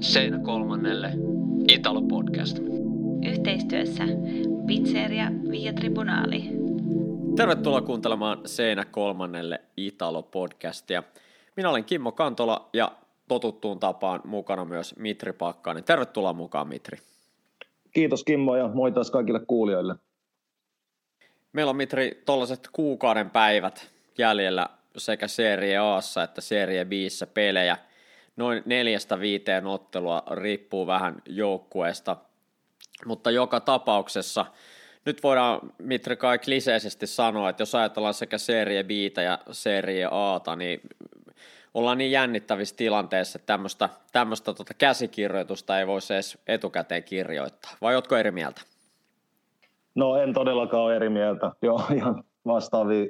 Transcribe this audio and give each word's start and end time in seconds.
Seinä 0.00 0.38
kolmannelle 0.38 1.12
Italo 1.68 2.02
Podcast. 2.02 2.58
Yhteistyössä 3.30 4.04
Pizzeria 4.66 5.30
Via 5.50 5.72
Tribunali. 5.72 6.42
Tervetuloa 7.36 7.80
kuuntelemaan 7.80 8.40
Seinä 8.44 8.84
kolmannelle 8.84 9.60
Italo 9.76 10.22
Podcastia. 10.22 11.02
Minä 11.56 11.70
olen 11.70 11.84
Kimmo 11.84 12.12
Kantola 12.12 12.68
ja 12.72 12.92
totuttuun 13.28 13.80
tapaan 13.80 14.20
mukana 14.24 14.64
myös 14.64 14.96
Mitri 14.96 15.32
Pakkanen. 15.32 15.84
Tervetuloa 15.84 16.32
mukaan 16.32 16.68
Mitri. 16.68 16.98
Kiitos 17.92 18.24
Kimmo 18.24 18.56
ja 18.56 18.68
moi 18.68 18.92
taas 18.92 19.10
kaikille 19.10 19.40
kuulijoille. 19.46 19.94
Meillä 21.52 21.70
on 21.70 21.76
Mitri 21.76 22.22
tuollaiset 22.26 22.68
kuukauden 22.72 23.30
päivät 23.30 23.90
jäljellä 24.18 24.68
sekä 24.96 25.28
Serie 25.28 25.78
A 25.78 25.98
että 26.24 26.40
Serie 26.40 26.84
B 26.84 26.90
pelejä. 27.34 27.76
Noin 28.36 28.62
neljästä 28.66 29.20
viiteen 29.20 29.66
ottelua 29.66 30.22
riippuu 30.30 30.86
vähän 30.86 31.22
joukkueesta, 31.26 32.16
mutta 33.06 33.30
joka 33.30 33.60
tapauksessa 33.60 34.46
nyt 35.04 35.22
voidaan 35.22 35.60
Mitri 35.78 36.16
kai 36.16 36.38
kliseisesti 36.38 37.06
sanoa, 37.06 37.50
että 37.50 37.60
jos 37.60 37.74
ajatellaan 37.74 38.14
sekä 38.14 38.38
Serie 38.38 38.84
B 38.84 38.90
ja 39.24 39.38
Serie 39.50 40.08
A, 40.10 40.56
niin 40.56 40.80
ollaan 41.74 41.98
niin 41.98 42.10
jännittävissä 42.10 42.76
tilanteissa, 42.76 43.38
että 43.38 43.46
tämmöistä, 43.46 43.88
tämmöistä 44.12 44.52
tota 44.52 44.74
käsikirjoitusta 44.74 45.78
ei 45.78 45.86
voisi 45.86 46.14
edes 46.14 46.38
etukäteen 46.46 47.04
kirjoittaa. 47.04 47.70
Vai 47.80 47.94
oletko 47.94 48.16
eri 48.16 48.30
mieltä? 48.30 48.60
No 49.94 50.16
en 50.16 50.34
todellakaan 50.34 50.82
ole 50.82 50.96
eri 50.96 51.08
mieltä. 51.08 51.50
Joo, 51.62 51.82
ihan 51.94 52.24
vastaavia 52.46 53.06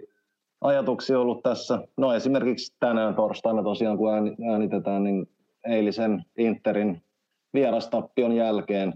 ajatuksia 0.61 1.21
ollut 1.21 1.43
tässä. 1.43 1.79
No 1.97 2.15
esimerkiksi 2.15 2.77
tänään 2.81 3.15
torstaina 3.15 3.63
tosiaan, 3.63 3.99
kun 3.99 4.11
äänitetään, 4.51 5.05
niin 5.05 5.29
eilisen 5.69 6.25
Interin 6.39 7.03
vierastappion 7.55 8.33
jälkeen 8.33 8.95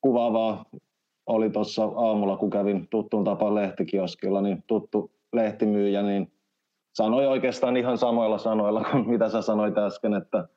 kuvaavaa 0.00 0.64
oli 1.26 1.50
tuossa 1.50 1.84
aamulla, 1.84 2.36
kun 2.36 2.50
kävin 2.50 2.88
tuttuun 2.88 3.24
tapaan 3.24 3.54
lehtikioskilla, 3.54 4.40
niin 4.40 4.64
tuttu 4.66 5.10
lehtimyyjä, 5.32 6.02
niin 6.02 6.32
sanoi 6.94 7.26
oikeastaan 7.26 7.76
ihan 7.76 7.98
samoilla 7.98 8.38
sanoilla 8.38 8.84
kuin 8.90 9.08
mitä 9.08 9.28
sä 9.28 9.42
sanoit 9.42 9.78
äsken, 9.78 10.14
että, 10.14 10.48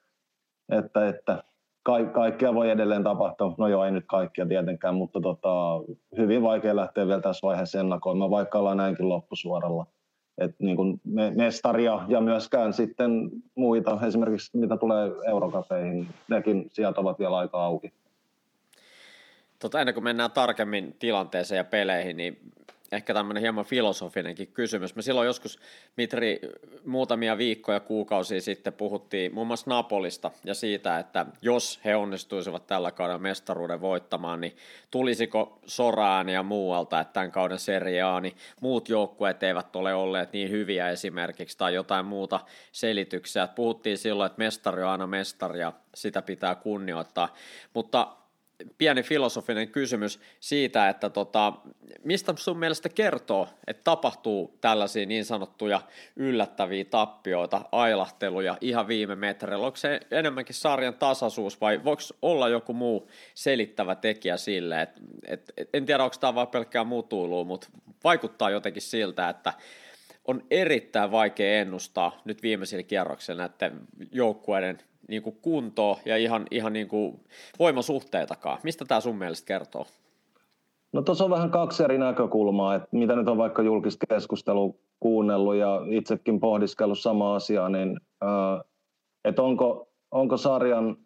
että, 0.72 1.08
että 1.08 1.44
ka- 1.84 2.06
kaikkea 2.06 2.54
voi 2.54 2.70
edelleen 2.70 3.04
tapahtua. 3.04 3.56
No 3.58 3.68
joo, 3.68 3.86
ei 3.86 3.92
nyt 3.92 4.06
kaikkia 4.08 4.46
tietenkään, 4.46 4.96
mutta 4.96 5.22
tota, 5.22 5.50
hyvin 6.18 6.42
vaikea 6.42 6.76
lähteä 6.76 7.08
vielä 7.08 7.22
tässä 7.22 7.48
vaiheessa 7.48 7.80
ennakoimaan, 7.80 8.32
vaikka 8.32 8.60
ollaan 8.60 8.78
näinkin 8.78 9.10
loppusuoralla. 9.10 9.86
Et 10.38 10.56
niin 10.60 10.76
kuin 10.76 11.02
me, 11.04 11.32
mestaria 11.32 12.06
ja 12.08 12.22
myöskään 12.22 12.74
sitten 12.74 13.30
muita, 13.56 14.00
esimerkiksi 14.08 14.58
mitä 14.58 14.78
tulee 14.78 15.12
eurokapeihin, 15.28 16.08
nekin 16.28 16.70
sieltä 16.74 17.02
ovat 17.02 17.20
vielä 17.20 17.38
aika 17.38 17.64
auki. 17.64 17.94
Tota, 19.60 19.80
ennen 19.80 19.94
kuin 19.94 20.04
mennään 20.04 20.32
tarkemmin 20.32 20.96
tilanteeseen 21.00 21.58
ja 21.58 21.64
peleihin, 21.64 22.18
niin 22.18 22.38
ehkä 22.94 23.14
tämmöinen 23.14 23.42
hieman 23.42 23.66
filosofinenkin 23.66 24.48
kysymys. 24.48 24.96
Me 24.96 25.02
silloin 25.02 25.26
joskus, 25.26 25.60
Mitri, 25.98 26.40
muutamia 26.86 27.38
viikkoja, 27.38 27.80
kuukausia 27.80 28.42
sitten 28.42 28.74
puhuttiin 28.74 29.34
muun 29.34 29.48
muassa 29.48 29.70
Napolista 29.70 30.32
ja 30.44 30.54
siitä, 30.54 31.00
että 31.00 31.26
jos 31.42 31.80
he 31.86 31.96
onnistuisivat 31.96 32.68
tällä 32.68 32.92
kaudella 32.92 33.20
mestaruuden 33.20 33.82
voittamaan, 33.82 34.42
niin 34.42 34.58
tulisiko 34.92 35.60
Soraan 35.66 36.30
ja 36.30 36.44
muualta, 36.44 37.00
että 37.00 37.14
tämän 37.14 37.32
kauden 37.32 37.60
Serie 37.60 38.02
A, 38.02 38.20
niin 38.20 38.36
muut 38.62 38.90
joukkueet 38.90 39.44
eivät 39.44 39.76
ole 39.76 39.94
olleet 39.94 40.34
niin 40.34 40.50
hyviä 40.50 40.90
esimerkiksi 40.90 41.58
tai 41.58 41.74
jotain 41.74 42.06
muuta 42.06 42.40
selityksiä. 42.72 43.48
Puhuttiin 43.48 43.98
silloin, 43.98 44.28
että 44.28 44.40
mestari 44.40 44.84
on 44.84 44.90
aina 44.90 45.08
mestari 45.08 45.60
ja 45.60 45.74
sitä 45.96 46.22
pitää 46.22 46.56
kunnioittaa, 46.56 47.34
mutta 47.74 48.08
pieni 48.78 49.04
filosofinen 49.04 49.68
kysymys 49.68 50.20
siitä, 50.40 50.90
että 50.90 51.10
tota, 51.10 51.54
mistä 52.04 52.34
sun 52.38 52.58
mielestä 52.58 52.90
kertoo, 52.90 53.48
että 53.68 53.84
tapahtuu 53.84 54.58
tällaisia 54.62 55.06
niin 55.06 55.26
sanottuja 55.26 55.82
yllättäviä 56.16 56.86
tappioita, 56.86 57.62
ailahteluja 57.72 58.58
ihan 58.62 58.88
viime 58.88 59.16
metreillä? 59.16 59.66
Onko 59.66 59.76
se 59.76 60.00
enemmänkin 60.12 60.56
sarjan 60.56 60.94
tasaisuus 60.94 61.62
vai 61.62 61.84
voiko 61.84 62.02
olla 62.22 62.50
joku 62.50 62.74
muu 62.74 63.10
selittävä 63.34 63.96
tekijä 63.96 64.38
sille? 64.38 64.82
Et, 64.82 64.90
et, 65.26 65.54
et, 65.58 65.70
en 65.74 65.86
tiedä, 65.86 66.04
onko 66.04 66.16
tämä 66.20 66.36
vain 66.36 66.48
pelkkää 66.48 66.84
mutuilua, 66.84 67.44
mutta 67.44 67.68
vaikuttaa 68.04 68.50
jotenkin 68.50 68.82
siltä, 68.82 69.30
että 69.30 69.54
on 70.26 70.44
erittäin 70.52 71.12
vaikea 71.12 71.62
ennustaa 71.62 72.22
nyt 72.26 72.44
viimeisillä 72.44 72.84
kierroksilla 72.84 73.42
näiden 73.48 73.80
joukkueiden 74.12 74.80
niin 75.08 75.24
kuin 75.24 75.38
kuntoa 75.42 76.00
ja 76.06 76.18
ihan, 76.18 76.46
ihan 76.52 76.74
niin 76.74 76.88
kuin 76.88 77.20
voimasuhteitakaan. 77.60 78.60
Mistä 78.64 78.86
tämä 78.86 79.02
sun 79.02 79.18
mielestä 79.18 79.48
kertoo? 79.48 79.86
No 80.94 81.02
tuossa 81.02 81.24
on 81.24 81.30
vähän 81.30 81.52
kaksi 81.52 81.84
eri 81.84 81.98
näkökulmaa, 81.98 82.76
että 82.76 82.88
mitä 82.92 83.16
nyt 83.16 83.28
on 83.28 83.38
vaikka 83.38 83.62
julkista 83.62 84.06
keskustelua 84.10 84.74
kuunnellut 85.00 85.56
ja 85.56 85.82
itsekin 85.90 86.40
pohdiskellut 86.40 87.00
sama 87.00 87.36
asiaa, 87.36 87.70
niin 87.70 88.00
että 89.26 89.42
onko, 89.42 89.90
onko 90.12 90.38
sarjan 90.38 90.98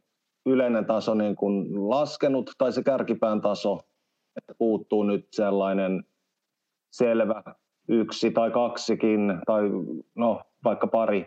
yleinen 0.46 0.86
taso 0.86 1.13
niin 1.13 1.36
kuin 1.36 1.90
laskenut 1.90 2.52
tai 2.57 2.74
se 2.74 2.84
kärkipään 2.84 3.41
taso, 3.41 3.80
että 4.36 4.53
puuttuu 4.57 5.03
nyt 5.03 5.28
sellainen 5.31 6.03
selvä 6.91 7.44
yksi 7.88 8.31
tai 8.31 8.52
kaksikin 8.52 9.34
tai 9.46 9.63
no 10.16 10.41
vaikka 10.63 10.88
pari 10.88 11.25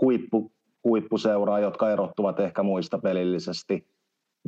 huippu, 0.00 0.52
huippuseuraa, 0.84 1.58
jotka 1.58 1.90
erottuvat 1.90 2.40
ehkä 2.40 2.62
muista 2.62 2.98
pelillisesti? 2.98 3.86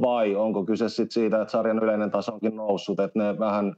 Vai 0.03 0.35
onko 0.35 0.65
kyse 0.65 0.89
sit 0.89 1.11
siitä, 1.11 1.43
että 1.43 1.53
sarjan 1.53 1.79
yleinen 1.79 2.11
taso 2.11 2.33
onkin 2.33 2.57
noussut, 2.57 3.01
että 3.01 3.19
ne 3.19 3.39
vähän 3.39 3.77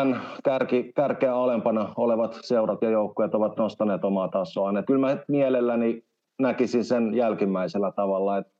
vähän 0.00 0.22
kärki, 0.44 0.92
kärkeä 0.96 1.34
alempana 1.34 1.92
olevat 1.96 2.38
seurat 2.42 2.82
ja 2.82 2.90
joukkueet 2.90 3.34
ovat 3.34 3.56
nostaneet 3.56 4.04
omaa 4.04 4.28
tasoaan. 4.28 4.76
Et 4.76 4.86
kyllä 4.86 5.06
mä 5.06 5.18
mielelläni 5.28 6.04
näkisin 6.38 6.84
sen 6.84 7.14
jälkimmäisellä 7.14 7.92
tavalla, 7.92 8.38
että 8.38 8.52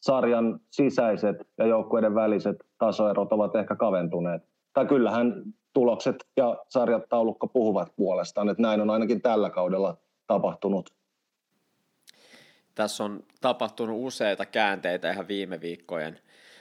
sarjan 0.00 0.60
sisäiset 0.70 1.36
ja 1.58 1.66
joukkueiden 1.66 2.14
väliset 2.14 2.56
tasoerot 2.78 3.32
ovat 3.32 3.56
ehkä 3.56 3.76
kaventuneet. 3.76 4.42
Tai 4.72 4.86
kyllähän 4.86 5.42
tulokset 5.74 6.16
ja 6.36 6.56
sarjataulukko 6.68 7.46
puhuvat 7.48 7.88
puolestaan, 7.96 8.48
että 8.48 8.62
näin 8.62 8.80
on 8.80 8.90
ainakin 8.90 9.22
tällä 9.22 9.50
kaudella 9.50 9.96
tapahtunut 10.26 10.90
tässä 12.76 13.04
on 13.04 13.24
tapahtunut 13.40 13.96
useita 14.06 14.46
käänteitä 14.46 15.10
ihan 15.10 15.28
viime 15.28 15.60
viikkojen 15.60 16.18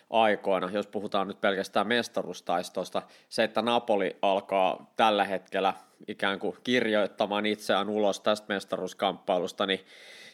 aikoina, 0.09 0.69
jos 0.71 0.87
puhutaan 0.87 1.27
nyt 1.27 1.41
pelkästään 1.41 1.87
mestaruustaistosta, 1.87 3.01
se, 3.29 3.43
että 3.43 3.61
Napoli 3.61 4.15
alkaa 4.21 4.91
tällä 4.95 5.23
hetkellä 5.23 5.73
ikään 6.07 6.39
kuin 6.39 6.57
kirjoittamaan 6.63 7.45
itseään 7.45 7.89
ulos 7.89 8.19
tästä 8.19 8.53
mestaruuskamppailusta, 8.53 9.65
niin 9.65 9.79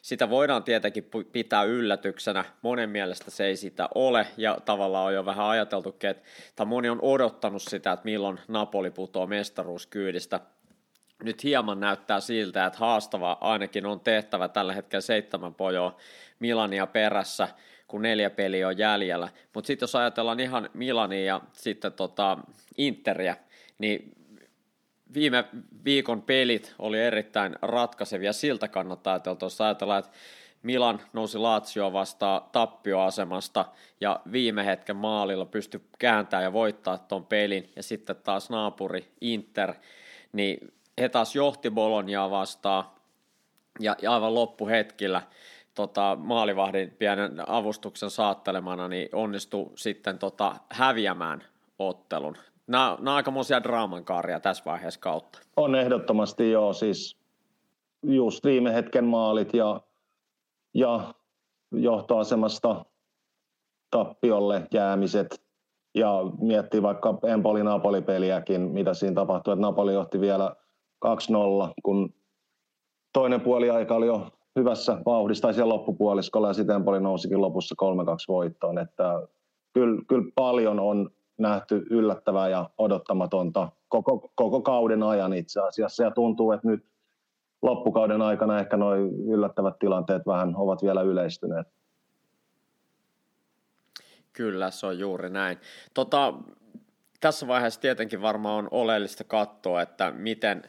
sitä 0.02 0.30
voidaan 0.30 0.64
tietenkin 0.64 1.10
pitää 1.32 1.64
yllätyksenä. 1.64 2.46
Monen 2.62 2.90
mielestä 2.90 3.32
se 3.32 3.46
ei 3.46 3.56
sitä 3.56 3.90
ole, 3.96 4.28
ja 4.38 4.58
tavallaan 4.66 5.06
on 5.06 5.14
jo 5.14 5.26
vähän 5.26 5.46
ajateltukin, 5.46 6.10
että 6.10 6.66
moni 6.66 6.90
on 6.90 7.02
odottanut 7.02 7.62
sitä, 7.62 7.92
että 7.92 8.06
milloin 8.06 8.40
Napoli 8.48 8.92
putoaa 8.92 9.28
mestaruuskyydistä 9.28 10.40
nyt 11.24 11.44
hieman 11.44 11.80
näyttää 11.80 12.20
siltä, 12.20 12.66
että 12.66 12.80
haastava 12.80 13.38
ainakin 13.42 13.86
on 13.86 14.00
tehtävä 14.00 14.48
tällä 14.48 14.74
hetkellä 14.74 15.02
seitsemän 15.02 15.54
pojoa 15.54 15.98
Milania 16.40 16.88
perässä, 16.88 17.48
kun 17.88 18.02
neljä 18.02 18.30
peliä 18.30 18.68
on 18.68 18.78
jäljellä. 18.78 19.30
Mutta 19.54 19.68
sitten 19.68 19.84
jos 19.84 19.96
ajatellaan 19.96 20.40
ihan 20.40 20.70
Milania 20.74 21.26
ja 21.26 21.42
sitten 21.54 21.94
tota 21.94 22.38
Interia, 22.78 23.36
niin 23.78 24.12
viime 25.14 25.46
viikon 25.86 26.22
pelit 26.22 26.76
oli 26.80 27.00
erittäin 27.00 27.56
ratkaisevia 27.62 28.34
siltä 28.34 28.68
kannattaa 28.68 29.14
ajatella, 29.14 29.38
jos 29.42 29.62
ajatellaan, 29.62 30.00
että 30.00 30.12
Milan 30.64 31.02
nousi 31.14 31.38
Lazio 31.38 31.94
vastaan 31.94 32.42
tappioasemasta 32.52 33.66
ja 34.02 34.20
viime 34.32 34.66
hetken 34.66 34.96
maalilla 34.96 35.46
pystyi 35.46 35.82
kääntämään 36.00 36.44
ja 36.44 36.54
voittaa 36.54 36.98
tuon 36.98 37.26
pelin 37.26 37.72
ja 37.76 37.84
sitten 37.84 38.16
taas 38.16 38.50
naapuri 38.50 39.12
Inter, 39.22 39.74
niin 40.34 40.74
he 41.02 41.10
taas 41.10 41.36
johti 41.36 41.72
Boloniaa 41.72 42.30
vastaan 42.32 42.84
ja, 43.80 43.96
ja 44.02 44.14
aivan 44.14 44.36
loppuhetkillä 44.36 45.22
tota, 45.76 46.18
maalivahdin 46.20 46.92
pienen 46.92 47.50
avustuksen 47.50 48.10
saattelemana 48.10 48.88
niin 48.88 49.10
onnistui 49.14 49.72
sitten 49.76 50.20
tota, 50.20 50.56
häviämään 50.70 51.44
ottelun. 51.80 52.38
Nämä, 52.68 52.94
on 52.96 53.08
aikamoisia 53.08 53.64
draamankaaria 53.64 54.40
tässä 54.40 54.64
vaiheessa 54.66 55.00
kautta. 55.00 55.40
On 55.58 55.76
ehdottomasti 55.76 56.52
joo, 56.52 56.74
siis 56.74 57.18
just 58.04 58.46
viime 58.46 58.74
hetken 58.74 59.06
maalit 59.06 59.54
ja, 59.54 59.82
ja 60.74 61.14
johtoasemasta 61.72 62.86
tappiolle 63.92 64.68
jäämiset 64.74 65.42
ja 65.96 66.10
miettii 66.42 66.82
vaikka 66.82 67.18
Empoli-Napoli-peliäkin, 67.24 68.62
mitä 68.62 68.94
siinä 68.94 69.16
tapahtui, 69.16 69.54
että 69.54 69.62
Napoli 69.62 69.94
johti 69.94 70.22
vielä 70.22 70.56
2-0, 71.06 71.74
kun 71.84 72.14
toinen 73.14 73.42
puoli 73.42 73.70
aika 73.70 73.96
oli 73.96 74.08
jo 74.08 74.32
hyvässä 74.56 74.98
vauhdissa 75.06 75.42
tai 75.42 75.54
siellä 75.54 75.74
loppupuoliskolla 75.74 76.48
ja 76.48 76.54
sitten 76.54 76.76
Empoli 76.76 77.00
nousikin 77.00 77.42
lopussa 77.42 77.76
3-2 77.82 77.86
voittoon. 78.28 78.78
Että 78.78 79.28
kyllä, 79.74 80.02
kyllä 80.08 80.32
paljon 80.36 80.80
on 80.80 81.10
nähty 81.38 81.86
yllättävää 81.90 82.50
ja 82.50 82.70
odottamatonta 82.78 83.70
koko, 83.88 84.32
koko 84.36 84.62
kauden 84.62 85.04
ajan 85.04 85.34
itse 85.34 85.62
asiassa 85.62 86.04
ja 86.04 86.12
tuntuu, 86.12 86.52
että 86.52 86.68
nyt 86.68 86.86
loppukauden 87.62 88.22
aikana 88.22 88.60
ehkä 88.60 88.78
nuo 88.78 88.96
yllättävät 89.28 89.80
tilanteet 89.80 90.28
vähän 90.28 90.56
ovat 90.56 90.84
vielä 90.84 91.02
yleistyneet. 91.02 91.68
Kyllä, 94.34 94.72
se 94.72 94.86
on 94.86 95.00
juuri 95.00 95.30
näin. 95.30 95.58
Tota, 95.94 96.34
tässä 97.20 97.48
vaiheessa 97.48 97.82
tietenkin 97.82 98.22
varmaan 98.22 98.56
on 98.56 98.68
oleellista 98.72 99.24
katsoa, 99.24 99.82
että 99.82 100.12
miten 100.12 100.64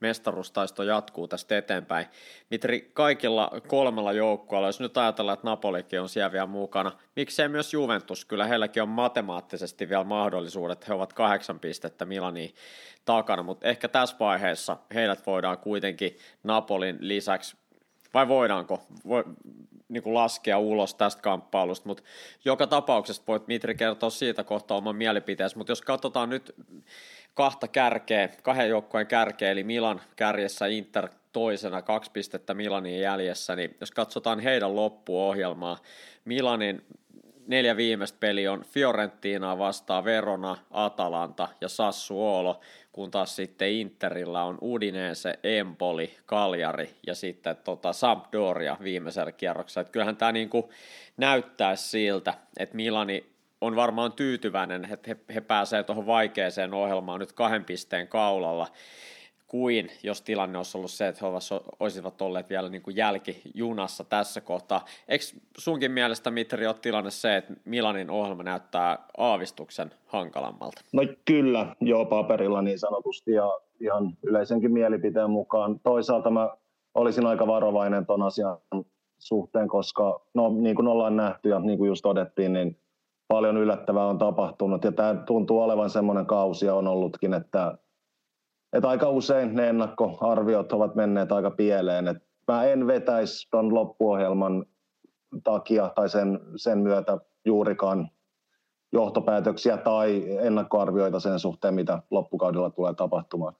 mestaruustaisto 0.00 0.82
jatkuu 0.82 1.28
tästä 1.28 1.58
eteenpäin. 1.58 2.06
Mitri, 2.50 2.90
kaikilla 2.92 3.50
kolmella 3.66 4.12
joukkueella, 4.12 4.68
jos 4.68 4.80
nyt 4.80 4.96
ajatellaan, 4.96 5.34
että 5.34 5.46
Napolikin 5.46 6.00
on 6.00 6.08
siellä 6.08 6.32
vielä 6.32 6.46
mukana, 6.46 6.92
miksei 7.16 7.48
myös 7.48 7.74
Juventus, 7.74 8.24
kyllä 8.24 8.46
heilläkin 8.46 8.82
on 8.82 8.88
matemaattisesti 8.88 9.88
vielä 9.88 10.04
mahdollisuudet, 10.04 10.88
he 10.88 10.94
ovat 10.94 11.12
kahdeksan 11.12 11.60
pistettä 11.60 12.04
Milaniin 12.04 12.54
takana, 13.04 13.42
mutta 13.42 13.68
ehkä 13.68 13.88
tässä 13.88 14.16
vaiheessa 14.20 14.76
heidät 14.94 15.26
voidaan 15.26 15.58
kuitenkin 15.58 16.16
Napolin 16.42 16.96
lisäksi 17.00 17.56
vai 18.14 18.28
voidaanko 18.28 18.82
voi, 19.08 19.24
niin 19.88 20.02
kuin 20.02 20.14
laskea 20.14 20.58
ulos 20.58 20.94
tästä 20.94 21.22
kamppailusta, 21.22 21.88
mutta 21.88 22.02
joka 22.44 22.66
tapauksessa 22.66 23.22
voit 23.28 23.46
Mitri 23.46 23.74
kertoa 23.74 24.10
siitä 24.10 24.44
kohtaa 24.44 24.76
oman 24.76 24.96
mielipiteensä, 24.96 25.56
mutta 25.56 25.72
jos 25.72 25.82
katsotaan 25.82 26.30
nyt 26.30 26.54
kahta 27.34 27.68
kärkeä, 27.68 28.28
kahden 28.42 28.68
joukkojen 28.68 29.06
kärkeä, 29.06 29.50
eli 29.50 29.64
Milan 29.64 30.00
kärjessä 30.16 30.66
Inter 30.66 31.08
toisena, 31.32 31.82
kaksi 31.82 32.10
pistettä 32.10 32.54
Milanin 32.54 33.00
jäljessä, 33.00 33.56
niin 33.56 33.76
jos 33.80 33.90
katsotaan 33.90 34.40
heidän 34.40 34.76
loppuohjelmaa, 34.76 35.78
Milanin 36.24 36.82
neljä 37.46 37.76
viimeistä 37.76 38.16
peli 38.20 38.48
on 38.48 38.64
Fiorentina 38.64 39.58
vastaan 39.58 40.04
Verona, 40.04 40.56
Atalanta 40.70 41.48
ja 41.60 41.68
Sassuolo, 41.68 42.60
kun 42.92 43.10
taas 43.10 43.36
sitten 43.36 43.72
Interillä 43.72 44.42
on 44.42 44.58
Udinese, 44.62 45.38
Empoli, 45.42 46.16
Kaljari 46.26 46.90
ja 47.06 47.14
sitten 47.14 47.56
tota 47.56 47.92
Sampdoria 47.92 48.76
viimeisellä 48.82 49.32
kierroksella. 49.32 49.82
Että 49.82 49.92
kyllähän 49.92 50.16
tämä 50.16 50.32
niinku 50.32 50.70
näyttää 51.16 51.76
siltä, 51.76 52.34
että 52.56 52.76
Milani 52.76 53.37
on 53.60 53.76
varmaan 53.76 54.12
tyytyväinen, 54.12 54.88
että 54.92 55.10
he, 55.10 55.34
he 55.34 55.40
pääsevät 55.40 55.86
tuohon 55.86 56.06
vaikeaseen 56.06 56.74
ohjelmaan 56.74 57.20
nyt 57.20 57.32
kahden 57.32 57.64
pisteen 57.64 58.08
kaulalla, 58.08 58.66
kuin 59.46 59.90
jos 60.02 60.22
tilanne 60.22 60.58
olisi 60.58 60.78
ollut 60.78 60.90
se, 60.90 61.08
että 61.08 61.26
he 61.26 61.32
olisivat 61.80 62.22
olleet 62.22 62.50
vielä 62.50 62.68
niin 62.68 62.82
kuin 62.82 62.96
jälkijunassa 62.96 64.04
tässä 64.04 64.40
kohtaa. 64.40 64.84
Eikö 65.08 65.24
sunkin 65.58 65.90
mielestä, 65.90 66.30
Mitri, 66.30 66.66
ole 66.66 66.74
tilanne 66.74 67.10
se, 67.10 67.36
että 67.36 67.52
Milanin 67.64 68.10
ohjelma 68.10 68.42
näyttää 68.42 68.98
aavistuksen 69.16 69.90
hankalammalta? 70.06 70.80
No 70.92 71.02
kyllä, 71.24 71.76
joo, 71.80 72.04
paperilla 72.04 72.62
niin 72.62 72.78
sanotusti 72.78 73.32
ja 73.32 73.60
ihan 73.80 74.16
yleisenkin 74.22 74.72
mielipiteen 74.72 75.30
mukaan. 75.30 75.80
Toisaalta 75.80 76.30
mä 76.30 76.50
olisin 76.94 77.26
aika 77.26 77.46
varovainen 77.46 78.06
tuon 78.06 78.22
asian 78.22 78.58
suhteen, 79.18 79.68
koska 79.68 80.20
no, 80.34 80.48
niin 80.48 80.76
kuin 80.76 80.88
ollaan 80.88 81.16
nähty 81.16 81.48
ja 81.48 81.58
niin 81.58 81.78
kuin 81.78 81.88
just 81.88 82.02
todettiin, 82.02 82.52
niin 82.52 82.76
paljon 83.28 83.56
yllättävää 83.56 84.06
on 84.06 84.18
tapahtunut 84.18 84.84
ja 84.84 84.92
tämä 84.92 85.14
tuntuu 85.14 85.60
olevan 85.60 85.90
semmoinen 85.90 86.26
kausi 86.26 86.66
ja 86.66 86.74
on 86.74 86.88
ollutkin, 86.88 87.34
että, 87.34 87.78
että 88.72 88.88
aika 88.88 89.08
usein 89.08 89.54
ne 89.54 89.68
ennakkoarviot 89.68 90.72
ovat 90.72 90.94
menneet 90.94 91.32
aika 91.32 91.50
pieleen. 91.50 92.08
että 92.08 92.28
mä 92.48 92.64
en 92.64 92.86
vetäisi 92.86 93.48
tuon 93.50 93.74
loppuohjelman 93.74 94.64
takia 95.44 95.88
tai 95.94 96.08
sen, 96.08 96.40
sen 96.56 96.78
myötä 96.78 97.18
juurikaan 97.44 98.10
johtopäätöksiä 98.92 99.76
tai 99.76 100.24
ennakkoarvioita 100.38 101.20
sen 101.20 101.38
suhteen, 101.38 101.74
mitä 101.74 102.02
loppukaudella 102.10 102.70
tulee 102.70 102.94
tapahtumaan. 102.94 103.54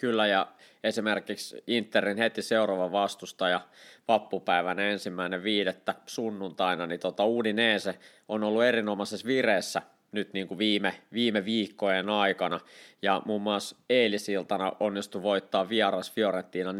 Kyllä, 0.00 0.26
ja 0.26 0.46
esimerkiksi 0.84 1.62
Interin 1.66 2.18
heti 2.18 2.42
seuraava 2.42 2.92
vastustaja 2.92 3.60
vappupäivän 4.08 4.78
ensimmäinen 4.78 5.42
viidettä 5.42 5.94
sunnuntaina, 6.06 6.86
niin 6.86 7.00
tota 7.00 7.26
Udinese 7.26 7.98
on 8.28 8.44
ollut 8.44 8.62
erinomaisessa 8.62 9.26
vireessä 9.26 9.82
nyt 10.12 10.32
niin 10.32 10.48
kuin 10.48 10.58
viime, 10.58 10.94
viime 11.12 11.44
viikkojen 11.44 12.08
aikana, 12.08 12.60
ja 13.02 13.22
muun 13.24 13.42
muassa 13.42 13.76
eilisiltana 13.90 14.72
onnistui 14.80 15.22
voittaa 15.22 15.68
vieras 15.68 16.12
Fiorentina 16.12 16.72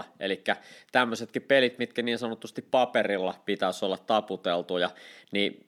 4-0, 0.00 0.04
eli 0.20 0.44
tämmöisetkin 0.92 1.42
pelit, 1.42 1.78
mitkä 1.78 2.02
niin 2.02 2.18
sanotusti 2.18 2.62
paperilla 2.62 3.34
pitäisi 3.44 3.84
olla 3.84 3.98
taputeltuja, 3.98 4.90
niin 5.32 5.66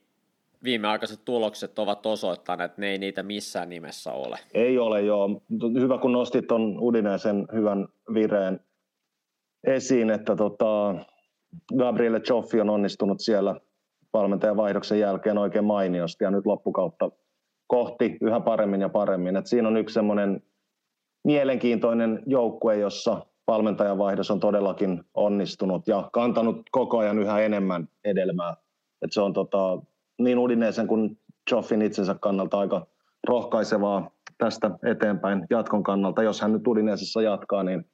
viimeaikaiset 0.64 1.20
tulokset 1.24 1.78
ovat 1.78 2.06
osoittaneet, 2.06 2.70
että 2.70 2.80
ne 2.80 2.88
ei 2.88 2.98
niitä 2.98 3.22
missään 3.22 3.68
nimessä 3.68 4.12
ole. 4.12 4.38
Ei 4.54 4.78
ole, 4.78 5.02
joo. 5.02 5.40
Hyvä, 5.80 5.98
kun 5.98 6.12
nostit 6.12 6.46
tuon 6.46 6.78
Udinesen 6.80 7.46
hyvän 7.52 7.88
vireen 8.14 8.60
esiin, 9.66 10.10
että 10.10 10.36
tota, 10.36 10.94
Gabriele 11.78 12.20
Cioffi 12.20 12.60
on 12.60 12.70
onnistunut 12.70 13.20
siellä 13.20 13.60
valmentajan 14.12 14.56
vaihdoksen 14.56 15.00
jälkeen 15.00 15.38
oikein 15.38 15.64
mainiosti 15.64 16.24
ja 16.24 16.30
nyt 16.30 16.46
loppukautta 16.46 17.10
kohti 17.66 18.18
yhä 18.20 18.40
paremmin 18.40 18.80
ja 18.80 18.88
paremmin. 18.88 19.36
Et 19.36 19.46
siinä 19.46 19.68
on 19.68 19.76
yksi 19.76 19.94
semmoinen 19.94 20.42
mielenkiintoinen 21.24 22.22
joukkue, 22.26 22.76
jossa 22.76 23.26
valmentajan 23.46 23.98
vaihdos 23.98 24.30
on 24.30 24.40
todellakin 24.40 25.02
onnistunut 25.14 25.88
ja 25.88 26.08
kantanut 26.12 26.62
koko 26.70 26.98
ajan 26.98 27.18
yhä 27.18 27.40
enemmän 27.40 27.88
edelmää. 28.04 28.56
Et 29.02 29.12
se 29.12 29.20
on 29.20 29.32
tota, 29.32 29.78
niin 30.18 30.38
Udineesen 30.38 30.86
kuin 30.86 31.18
Joffin 31.50 31.82
itsensä 31.82 32.16
kannalta 32.20 32.58
aika 32.58 32.86
rohkaisevaa 33.28 34.10
tästä 34.38 34.70
eteenpäin 34.90 35.46
jatkon 35.50 35.82
kannalta. 35.82 36.22
Jos 36.22 36.40
hän 36.40 36.52
nyt 36.52 36.66
Udineesessa 36.66 37.22
jatkaa, 37.22 37.62
niin 37.62 37.84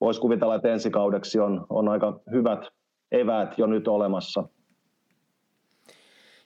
voisi 0.00 0.20
kuvitella, 0.20 0.54
että 0.54 0.68
ensi 0.68 0.90
kaudeksi 0.90 1.38
on, 1.38 1.66
on 1.68 1.88
aika 1.88 2.20
hyvät 2.30 2.66
eväät 3.12 3.58
jo 3.58 3.66
nyt 3.66 3.88
olemassa. 3.88 4.44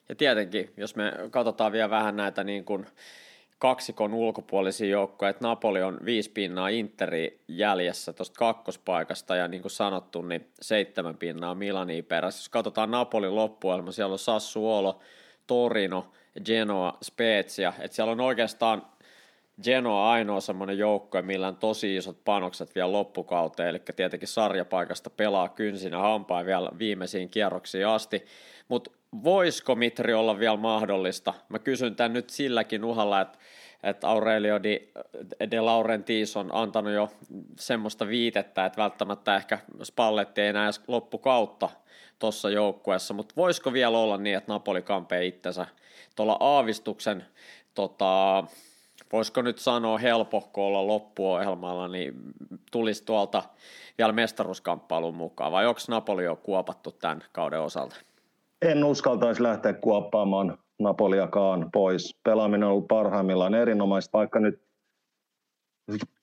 Ja 0.08 0.14
tietenkin, 0.16 0.72
jos 0.76 0.96
me 0.96 1.12
katsotaan 1.30 1.72
vielä 1.72 1.90
vähän 1.90 2.16
näitä 2.16 2.44
niin 2.44 2.64
kuin 2.64 2.86
kaksikon 3.62 4.14
ulkopuolisia 4.14 4.88
joukkoja, 4.88 5.30
että 5.30 5.44
Napoli 5.44 5.82
on 5.82 5.98
viisi 6.04 6.30
pinnaa 6.30 6.68
Interi 6.68 7.40
jäljessä 7.48 8.12
tuosta 8.12 8.38
kakkospaikasta 8.38 9.36
ja 9.36 9.48
niin 9.48 9.62
kuin 9.62 9.72
sanottu, 9.72 10.22
niin 10.22 10.48
seitsemän 10.60 11.16
pinnaa 11.16 11.54
Milani 11.54 12.02
perässä. 12.02 12.40
Jos 12.40 12.48
katsotaan 12.48 12.90
Napolin 12.90 13.36
loppuelma, 13.36 13.92
siellä 13.92 14.12
on 14.12 14.18
Sassuolo, 14.18 14.98
Torino, 15.46 16.12
Genoa, 16.44 16.98
Spezia, 17.02 17.72
että 17.80 17.94
siellä 17.94 18.12
on 18.12 18.20
oikeastaan 18.20 18.86
Genoa 19.62 20.10
ainoa 20.12 20.40
semmoinen 20.40 20.78
joukko, 20.78 21.22
millä 21.22 21.48
on 21.48 21.56
tosi 21.56 21.96
isot 21.96 22.24
panokset 22.24 22.74
vielä 22.74 22.92
loppukauteen, 22.92 23.68
eli 23.68 23.82
tietenkin 23.96 24.28
sarjapaikasta 24.28 25.10
pelaa 25.10 25.48
kynsinä 25.48 25.98
hampain 25.98 26.46
vielä 26.46 26.70
viimeisiin 26.78 27.30
kierroksiin 27.30 27.86
asti, 27.86 28.24
mutta 28.68 28.90
voisiko 29.24 29.74
Mitri 29.74 30.14
olla 30.14 30.38
vielä 30.38 30.56
mahdollista? 30.56 31.34
Mä 31.48 31.58
kysyn 31.58 31.96
tämän 31.96 32.12
nyt 32.12 32.30
silläkin 32.30 32.84
uhalla, 32.84 33.20
että 33.20 33.38
että 33.82 34.08
Aurelio 34.08 34.62
de, 34.62 34.82
de 35.50 35.60
Laurentiis 35.60 36.36
on 36.36 36.54
antanut 36.54 36.92
jo 36.92 37.12
semmoista 37.58 38.08
viitettä, 38.08 38.66
että 38.66 38.82
välttämättä 38.82 39.36
ehkä 39.36 39.58
Spalletti 39.82 40.40
ei 40.40 40.48
enää 40.48 40.64
edes 40.64 40.80
loppukautta 40.88 41.68
tuossa 42.18 42.50
joukkueessa, 42.50 43.14
mutta 43.14 43.34
voisiko 43.36 43.72
vielä 43.72 43.98
olla 43.98 44.16
niin, 44.16 44.36
että 44.36 44.52
Napoli 44.52 44.82
kampee 44.82 45.26
itsensä 45.26 45.66
tuolla 46.16 46.36
aavistuksen, 46.40 47.24
tota, 47.74 48.44
voisiko 49.12 49.42
nyt 49.42 49.58
sanoa 49.58 49.98
helpohko 49.98 50.66
olla 50.66 50.86
loppuohjelmalla, 50.86 51.88
niin 51.88 52.14
tulisi 52.70 53.04
tuolta 53.04 53.42
vielä 53.98 54.12
mestaruuskamppailun 54.12 55.14
mukaan, 55.14 55.52
vai 55.52 55.66
onko 55.66 55.80
Napoli 55.88 56.24
jo 56.24 56.36
kuopattu 56.36 56.92
tämän 56.92 57.24
kauden 57.32 57.60
osalta? 57.60 57.96
En 58.62 58.84
uskaltaisi 58.84 59.42
lähteä 59.42 59.72
kuoppaamaan 59.72 60.58
Napoliakaan 60.78 61.70
pois. 61.72 62.20
Pelaaminen 62.24 62.64
on 62.64 62.72
ollut 62.72 62.88
parhaimmillaan 62.88 63.54
erinomaista, 63.54 64.18
vaikka 64.18 64.40
nyt 64.40 64.62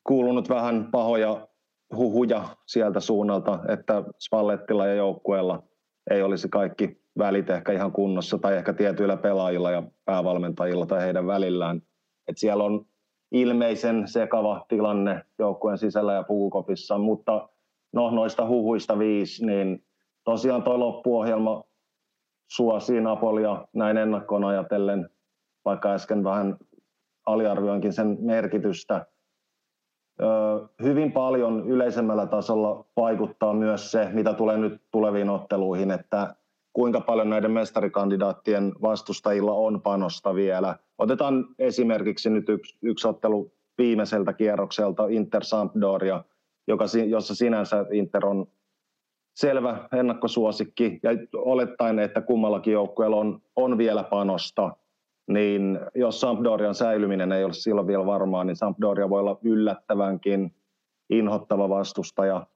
kuulunut 0.04 0.50
vähän 0.50 0.88
pahoja 0.92 1.48
huhuja 1.96 2.44
sieltä 2.66 3.00
suunnalta, 3.00 3.60
että 3.68 4.04
Spallettilla 4.20 4.88
ja 4.88 4.94
joukkueella 4.94 5.64
ei 6.12 6.24
olisi 6.24 6.50
kaikki 6.50 7.02
välit 7.18 7.50
ehkä 7.50 7.72
ihan 7.72 7.92
kunnossa 7.92 8.38
tai 8.38 8.58
ehkä 8.58 8.74
tietyillä 8.74 9.18
pelaajilla 9.18 9.72
ja 9.72 9.84
päävalmentajilla 10.06 10.86
tai 10.86 11.02
heidän 11.02 11.28
välillään. 11.28 11.82
Et 12.28 12.38
siellä 12.38 12.64
on 12.64 12.86
ilmeisen 13.32 14.08
sekava 14.08 14.66
tilanne 14.68 15.24
joukkueen 15.40 15.78
sisällä 15.78 16.14
ja 16.14 16.24
pukukopissa, 16.24 16.98
mutta 16.98 17.50
no, 17.94 18.10
noista 18.10 18.48
huhuista 18.48 19.00
viisi, 19.00 19.46
niin 19.46 19.84
tosiaan 20.24 20.64
tuo 20.64 20.80
loppuohjelma 20.80 21.69
suosii 22.52 23.02
Napolia 23.02 23.68
näin 23.74 23.98
ennakkoon 23.98 24.44
ajatellen, 24.44 25.10
vaikka 25.66 25.94
äsken 25.94 26.24
vähän 26.24 26.58
aliarvioinkin 27.26 27.94
sen 27.94 28.18
merkitystä. 28.20 29.06
hyvin 30.84 31.12
paljon 31.12 31.70
yleisemmällä 31.70 32.26
tasolla 32.26 32.86
vaikuttaa 32.98 33.54
myös 33.54 33.92
se, 33.92 34.10
mitä 34.14 34.34
tulee 34.34 34.58
nyt 34.58 34.82
tuleviin 34.92 35.30
otteluihin, 35.30 35.92
että 35.92 36.36
kuinka 36.74 37.02
paljon 37.02 37.30
näiden 37.30 37.52
mestarikandidaattien 37.52 38.72
vastustajilla 38.82 39.54
on 39.54 39.82
panosta 39.82 40.36
vielä. 40.36 40.76
Otetaan 40.98 41.46
esimerkiksi 41.60 42.30
nyt 42.30 42.50
yksi, 42.50 42.78
yksi 42.82 43.08
ottelu 43.08 43.52
viimeiseltä 43.78 44.34
kierrokselta 44.34 45.08
Inter 45.08 45.44
Sampdoria, 45.44 46.24
joka, 46.68 46.86
jossa 47.08 47.36
sinänsä 47.36 47.86
Inter 47.92 48.26
on 48.26 48.46
selvä 49.40 49.88
ennakkosuosikki 49.94 51.00
ja 51.04 51.12
olettaen, 51.36 52.00
että 52.00 52.22
kummallakin 52.22 52.74
joukkueella 52.74 53.18
on, 53.18 53.42
on 53.56 53.78
vielä 53.78 54.04
panosta, 54.04 54.76
niin 55.28 55.80
jos 55.96 56.22
Sampdorian 56.22 56.76
säilyminen 56.76 57.32
ei 57.32 57.44
ole 57.44 57.54
silloin 57.54 57.88
vielä 57.88 58.06
varmaa, 58.06 58.44
niin 58.44 58.56
Sampdoria 58.56 59.10
voi 59.10 59.20
olla 59.20 59.40
yllättävänkin 59.44 60.54
inhottava 61.10 61.70
vastustaja 61.70 62.48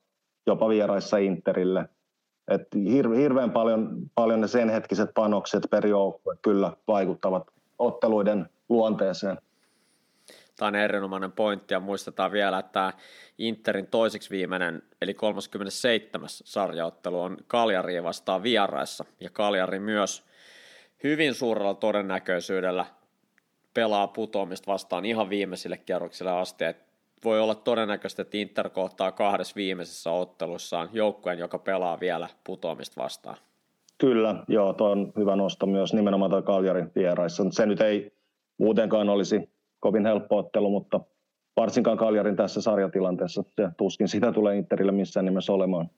jopa 0.47 0.69
vieraissa 0.69 1.17
Interille. 1.17 1.89
Et 2.47 2.67
hir- 2.75 3.15
hirveän 3.15 3.51
paljon, 3.51 3.89
paljon 4.15 4.41
ne 4.41 4.47
sen 4.47 4.69
hetkiset 4.69 5.09
panokset 5.13 5.63
per 5.71 5.87
joukkue 5.87 6.37
kyllä 6.41 6.71
vaikuttavat 6.87 7.43
otteluiden 7.79 8.49
luonteeseen. 8.69 9.37
Tämä 10.55 10.67
on 10.67 10.75
erinomainen 10.75 11.31
pointti 11.31 11.73
ja 11.73 11.79
muistetaan 11.79 12.31
vielä, 12.31 12.59
että 12.59 12.93
Interin 13.37 13.87
toiseksi 13.87 14.29
viimeinen 14.29 14.81
eli 15.01 15.13
37. 15.13 16.29
sarjaottelu 16.29 17.21
on 17.21 17.37
Kaljari 17.47 18.03
vastaan 18.03 18.43
vieraissa 18.43 19.05
ja 19.19 19.29
Kaljari 19.29 19.79
myös 19.79 20.25
hyvin 21.03 21.33
suurella 21.33 21.73
todennäköisyydellä 21.73 22.85
pelaa 23.73 24.07
putoamista 24.07 24.71
vastaan 24.71 25.05
ihan 25.05 25.29
viimeisille 25.29 25.77
kierroksille 25.77 26.31
asti. 26.31 26.63
Et 26.63 26.77
voi 27.23 27.39
olla 27.39 27.55
todennäköistä, 27.55 28.21
että 28.21 28.37
Inter 28.37 28.69
kohtaa 28.69 29.11
kahdessa 29.11 29.55
viimeisessä 29.55 30.11
ottelussaan 30.11 30.89
joukkueen, 30.93 31.39
joka 31.39 31.59
pelaa 31.59 31.99
vielä 31.99 32.29
putoamista 32.43 33.03
vastaan. 33.03 33.37
Kyllä, 33.97 34.35
joo, 34.47 34.73
tuo 34.73 34.89
on 34.89 35.13
hyvä 35.17 35.35
nosto 35.35 35.65
myös 35.65 35.93
nimenomaan 35.93 36.31
tuo 36.31 36.41
Kaljarin 36.41 36.91
vieraissa. 36.95 37.43
Se 37.51 37.65
nyt 37.65 37.81
ei 37.81 38.11
muutenkaan 38.57 39.09
olisi 39.09 39.52
kovin 39.83 40.05
helppo 40.05 40.37
ottelu, 40.37 40.69
mutta 40.69 40.99
varsinkaan 41.57 41.97
Kaljarin 41.97 42.35
tässä 42.35 42.61
sarjatilanteessa 42.61 43.43
se 43.55 43.69
tuskin 43.77 44.07
sitä 44.07 44.31
tulee 44.31 44.57
Interille 44.57 44.91
missään 44.91 45.25
nimessä 45.25 45.53
olemaan. 45.53 45.89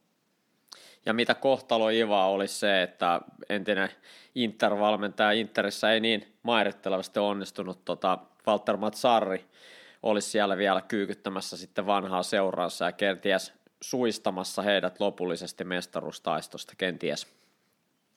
Ja 1.05 1.13
mitä 1.13 1.35
kohtalo 1.35 1.89
Iva 1.89 2.27
oli 2.27 2.47
se, 2.47 2.83
että 2.83 3.21
entinen 3.49 3.89
Inter-valmentaja 4.35 5.31
Interissä 5.31 5.91
ei 5.91 5.99
niin 5.99 6.25
mairittelevasti 6.43 7.19
onnistunut 7.19 7.85
tota, 7.85 8.17
Walter 8.47 8.77
Mazzarri 8.77 9.45
olisi 10.03 10.29
siellä 10.29 10.57
vielä 10.57 10.81
kyykyttämässä 10.81 11.57
sitten 11.57 11.85
vanhaa 11.85 12.23
seuraansa 12.23 12.85
ja 12.85 12.91
kenties 12.91 13.53
suistamassa 13.81 14.61
heidät 14.61 14.99
lopullisesti 14.99 15.63
mestaruustaistosta, 15.63 16.73
kenties. 16.77 17.27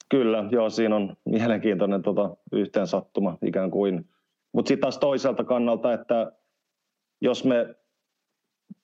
Kyllä, 0.09 0.43
joo, 0.51 0.69
siinä 0.69 0.95
on 0.95 1.17
mielenkiintoinen 1.25 2.01
tota, 2.01 2.29
yhteensattuma 2.51 3.37
ikään 3.41 3.71
kuin. 3.71 4.05
Mutta 4.53 4.67
sitten 4.67 4.81
taas 4.81 4.97
toiselta 4.97 5.43
kannalta, 5.43 5.93
että 5.93 6.31
jos 7.21 7.45
me 7.45 7.75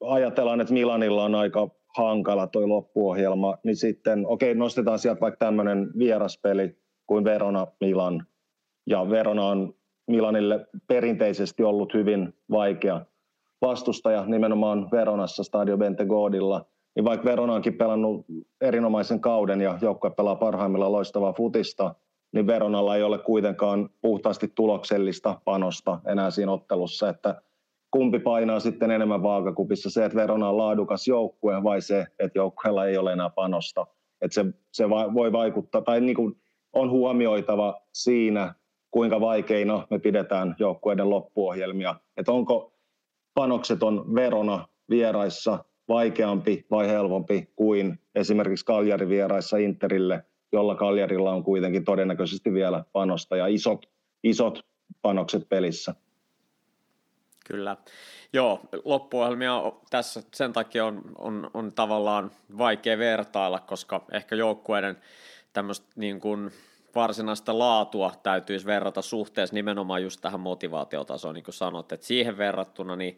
ajatellaan, 0.04 0.62
että 0.62 0.74
Milanilla 0.74 1.24
on 1.24 1.36
aika 1.36 1.70
hankala 1.98 2.48
tuo 2.48 2.70
loppuohjelma, 2.70 3.58
niin 3.64 3.76
sitten 3.76 4.28
okei, 4.28 4.52
okay, 4.52 4.60
nostetaan 4.60 5.00
sieltä 5.00 5.22
vaikka 5.22 5.46
tämmöinen 5.46 5.92
vieraspeli 5.98 6.78
kuin 7.08 7.24
Verona 7.24 7.68
Milan. 7.80 8.26
Ja 8.88 9.10
Verona 9.10 9.46
on 9.46 9.74
Milanille 10.08 10.68
perinteisesti 10.88 11.64
ollut 11.64 11.94
hyvin 11.94 12.34
vaikea 12.52 13.02
vastustaja 13.62 14.26
nimenomaan 14.26 14.92
Veronassa 14.92 15.44
Stadio 15.44 15.78
Bentegodilla. 15.78 16.66
Niin 16.96 17.06
vaikka 17.06 17.26
Verona 17.26 17.54
onkin 17.54 17.78
pelannut 17.78 18.26
erinomaisen 18.62 19.20
kauden 19.20 19.62
ja 19.62 19.78
joukkue 19.82 20.12
pelaa 20.12 20.36
parhaimmillaan 20.36 20.92
loistavaa 20.92 21.34
futista, 21.34 21.96
niin 22.36 22.48
Veronalla 22.48 22.96
ei 22.96 23.04
ole 23.04 23.18
kuitenkaan 23.18 23.90
puhtaasti 24.02 24.52
tuloksellista 24.56 25.42
panosta 25.46 26.00
enää 26.08 26.32
siinä 26.32 26.52
ottelussa, 26.52 27.10
että 27.10 27.42
kumpi 27.92 28.20
painaa 28.20 28.60
sitten 28.60 28.92
enemmän 28.92 29.24
vaakakupissa, 29.24 29.90
se, 29.90 30.06
että 30.06 30.18
Verona 30.18 30.50
on 30.50 30.58
laadukas 30.58 31.08
joukkue 31.08 31.64
vai 31.64 31.82
se, 31.82 32.06
että 32.20 32.40
joukkueella 32.40 32.86
ei 32.86 32.98
ole 32.98 33.14
enää 33.14 33.30
panosta. 33.30 33.88
Että 34.22 34.36
se, 34.36 34.46
se 34.72 34.90
voi 34.90 35.32
vaikuttaa, 35.32 35.82
tai 35.82 36.02
niin 36.02 36.16
kuin 36.16 36.36
on 36.74 36.90
huomioitava 36.90 37.82
siinä, 37.94 38.54
kuinka 38.92 39.22
vaikeina 39.22 39.88
me 39.90 40.00
pidetään 40.00 40.56
joukkueiden 40.60 41.10
loppuohjelmia. 41.10 41.96
Että 42.18 42.32
onko 42.32 42.74
panokset 43.34 43.84
on 43.84 44.16
Verona 44.16 44.68
vieraissa 44.90 45.66
vaikeampi 45.88 46.66
vai 46.72 46.88
helpompi 46.88 47.50
kuin 47.56 48.00
esimerkiksi 48.16 48.66
Kaljari 48.66 49.10
vieraissa 49.10 49.58
Interille, 49.58 50.24
jolla 50.56 50.76
Kaljarilla 50.76 51.32
on 51.32 51.44
kuitenkin 51.44 51.86
todennäköisesti 51.86 52.54
vielä 52.54 52.84
panosta 52.92 53.38
ja 53.38 53.48
isot, 53.48 53.86
isot 54.24 54.60
panokset 55.02 55.50
pelissä. 55.50 55.96
Kyllä. 57.46 57.78
Joo, 58.34 58.60
loppuohjelmia 58.86 59.72
tässä 59.90 60.24
sen 60.34 60.54
takia 60.54 60.86
on, 60.86 61.02
on, 61.18 61.52
on 61.54 61.72
tavallaan 61.72 62.32
vaikea 62.58 62.98
vertailla, 62.98 63.60
koska 63.60 64.06
ehkä 64.12 64.36
joukkueiden 64.36 64.98
tämmöistä 65.54 65.88
niin 65.96 66.20
kuin 66.20 66.52
varsinaista 66.96 67.60
laatua 67.60 68.14
täytyisi 68.24 68.66
verrata 68.66 69.02
suhteessa 69.02 69.54
nimenomaan 69.54 70.04
just 70.04 70.22
tähän 70.22 70.40
motivaatiotasoon, 70.40 71.36
niin 71.36 71.44
kuin 71.44 71.56
sanot, 71.56 71.92
että 71.92 72.06
siihen 72.06 72.38
verrattuna, 72.38 72.96
niin 72.96 73.18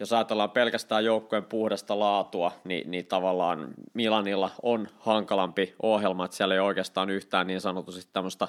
jos 0.00 0.12
ajatellaan 0.12 0.50
pelkästään 0.50 1.04
joukkojen 1.04 1.44
puhdasta 1.44 1.98
laatua, 1.98 2.52
niin, 2.64 2.90
niin 2.90 3.06
tavallaan 3.06 3.68
Milanilla 3.94 4.50
on 4.62 4.88
hankalampi 4.98 5.74
ohjelma, 5.82 6.24
että 6.24 6.36
siellä 6.36 6.54
ei 6.54 6.60
oikeastaan 6.60 7.10
yhtään 7.10 7.46
niin 7.46 7.60
sanotusti 7.60 8.10
tämmöistä 8.12 8.48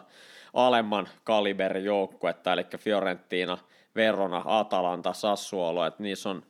alemman 0.53 1.09
kaliberin 1.23 1.85
joukkuetta, 1.85 2.53
eli 2.53 2.65
Fiorentina– 2.77 3.57
Verona, 3.95 4.43
Atalanta, 4.45 5.13
Sassuolo, 5.13 5.85
että 5.85 6.03
niissä 6.03 6.29
on 6.29 6.43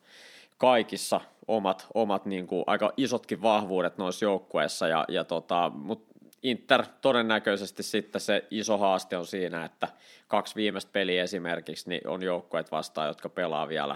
kaikissa 0.57 1.21
omat, 1.47 1.87
omat 1.93 2.25
niin 2.25 2.47
kuin, 2.47 2.63
aika 2.67 2.93
isotkin 2.97 3.41
vahvuudet 3.41 3.97
noissa 3.97 4.25
joukkueissa, 4.25 4.87
ja, 4.87 5.05
ja 5.07 5.23
tota, 5.23 5.71
mutta 5.75 6.11
Inter 6.43 6.85
todennäköisesti 7.01 7.83
sitten 7.83 8.21
se 8.21 8.47
iso 8.51 8.77
haaste 8.77 9.17
on 9.17 9.25
siinä, 9.25 9.65
että 9.65 9.87
kaksi 10.27 10.55
viimeistä 10.55 10.91
peliä 10.91 11.23
esimerkiksi 11.23 11.89
niin 11.89 12.07
on 12.07 12.23
joukkueet 12.23 12.71
vastaan, 12.71 13.07
jotka 13.07 13.29
pelaa 13.29 13.67
vielä 13.67 13.95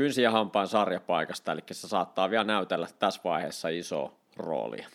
kynsi 0.00 0.22
ja 0.22 0.30
hampaan 0.30 0.68
sarjapaikasta, 0.68 1.52
eli 1.52 1.60
se 1.72 1.88
saattaa 1.88 2.30
vielä 2.30 2.44
näytellä 2.44 2.86
tässä 2.98 3.20
vaiheessa 3.24 3.68
iso 3.68 4.12
roolia. 4.36 4.88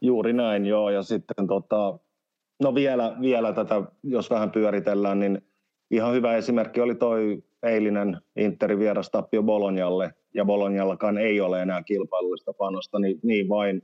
Juuri 0.00 0.32
näin, 0.32 0.66
joo, 0.66 0.90
ja 0.90 1.02
sitten 1.02 1.46
tota, 1.46 1.98
no 2.62 2.74
vielä, 2.74 3.16
vielä 3.20 3.52
tätä, 3.52 3.82
jos 4.02 4.30
vähän 4.30 4.50
pyöritellään, 4.50 5.20
niin 5.20 5.42
ihan 5.90 6.14
hyvä 6.14 6.36
esimerkki 6.36 6.80
oli 6.80 6.94
toi 6.94 7.42
eilinen 7.62 8.20
Interin 8.36 8.78
vierastappio 8.78 9.42
Bolognalle, 9.42 10.14
ja 10.34 10.44
Bolognallakaan 10.44 11.18
ei 11.18 11.40
ole 11.40 11.62
enää 11.62 11.82
kilpailullista 11.82 12.52
panosta, 12.52 12.98
niin, 12.98 13.20
niin 13.22 13.48
vain 13.48 13.82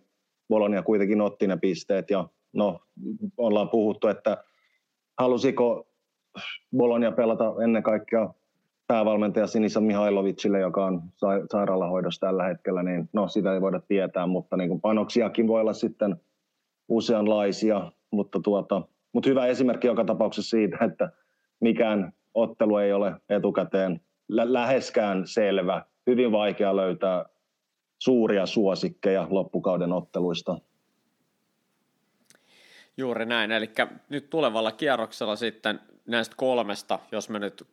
Bologna 0.49 0.83
kuitenkin 0.83 1.21
otti 1.21 1.47
ne 1.47 1.57
pisteet, 1.57 2.11
ja 2.11 2.29
no, 2.53 2.81
ollaan 3.37 3.69
puhuttu, 3.69 4.09
että 4.09 4.45
halusiko 5.19 5.87
Bologna 6.77 7.13
pelata 7.13 7.55
ennen 7.65 7.83
kaikkea 7.83 8.35
päävalmentaja 8.87 9.47
Sinisa 9.47 9.81
Mihailovicille, 9.81 10.61
joka 10.61 10.87
on 10.87 11.03
sairaalahoidossa 11.51 12.27
tällä 12.27 12.45
hetkellä, 12.45 12.83
niin 12.83 13.09
no 13.13 13.29
sitä 13.29 13.55
ei 13.55 13.61
voida 13.61 13.81
tietää, 13.81 14.27
mutta 14.27 14.57
niin 14.57 14.69
kuin 14.69 14.81
panoksiakin 14.81 15.49
voi 15.49 15.61
olla 15.61 15.73
sitten 15.73 16.17
useanlaisia, 16.89 17.93
mutta, 18.11 18.41
tuota, 18.41 18.83
mutta 19.13 19.29
hyvä 19.29 19.47
esimerkki 19.47 19.87
joka 19.87 20.05
tapauksessa 20.05 20.51
siitä, 20.51 20.79
että 20.85 21.11
mikään 21.61 22.13
ottelu 22.35 22.77
ei 22.77 22.93
ole 22.93 23.15
etukäteen 23.29 24.01
lä- 24.29 24.53
läheskään 24.53 25.27
selvä. 25.27 25.83
Hyvin 26.07 26.33
vaikea 26.33 26.77
löytää 26.77 27.25
suuria 27.99 28.47
suosikkeja 28.47 29.27
loppukauden 29.31 29.93
otteluista. 29.93 30.59
Juuri 32.97 33.27
näin, 33.27 33.53
eli 33.53 33.71
nyt 34.09 34.31
tulevalla 34.31 34.73
kierroksella 34.73 35.37
sitten 35.37 35.81
näistä 36.07 36.35
kolmesta, 36.37 36.99
jos 37.13 37.29
me 37.29 37.39
nyt 37.39 37.67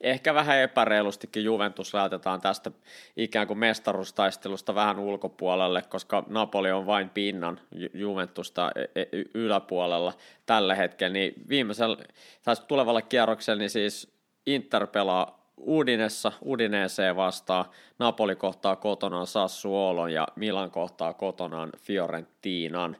ehkä 0.00 0.34
vähän 0.34 0.58
epäreilustikin 0.58 1.44
Juventus 1.44 1.94
laitetaan 1.94 2.40
tästä 2.40 2.70
ikään 3.16 3.46
kuin 3.46 3.58
mestaruustaistelusta 3.58 4.74
vähän 4.74 4.98
ulkopuolelle, 4.98 5.82
koska 5.82 6.24
Napoli 6.28 6.72
on 6.72 6.86
vain 6.86 7.10
pinnan 7.10 7.60
Juventusta 7.94 8.70
e, 8.76 9.00
e, 9.00 9.06
yläpuolella 9.34 10.12
tällä 10.46 10.74
hetkellä, 10.74 11.12
niin 11.12 11.34
viimeisellä, 11.48 11.96
tai 12.42 12.56
tulevalla 12.68 13.02
kierroksella, 13.02 13.58
niin 13.58 13.70
siis 13.70 14.14
Inter 14.46 14.86
pelaa 14.86 15.43
Udinessa, 15.66 16.32
Udineeseen 16.44 17.16
vastaa, 17.16 17.70
Napoli 17.98 18.36
kohtaa 18.36 18.76
kotonaan 18.76 19.26
Sassuolon 19.26 20.12
ja 20.12 20.28
Milan 20.36 20.70
kohtaa 20.70 21.12
kotonaan 21.12 21.72
Fiorentinan, 21.78 22.96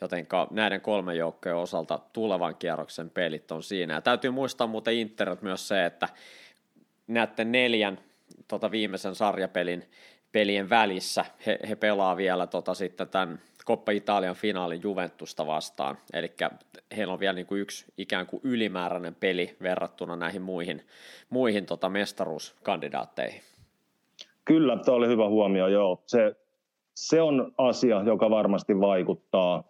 joten 0.00 0.26
näiden 0.50 0.80
kolmen 0.80 1.16
joukkojen 1.16 1.56
osalta 1.56 1.98
tulevan 2.12 2.56
kierroksen 2.56 3.10
pelit 3.10 3.52
on 3.52 3.62
siinä. 3.62 3.94
Ja 3.94 4.00
täytyy 4.00 4.30
muistaa 4.30 4.66
muuten 4.66 4.94
Interit 4.94 5.42
myös 5.42 5.68
se, 5.68 5.86
että 5.86 6.08
näiden 7.06 7.52
neljän 7.52 7.98
tota 8.48 8.70
viimeisen 8.70 9.14
sarjapelin 9.14 9.84
pelien 10.32 10.70
välissä. 10.70 11.24
He, 11.46 11.58
he 11.68 11.76
pelaa 11.76 12.16
vielä 12.16 12.46
tota 12.46 12.74
sitten 12.74 13.08
tämän 13.08 13.40
Coppa 13.68 13.92
Italian 13.92 14.34
finaalin 14.34 14.82
Juventusta 14.82 15.46
vastaan, 15.46 15.98
eli 16.12 16.32
heillä 16.96 17.12
on 17.12 17.20
vielä 17.20 17.32
niin 17.32 17.46
kuin 17.46 17.60
yksi 17.60 17.86
ikään 17.98 18.26
kuin 18.26 18.40
ylimääräinen 18.44 19.14
peli 19.14 19.56
verrattuna 19.62 20.16
näihin 20.16 20.42
muihin, 20.42 20.82
muihin 21.30 21.66
tota 21.66 21.88
mestaruuskandidaatteihin. 21.88 23.40
Kyllä, 24.44 24.76
tuo 24.76 24.94
oli 24.94 25.08
hyvä 25.08 25.28
huomio, 25.28 25.68
joo. 25.68 26.02
Se, 26.06 26.36
se 26.94 27.22
on 27.22 27.52
asia, 27.58 28.02
joka 28.02 28.30
varmasti 28.30 28.80
vaikuttaa, 28.80 29.64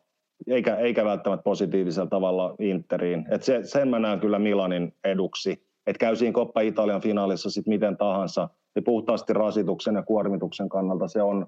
eikä, 0.46 0.76
eikä 0.76 1.04
välttämättä 1.04 1.44
positiivisella 1.44 2.08
tavalla 2.08 2.54
Interiin. 2.58 3.26
Et 3.30 3.42
se, 3.42 3.60
sen 3.62 3.88
mä 3.88 3.98
näen 3.98 4.20
kyllä 4.20 4.38
Milanin 4.38 4.94
eduksi, 5.04 5.52
että 5.86 6.00
käy 6.00 6.16
siinä 6.16 6.32
Coppa 6.32 6.60
Italian 6.60 7.00
finaalissa 7.00 7.50
sitten 7.50 7.74
miten 7.74 7.96
tahansa, 7.96 8.48
niin 8.74 8.84
puhtaasti 8.84 9.32
rasituksen 9.32 9.94
ja 9.94 10.02
kuormituksen 10.02 10.68
kannalta 10.68 11.08
se 11.08 11.22
on, 11.22 11.46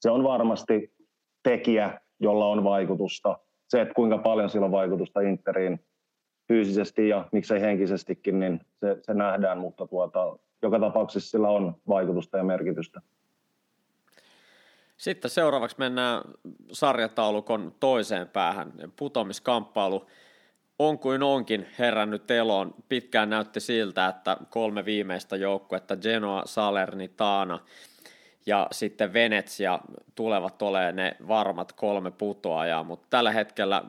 se 0.00 0.10
on 0.10 0.24
varmasti 0.24 0.99
tekijä, 1.42 2.00
jolla 2.20 2.46
on 2.46 2.64
vaikutusta. 2.64 3.38
Se, 3.68 3.80
että 3.80 3.94
kuinka 3.94 4.18
paljon 4.18 4.50
sillä 4.50 4.66
on 4.66 4.72
vaikutusta 4.72 5.20
Interiin 5.20 5.80
fyysisesti 6.48 7.08
ja 7.08 7.28
miksei 7.32 7.60
henkisestikin, 7.60 8.40
niin 8.40 8.60
se, 8.80 8.96
se 9.02 9.14
nähdään, 9.14 9.58
mutta 9.58 9.86
tuota, 9.86 10.36
joka 10.62 10.80
tapauksessa 10.80 11.30
sillä 11.30 11.48
on 11.48 11.74
vaikutusta 11.88 12.38
ja 12.38 12.44
merkitystä. 12.44 13.00
Sitten 14.96 15.30
seuraavaksi 15.30 15.76
mennään 15.78 16.22
sarjataulukon 16.72 17.74
toiseen 17.80 18.28
päähän. 18.28 18.72
Putomiskamppailu 18.96 20.06
on 20.78 20.98
kuin 20.98 21.22
onkin 21.22 21.66
herännyt 21.78 22.30
eloon. 22.30 22.74
Pitkään 22.88 23.30
näytti 23.30 23.60
siltä, 23.60 24.06
että 24.08 24.36
kolme 24.50 24.84
viimeistä 24.84 25.36
joukkuetta, 25.36 25.96
Genoa, 25.96 26.42
Salernitana 26.46 27.58
ja 28.46 28.66
sitten 28.72 29.12
Venetsia 29.12 29.78
tulevat 30.14 30.62
olemaan 30.62 30.96
ne 30.96 31.16
varmat 31.28 31.72
kolme 31.72 32.10
putoajaa, 32.10 32.84
mutta 32.84 33.06
tällä 33.10 33.32
hetkellä 33.32 33.82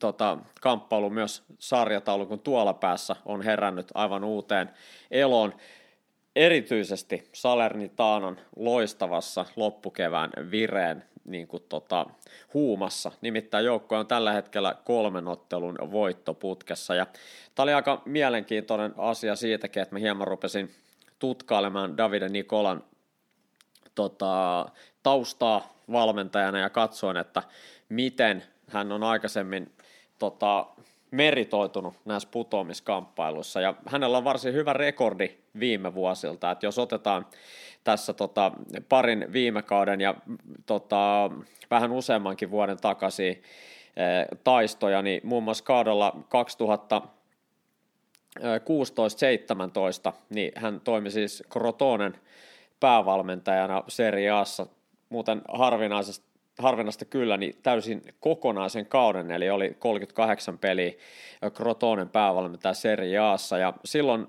tota, 0.00 0.38
kamppailu 0.60 1.10
myös 1.10 1.42
sarjataulukon 1.58 2.40
tuolla 2.40 2.74
päässä 2.74 3.16
on 3.24 3.42
herännyt 3.42 3.88
aivan 3.94 4.24
uuteen 4.24 4.70
eloon 5.10 5.54
erityisesti 6.36 7.28
Salernitanan 7.32 8.40
loistavassa 8.56 9.46
loppukevään 9.56 10.30
vireen 10.50 11.04
niin 11.24 11.48
kuin 11.48 11.62
tota, 11.68 12.06
huumassa. 12.54 13.12
Nimittäin 13.20 13.64
joukko 13.64 13.96
on 13.96 14.06
tällä 14.06 14.32
hetkellä 14.32 14.74
kolmen 14.84 15.28
ottelun 15.28 15.78
voittoputkessa. 15.90 16.94
Ja 16.94 17.06
tämä 17.54 17.64
oli 17.64 17.72
aika 17.72 18.02
mielenkiintoinen 18.04 18.94
asia 18.96 19.36
siitäkin, 19.36 19.82
että 19.82 19.94
mä 19.94 19.98
hieman 19.98 20.26
rupesin 20.26 20.70
tutkailemaan 21.18 21.96
Davide 21.96 22.28
Nikolan 22.28 22.84
tota, 23.94 24.66
taustaa 25.02 25.74
valmentajana 25.92 26.58
ja 26.58 26.70
katsoin, 26.70 27.16
että 27.16 27.42
miten 27.88 28.42
hän 28.68 28.92
on 28.92 29.02
aikaisemmin 29.02 29.72
tota, 30.18 30.66
meritoitunut 31.10 31.94
näissä 32.04 32.28
putoamiskamppailuissa. 32.32 33.60
Ja 33.60 33.74
hänellä 33.86 34.18
on 34.18 34.24
varsin 34.24 34.54
hyvä 34.54 34.72
rekordi 34.72 35.30
viime 35.60 35.94
vuosilta, 35.94 36.50
että 36.50 36.66
jos 36.66 36.78
otetaan 36.78 37.26
tässä 37.84 38.12
tota, 38.12 38.52
parin 38.88 39.26
viime 39.32 39.62
kauden 39.62 40.00
ja 40.00 40.14
tota, 40.66 41.30
vähän 41.70 41.92
useammankin 41.92 42.50
vuoden 42.50 42.78
takaisin 42.80 43.42
e, 43.96 44.02
taistoja, 44.44 45.02
niin 45.02 45.20
muun 45.24 45.42
muassa 45.42 45.64
kaudella 45.64 46.16
2016-17, 50.10 50.12
niin 50.30 50.52
hän 50.56 50.80
toimi 50.80 51.10
siis 51.10 51.42
Krotonen 51.50 52.18
päävalmentajana 52.84 53.82
Serie 53.88 54.30
Assa, 54.30 54.66
muuten 55.08 55.42
harvinaisesti 55.48 56.26
harvinaista 56.58 57.04
kyllä, 57.04 57.36
niin 57.36 57.54
täysin 57.62 58.02
kokonaisen 58.20 58.86
kauden, 58.86 59.30
eli 59.30 59.50
oli 59.50 59.76
38 59.78 60.58
peliä 60.58 60.92
Krotonen 61.54 62.08
päävalmentaja 62.08 62.74
Serie 62.74 63.18
Aassa, 63.18 63.58
ja 63.58 63.72
silloin 63.84 64.26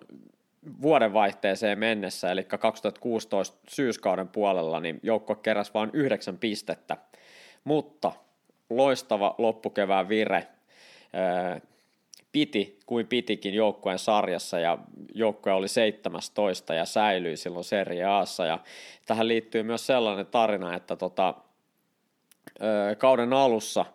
vuodenvaihteeseen 0.82 1.80
mennessä, 1.80 2.32
eli 2.32 2.44
2016 2.44 3.58
syyskauden 3.70 4.28
puolella, 4.28 4.80
niin 4.80 5.00
joukko 5.04 5.36
keräsi 5.36 5.72
vain 5.74 5.90
yhdeksän 5.94 6.38
pistettä, 6.38 6.98
mutta 7.64 8.12
loistava 8.70 9.36
loppukevään 9.38 10.10
vire 10.10 10.48
piti 12.36 12.80
kuin 12.86 13.08
pitikin 13.08 13.54
joukkueen 13.54 14.00
sarjassa 14.00 14.60
ja 14.60 14.78
joukkue 15.14 15.54
oli 15.54 15.68
17 15.68 16.74
ja 16.74 16.86
säilyi 16.86 17.38
silloin 17.38 17.64
Serie 17.64 18.04
Aassa 18.04 18.46
ja 18.46 18.60
tähän 19.06 19.28
liittyy 19.28 19.64
myös 19.64 19.88
sellainen 19.88 20.26
tarina, 20.26 20.76
että 20.76 20.96
tota, 20.96 21.34
kauden 22.98 23.34
alussa, 23.34 23.86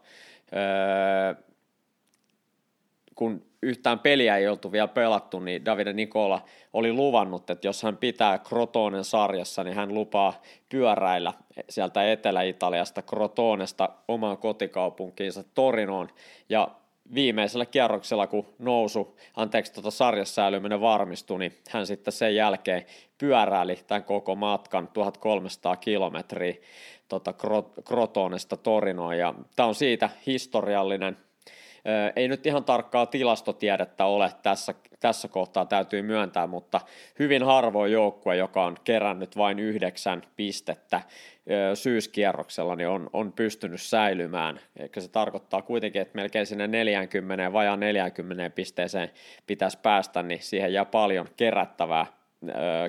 kun 3.15 3.47
yhtään 3.63 3.99
peliä 3.99 4.37
ei 4.37 4.49
oltu 4.49 4.73
vielä 4.73 4.89
pelattu, 4.89 5.41
niin 5.41 5.65
Davide 5.65 5.93
Nikola 5.93 6.45
oli 6.73 6.93
luvannut, 6.93 7.51
että 7.51 7.69
jos 7.69 7.83
hän 7.83 7.97
pitää 7.97 8.39
Crotonen 8.39 9.05
sarjassa, 9.05 9.65
niin 9.65 9.77
hän 9.77 9.95
lupaa 9.95 10.43
pyöräillä 10.69 11.33
sieltä 11.69 12.13
Etelä-Italiasta 12.13 13.03
Crotonesta 13.03 13.89
omaan 14.09 14.39
kotikaupunkiinsa 14.39 15.45
Torinoon. 15.55 16.09
Ja 16.49 16.80
viimeisellä 17.15 17.67
kierroksella, 17.67 18.27
kun 18.27 18.47
nousu, 18.59 19.17
anteeksi, 19.37 19.73
tota 19.73 19.91
sarjassäilyminen 19.91 20.81
varmistui, 20.81 21.39
niin 21.39 21.59
hän 21.71 21.87
sitten 21.87 22.13
sen 22.13 22.35
jälkeen 22.35 22.87
pyöräili 23.19 23.79
tämän 23.87 24.05
koko 24.05 24.35
matkan 24.35 24.89
1300 24.89 25.77
kilometriä 25.77 26.55
tota, 27.09 27.35
Crotonesta 27.85 28.57
Torinoon, 28.57 29.19
ja 29.19 29.35
tämä 29.57 29.67
on 29.67 29.75
siitä 29.75 30.11
historiallinen 30.27 31.17
ei 32.17 32.29
nyt 32.29 32.47
ihan 32.47 32.65
tarkkaa 32.65 33.07
tilastotiedettä 33.07 34.05
ole 34.05 34.33
tässä, 34.43 34.75
tässä 35.01 35.29
kohtaa, 35.29 35.67
täytyy 35.67 36.03
myöntää, 36.03 36.47
mutta 36.47 36.81
hyvin 37.19 37.43
harvoin 37.43 37.93
joukkue, 37.93 38.37
joka 38.37 38.65
on 38.65 38.77
kerännyt 38.85 39.37
vain 39.37 39.59
yhdeksän 39.59 40.23
pistettä 40.37 41.01
syyskierroksella, 41.75 42.77
niin 42.77 42.89
on, 42.89 43.11
on 43.13 43.33
pystynyt 43.33 43.81
säilymään. 43.81 44.61
Eikä 44.77 45.01
se 45.01 45.09
tarkoittaa 45.09 45.63
kuitenkin, 45.63 46.03
että 46.03 46.17
melkein 46.17 46.47
sinne 46.47 46.67
40, 46.67 47.53
vajaan 47.53 47.81
40 47.81 48.51
pisteeseen 48.51 49.11
pitäisi 49.47 49.79
päästä, 49.83 50.23
niin 50.23 50.43
siihen 50.43 50.73
jää 50.73 50.85
paljon 50.85 51.29
kerättävää 51.37 52.07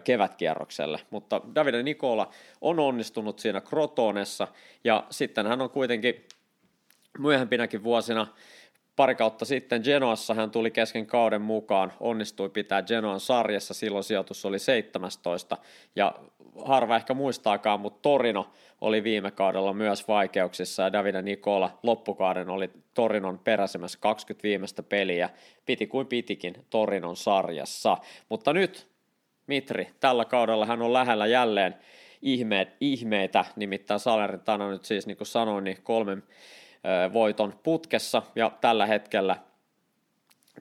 kevätkierrokselle, 0.04 1.00
mutta 1.10 1.42
Davide 1.56 1.84
Nikola 1.84 2.30
on 2.62 2.80
onnistunut 2.80 3.40
siinä 3.40 3.62
Krotonessa 3.62 4.48
ja 4.84 5.04
sitten 5.10 5.48
hän 5.48 5.62
on 5.62 5.70
kuitenkin 5.70 6.26
myöhempinäkin 7.20 7.84
vuosina 7.84 8.28
pari 8.96 9.16
kautta 9.16 9.46
sitten 9.46 9.82
Genoassa 9.84 10.34
hän 10.34 10.52
tuli 10.52 10.72
kesken 10.72 11.06
kauden 11.06 11.42
mukaan, 11.42 11.94
onnistui 12.00 12.50
pitää 12.50 12.82
Genoan 12.82 13.20
sarjassa, 13.20 13.74
silloin 13.74 14.04
sijoitus 14.04 14.46
oli 14.46 14.60
17 14.60 15.58
ja 15.96 16.16
harva 16.66 16.96
ehkä 16.96 17.14
muistaakaan, 17.14 17.80
mutta 17.80 18.00
Torino 18.02 18.52
oli 18.82 19.04
viime 19.04 19.32
kaudella 19.32 19.74
myös 19.74 20.08
vaikeuksissa. 20.08 20.84
Ja 20.84 20.94
Davide 20.94 21.22
Nikola 21.22 21.80
loppukauden 21.84 22.50
oli 22.50 22.70
Torinon 22.94 23.40
peräsemässä 23.40 24.00
20 24.02 24.44
viimeistä 24.44 24.84
peliä, 24.84 25.30
piti 25.66 25.88
kuin 25.88 26.08
pitikin 26.08 26.54
Torinon 26.70 27.16
sarjassa, 27.16 27.98
mutta 28.30 28.54
nyt 28.54 28.92
Mitri, 29.48 29.88
tällä 30.00 30.26
kaudella 30.26 30.66
hän 30.66 30.82
on 30.82 30.94
lähellä 30.94 31.28
jälleen 31.28 31.76
ihmeet, 32.22 32.76
ihmeitä, 32.80 33.46
nimittäin 33.56 34.00
Salernitana 34.00 34.70
nyt 34.70 34.86
siis 34.86 35.08
niin 35.08 35.18
kuin 35.18 35.28
sanoin, 35.28 35.64
niin 35.64 35.78
kolmen 35.84 36.24
voiton 37.14 37.60
putkessa 37.64 38.22
ja 38.36 38.52
tällä 38.62 38.86
hetkellä 38.86 39.36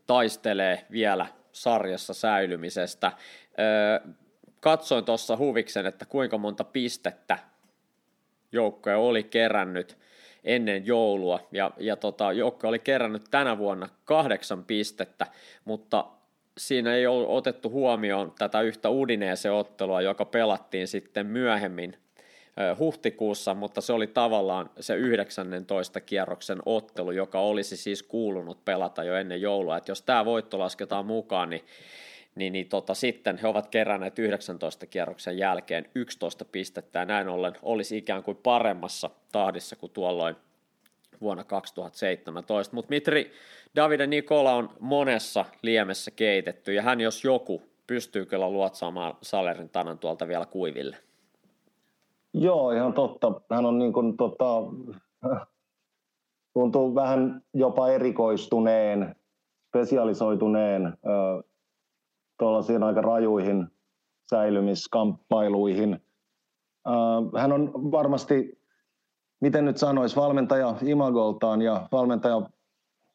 taistelee 0.07 0.87
vielä 0.91 1.27
sarjassa 1.53 2.15
säilymisestä. 2.15 3.13
Katsoin 4.61 5.05
tuossa 5.05 5.37
huviksen, 5.37 5.87
että 5.87 6.07
kuinka 6.07 6.39
monta 6.39 6.65
pistettä 6.65 7.39
joukkoja 8.53 8.99
oli 8.99 9.25
kerännyt 9.25 9.99
ennen 10.45 10.87
joulua, 10.87 11.41
ja, 11.53 11.71
ja 11.79 11.97
tota, 11.97 12.33
joukko 12.33 12.69
oli 12.69 12.79
kerännyt 12.79 13.25
tänä 13.31 13.59
vuonna 13.59 13.89
kahdeksan 14.05 14.65
pistettä, 14.65 15.27
mutta 15.65 16.05
siinä 16.59 16.95
ei 16.95 17.07
ole 17.07 17.27
otettu 17.27 17.71
huomioon 17.71 18.33
tätä 18.39 18.61
yhtä 18.61 18.89
Udinese-ottelua, 18.91 20.01
joka 20.01 20.25
pelattiin 20.25 20.89
sitten 20.89 21.27
myöhemmin 21.27 21.97
huhtikuussa, 22.79 23.55
mutta 23.55 23.81
se 23.81 23.93
oli 23.93 24.07
tavallaan 24.07 24.71
se 24.81 24.95
19 24.95 26.01
kierroksen 26.01 26.59
ottelu, 26.67 27.11
joka 27.11 27.41
olisi 27.41 27.77
siis 27.77 28.03
kuulunut 28.03 28.65
pelata 28.65 29.05
jo 29.05 29.17
ennen 29.17 29.41
joulua. 29.41 29.77
Et 29.77 29.89
jos 29.89 30.03
tämä 30.03 30.25
voitto 30.25 30.59
lasketaan 30.59 31.07
mukaan, 31.07 31.51
niin, 31.51 31.65
niin, 32.35 32.53
niin 32.53 32.69
tota, 32.69 32.95
sitten 32.95 33.39
he 33.39 33.49
ovat 33.49 33.67
keränneet 33.69 34.19
19 34.19 34.87
kierroksen 34.87 35.39
jälkeen 35.39 35.89
11 35.95 36.45
pistettä 36.45 36.99
ja 36.99 37.05
näin 37.05 37.29
ollen 37.29 37.53
olisi 37.63 37.97
ikään 37.97 38.23
kuin 38.23 38.37
paremmassa 38.37 39.11
tahdissa 39.33 39.77
kuin 39.77 39.93
tuolloin 39.93 40.37
vuonna 41.21 41.45
2017. 41.45 42.75
Mutta 42.75 42.91
Mitri 42.91 43.33
Davide 43.77 44.07
Nikola 44.07 44.55
on 44.55 44.71
monessa 44.81 45.45
liemessä 45.63 46.11
keitetty 46.11 46.75
ja 46.75 46.83
hän 46.83 47.01
jos 47.01 47.25
joku 47.25 47.63
pystyy 47.87 48.27
kyllä 48.27 48.51
luotsaamaan 48.51 49.15
Salerin 49.23 49.69
tanan 49.69 49.99
tuolta 49.99 50.29
vielä 50.29 50.47
kuiville. 50.47 50.97
Joo, 52.35 52.73
ihan 52.73 52.93
totta. 52.93 53.41
Hän 53.51 53.67
on 53.67 53.79
niin 53.79 53.93
kuin, 53.93 54.17
tota, 54.17 54.63
tuntuu 56.55 56.95
vähän 56.95 57.43
jopa 57.55 57.89
erikoistuneen, 57.89 59.17
spesialisoituneen 59.69 60.99
tuollaisiin 62.39 62.83
aika 62.83 63.01
rajuihin 63.01 63.67
säilymiskamppailuihin. 64.31 66.03
Hän 67.37 67.53
on 67.53 67.73
varmasti, 67.75 68.63
miten 69.41 69.65
nyt 69.65 69.77
sanoisi, 69.77 70.17
valmentaja 70.17 70.75
imagoltaan 70.83 71.63
ja 71.63 71.89
valmentaja 71.93 72.43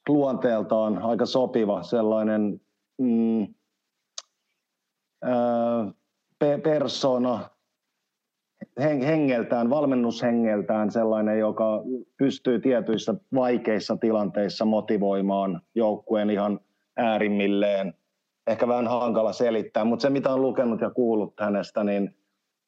luonteeltaan 0.10 0.97
aika 0.97 1.25
sopiva 1.25 1.84
sellainen 1.84 2.62
mm, 2.97 3.54
persona, 6.63 7.49
hengeltään, 8.79 9.69
valmennushengeltään 9.69 10.91
sellainen, 10.91 11.39
joka 11.39 11.83
pystyy 12.17 12.59
tietyissä 12.59 13.15
vaikeissa 13.35 13.97
tilanteissa 13.97 14.65
motivoimaan 14.65 15.61
joukkueen 15.75 16.29
ihan 16.29 16.59
äärimmilleen. 16.97 17.93
Ehkä 18.47 18.67
vähän 18.67 18.88
hankala 18.88 19.33
selittää, 19.33 19.85
mutta 19.85 20.03
se 20.03 20.09
mitä 20.09 20.33
on 20.33 20.41
lukenut 20.41 20.81
ja 20.81 20.89
kuullut 20.89 21.33
hänestä, 21.39 21.83
niin, 21.83 22.15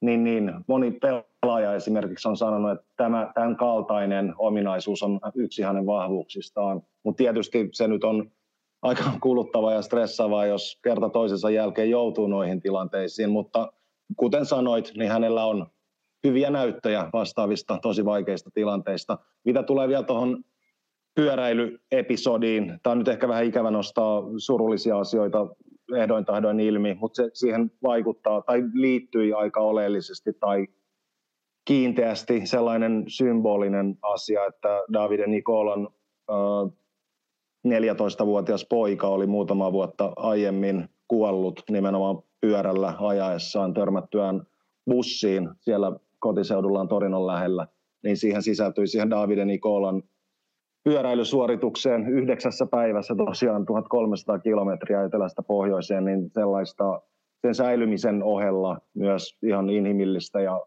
niin, 0.01 0.23
niin 0.23 0.53
moni 0.67 0.91
pelaaja 0.91 1.73
esimerkiksi 1.73 2.27
on 2.27 2.37
sanonut, 2.37 2.71
että 2.71 2.85
tämä, 2.97 3.31
tämän 3.35 3.55
kaltainen 3.55 4.33
ominaisuus 4.37 5.03
on 5.03 5.19
yksi 5.35 5.61
hänen 5.61 5.85
vahvuuksistaan. 5.85 6.81
Mutta 7.03 7.17
tietysti 7.17 7.69
se 7.71 7.87
nyt 7.87 8.03
on 8.03 8.31
aika 8.81 9.03
kuluttavaa 9.21 9.73
ja 9.73 9.81
stressaavaa, 9.81 10.45
jos 10.45 10.79
kerta 10.83 11.09
toisensa 11.09 11.49
jälkeen 11.49 11.89
joutuu 11.89 12.27
noihin 12.27 12.61
tilanteisiin, 12.61 13.29
mutta 13.29 13.73
kuten 14.17 14.45
sanoit, 14.45 14.91
niin 14.97 15.11
hänellä 15.11 15.45
on 15.45 15.67
hyviä 16.23 16.49
näyttöjä 16.49 17.09
vastaavista 17.13 17.79
tosi 17.81 18.05
vaikeista 18.05 18.49
tilanteista. 18.53 19.17
Mitä 19.45 19.63
tulee 19.63 19.87
vielä 19.87 20.03
tuohon 20.03 20.43
pyöräilyepisodiin, 21.15 22.79
tämä 22.83 22.91
on 22.91 22.97
nyt 22.97 23.07
ehkä 23.07 23.27
vähän 23.27 23.45
ikävä 23.45 23.71
nostaa 23.71 24.23
surullisia 24.37 24.99
asioita 24.99 25.47
ehdoin 25.95 26.25
tahdoin 26.25 26.59
ilmi, 26.59 26.97
mutta 26.99 27.15
se 27.15 27.29
siihen 27.33 27.71
vaikuttaa 27.83 28.41
tai 28.41 28.63
liittyi 28.73 29.33
aika 29.33 29.59
oleellisesti 29.59 30.33
tai 30.39 30.67
kiinteästi 31.65 32.45
sellainen 32.45 33.03
symbolinen 33.07 33.97
asia, 34.01 34.45
että 34.45 34.83
Davide 34.93 35.27
Nikolan 35.27 35.87
äh, 36.31 36.71
14-vuotias 37.67 38.65
poika 38.69 39.07
oli 39.07 39.27
muutama 39.27 39.71
vuotta 39.71 40.13
aiemmin 40.15 40.89
kuollut 41.07 41.63
nimenomaan 41.69 42.23
pyörällä 42.41 42.93
ajaessaan 42.99 43.73
törmättyään 43.73 44.41
bussiin 44.89 45.49
siellä 45.59 45.91
kotiseudullaan 46.19 46.87
Torinon 46.87 47.27
lähellä, 47.27 47.67
niin 48.03 48.17
siihen 48.17 48.43
sisältyi 48.43 48.87
siihen 48.87 49.09
Davide 49.09 49.45
Nikolan 49.45 50.03
pyöräilysuoritukseen 50.83 52.07
yhdeksässä 52.07 52.65
päivässä 52.65 53.15
tosiaan 53.15 53.65
1300 53.65 54.39
kilometriä 54.39 55.03
etelästä 55.03 55.43
pohjoiseen, 55.43 56.05
niin 56.05 56.29
sellaista 56.33 57.01
sen 57.41 57.55
säilymisen 57.55 58.23
ohella 58.23 58.77
myös 58.93 59.37
ihan 59.43 59.69
inhimillistä 59.69 60.41
ja 60.41 60.61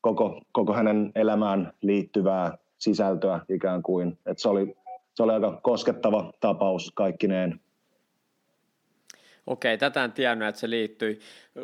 koko, 0.00 0.40
koko 0.52 0.72
hänen 0.72 1.12
elämään 1.14 1.72
liittyvää 1.82 2.58
sisältöä 2.78 3.40
ikään 3.48 3.82
kuin. 3.82 4.18
Et 4.26 4.38
se, 4.38 4.48
oli, 4.48 4.74
se 5.14 5.22
oli 5.22 5.32
aika 5.32 5.60
koskettava 5.62 6.32
tapaus 6.40 6.92
kaikkineen. 6.94 7.60
Okei, 9.46 9.78
tätä 9.78 10.04
en 10.04 10.12
tiennyt, 10.12 10.48
että 10.48 10.60
se 10.60 10.70
liittyi. 10.70 11.18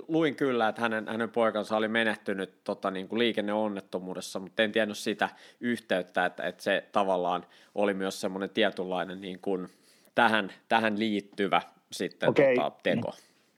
Luin 0.08 0.36
kyllä, 0.36 0.68
että 0.68 0.80
hänen, 0.80 1.08
hänen 1.08 1.30
poikansa 1.30 1.76
oli 1.76 1.88
menehtynyt 1.88 2.64
tota, 2.64 2.90
niin 2.90 3.08
kuin 3.08 3.18
liikenneonnettomuudessa, 3.18 4.38
mutta 4.38 4.62
en 4.62 4.72
tiennyt 4.72 4.98
sitä 4.98 5.28
yhteyttä, 5.60 6.26
että, 6.26 6.42
että 6.42 6.62
se 6.62 6.84
tavallaan 6.92 7.44
oli 7.74 7.94
myös 7.94 8.20
semmoinen 8.20 8.50
tietynlainen 8.50 9.20
niin 9.20 9.38
kuin 9.38 9.68
tähän, 10.14 10.52
tähän 10.68 10.98
liittyvä 10.98 11.62
sitten 11.92 12.28
Okei. 12.28 12.56
tota, 12.56 12.72
teko. 12.82 13.12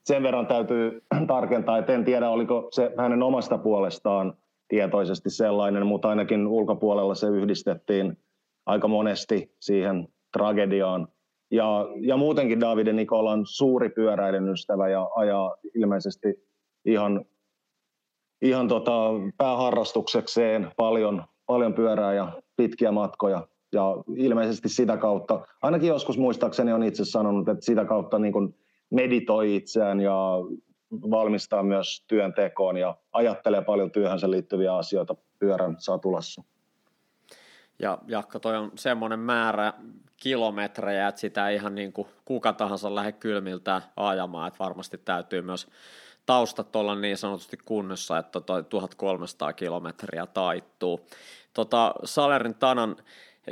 Sen 0.05 0.23
verran 0.23 0.47
täytyy 0.47 1.03
tarkentaa, 1.27 1.79
että 1.79 1.93
en 1.95 2.05
tiedä, 2.05 2.31
oliko 2.31 2.69
se 2.73 2.93
hänen 2.99 3.23
omasta 3.23 3.59
puolestaan 3.59 4.35
tietoisesti 4.69 5.31
sellainen, 5.31 5.87
mutta 5.87 6.09
ainakin 6.09 6.47
ulkopuolella 6.47 7.15
se 7.15 7.27
yhdistettiin 7.27 8.19
aika 8.67 8.89
monesti 8.89 9.55
siihen 9.61 10.09
tragediaan, 10.33 11.09
ja, 11.51 11.87
ja 12.01 12.17
muutenkin 12.17 12.61
Davide 12.61 12.93
Nikola 12.93 13.33
on 13.33 13.47
suuri 13.47 13.91
pyöräilyn 13.91 14.49
ystävä 14.49 14.89
ja 14.89 15.09
ajaa 15.17 15.57
ilmeisesti 15.75 16.29
ihan, 16.85 17.25
ihan 18.43 18.69
tota 18.69 19.11
pääharrastuksekseen 19.37 20.73
paljon, 20.77 21.25
paljon 21.47 21.75
pyörää 21.75 22.15
ja 22.15 22.33
pitkiä 22.57 22.93
matkoja. 22.93 23.47
Ja 23.73 23.97
ilmeisesti 24.17 24.69
sitä 24.69 24.97
kautta, 24.97 25.47
ainakin 25.63 25.89
joskus 25.89 26.19
muistaakseni 26.19 26.73
on 26.73 26.83
itse 26.83 27.05
sanonut, 27.05 27.49
että 27.49 27.65
sitä 27.65 27.85
kautta 27.85 28.19
niin 28.19 28.33
kuin 28.33 28.55
meditoi 28.91 29.57
itseään 29.57 30.01
ja 30.01 30.35
valmistaa 30.93 31.63
myös 31.63 32.05
työntekoon 32.09 32.77
ja 32.77 32.97
ajattelee 33.13 33.63
paljon 33.63 33.91
työhönsä 33.91 34.31
liittyviä 34.31 34.77
asioita 34.77 35.15
pyörän 35.39 35.77
satulassa. 35.79 36.43
Ja 37.81 37.99
Jakko, 38.07 38.39
toi 38.39 38.57
on 38.57 38.73
semmoinen 38.75 39.19
määrä 39.19 39.73
kilometrejä, 40.17 41.09
että 41.09 41.21
sitä 41.21 41.49
ei 41.49 41.57
ihan 41.57 41.75
niin 41.75 41.93
kuin 41.93 42.09
kuka 42.25 42.53
tahansa 42.53 42.95
lähde 42.95 43.13
kylmiltä 43.13 43.83
ajamaan, 43.97 44.49
että 44.49 44.59
varmasti 44.59 44.99
täytyy 44.99 45.43
myös 45.43 45.69
taustat 46.27 46.77
olla 46.77 46.95
niin 46.95 47.17
sanotusti 47.17 47.57
kunnossa, 47.65 48.19
että 48.19 48.41
toi 48.41 48.65
1300 48.65 49.53
kilometriä 49.53 50.27
taittuu. 50.27 51.07
Tota, 51.55 51.95
Salerin 52.05 52.55
Tanan 52.55 52.97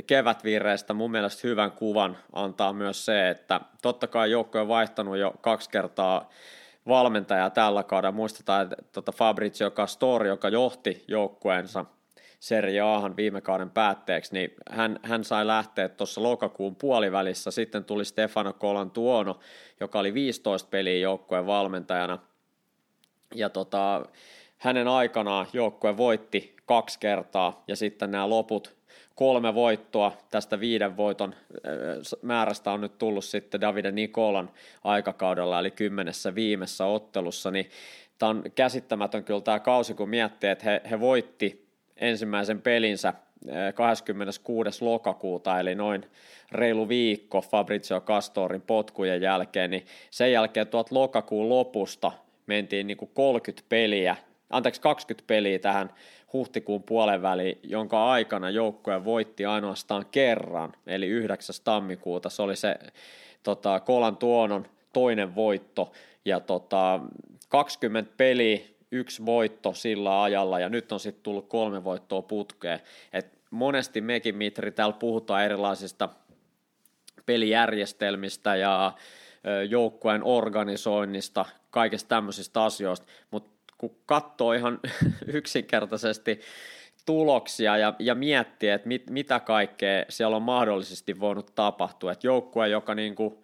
kevätviireistä 0.07 0.95
mun 0.95 1.11
mielestä 1.11 1.49
hyvän 1.49 1.73
kuvan 1.73 2.17
antaa 2.33 2.73
myös 2.73 3.05
se, 3.05 3.31
että 3.31 3.61
totta 3.83 4.07
kai 4.07 4.31
joukko 4.31 4.61
on 4.61 4.69
vaihtanut 4.69 5.17
jo 5.17 5.35
kaksi 5.41 5.71
kertaa 5.71 6.29
valmentajaa 6.89 7.51
tällä 7.51 7.83
kaudella. 7.83 8.13
Muistetaan, 8.13 8.63
että 8.63 8.77
tota 8.93 9.13
Fabrizio 9.13 9.71
Castori, 9.71 10.29
joka 10.29 10.49
johti 10.49 11.05
joukkueensa– 11.09 11.85
Serie 12.41 12.81
Ahan 12.81 13.17
viime 13.17 13.41
kauden 13.41 13.71
päätteeksi, 13.71 14.35
niin 14.35 14.55
hän, 14.71 15.01
hän 15.03 15.25
sai 15.25 15.47
lähteä 15.47 15.89
tuossa 15.89 16.23
lokakuun 16.23 16.77
puolivälissä. 16.77 17.51
Sitten 17.51 17.85
tuli 17.85 18.05
Stefano 18.05 18.53
Colantuono, 18.53 19.39
joka 19.81 19.99
oli 19.99 20.15
15 20.15 20.69
peliä 20.69 20.99
joukkueen 20.99 21.47
valmentajana. 21.47 22.19
Ja 23.35 23.51
tota, 23.51 24.07
hänen 24.59 24.89
aikanaan 24.89 25.47
joukkue 25.53 25.97
voitti 25.97 26.57
kaksi 26.67 26.99
kertaa 26.99 27.65
ja 27.69 27.77
sitten 27.77 28.11
nämä 28.11 28.29
loput 28.29 28.79
kolme 29.15 29.55
voittoa 29.55 30.13
tästä 30.31 30.61
viiden 30.61 30.97
voiton 30.97 31.35
määrästä 32.23 32.73
on 32.73 32.81
nyt 32.81 32.99
tullut 32.99 33.25
sitten 33.25 33.61
Davide 33.61 33.93
Nikolan 33.93 34.51
aikakaudella, 34.85 35.59
eli 35.59 35.71
kymmenessä 35.71 36.35
viimessä 36.35 36.85
ottelussa, 36.85 37.51
niin 37.51 37.71
tämä 38.19 38.31
on 38.31 38.43
käsittämätön 38.55 39.25
kyllä 39.25 39.41
tämä 39.41 39.61
kausi, 39.61 39.95
kun 39.95 40.09
miettii, 40.09 40.51
että 40.51 40.65
he, 40.65 40.81
he 40.91 41.01
voitti 41.01 41.68
ensimmäisen 42.01 42.63
pelinsä 42.63 43.13
26. 43.75 44.69
Eh, 44.69 44.89
lokakuuta, 44.89 45.61
eli 45.61 45.75
noin 45.75 46.05
reilu 46.53 46.89
viikko 46.89 47.41
Fabrizio 47.41 48.01
Castorin 48.01 48.63
potkujen 48.63 49.23
jälkeen, 49.23 49.71
niin 49.71 49.87
sen 50.11 50.33
jälkeen 50.33 50.67
tuot 50.67 50.91
lokakuun 50.93 51.49
lopusta 51.49 52.13
mentiin 52.47 52.87
niin 52.87 52.97
kuin 52.97 53.11
30 53.15 53.69
peliä, 53.69 54.17
anteeksi 54.51 54.81
20 54.81 55.27
peliä 55.27 55.59
tähän 55.59 55.91
huhtikuun 56.33 56.83
puolen 56.83 57.23
väliin, 57.23 57.59
jonka 57.63 58.11
aikana 58.11 58.51
joukkue 58.51 59.05
voitti 59.05 59.45
ainoastaan 59.45 60.07
kerran, 60.11 60.73
eli 60.87 61.07
9. 61.07 61.57
tammikuuta, 61.65 62.31
se 62.31 62.43
oli 62.43 62.57
se 62.57 62.79
tota, 63.43 63.81
Kolan 63.81 64.17
Tuonon 64.17 64.67
toinen 64.93 65.35
voitto, 65.35 65.93
ja 66.25 66.41
tota, 66.41 67.01
20 67.49 68.13
peliä 68.17 68.59
yksi 68.93 69.27
voitto 69.27 69.75
sillä 69.75 70.23
ajalla 70.23 70.61
ja 70.61 70.69
nyt 70.69 70.93
on 70.93 71.01
sitten 71.01 71.23
tullut 71.23 71.49
kolme 71.49 71.85
voittoa 71.85 72.23
putkeen. 72.23 72.81
Et 73.13 73.39
monesti 73.51 74.01
mekin, 74.01 74.37
Mitri, 74.37 74.73
täällä 74.73 74.97
puhutaan 74.99 75.45
erilaisista 75.45 76.09
pelijärjestelmistä 77.27 78.57
ja 78.57 78.93
joukkueen 79.69 80.25
organisoinnista, 80.25 81.45
kaikista 81.71 82.09
tämmöisistä 82.09 82.65
asioista, 82.65 83.07
mutta 83.31 83.75
kun 83.79 83.97
katsoo 84.07 84.53
ihan 84.53 84.81
yksinkertaisesti 85.27 86.41
tuloksia 87.07 87.77
ja, 87.77 87.95
ja 87.99 88.15
miettiä, 88.15 88.75
että 88.75 88.89
mit, 88.89 89.11
mitä 89.11 89.41
kaikkea 89.41 90.05
siellä 90.09 90.37
on 90.37 90.43
mahdollisesti 90.43 91.21
voinut 91.21 91.53
tapahtua, 91.55 92.13
että 92.13 92.27
joukkue, 92.27 92.69
joka 92.69 92.95
niin 92.95 93.15
kuin 93.15 93.39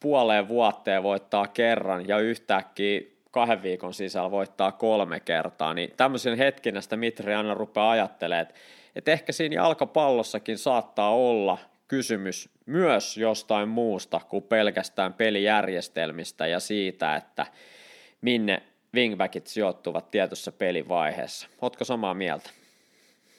puoleen 0.00 0.48
vuoteen 0.48 1.02
voittaa 1.02 1.46
kerran 1.46 2.08
ja 2.08 2.18
yhtäkkiä 2.18 3.00
kahden 3.32 3.62
viikon 3.62 3.94
sisällä 3.94 4.30
voittaa 4.30 4.72
kolme 4.72 5.20
kertaa, 5.20 5.74
niin 5.74 5.92
tämmöisen 5.96 6.38
hetken 6.38 6.82
sitä 6.82 6.96
Mitri 6.96 7.34
aina 7.34 7.54
rupeaa 7.54 7.90
ajattelemaan, 7.90 8.42
että, 8.42 8.54
että 8.96 9.12
ehkä 9.12 9.32
siinä 9.32 9.54
jalkapallossakin 9.54 10.58
saattaa 10.58 11.14
olla 11.14 11.58
kysymys 11.88 12.48
myös 12.66 13.16
jostain 13.16 13.68
muusta 13.68 14.20
kuin 14.28 14.44
pelkästään 14.44 15.14
pelijärjestelmistä 15.14 16.46
ja 16.46 16.60
siitä, 16.60 17.16
että 17.16 17.46
minne 18.20 18.62
wingbackit 18.94 19.46
sijoittuvat 19.46 20.10
tietyssä 20.10 20.52
pelivaiheessa. 20.52 21.48
Oletko 21.62 21.84
samaa 21.84 22.14
mieltä? 22.14 22.50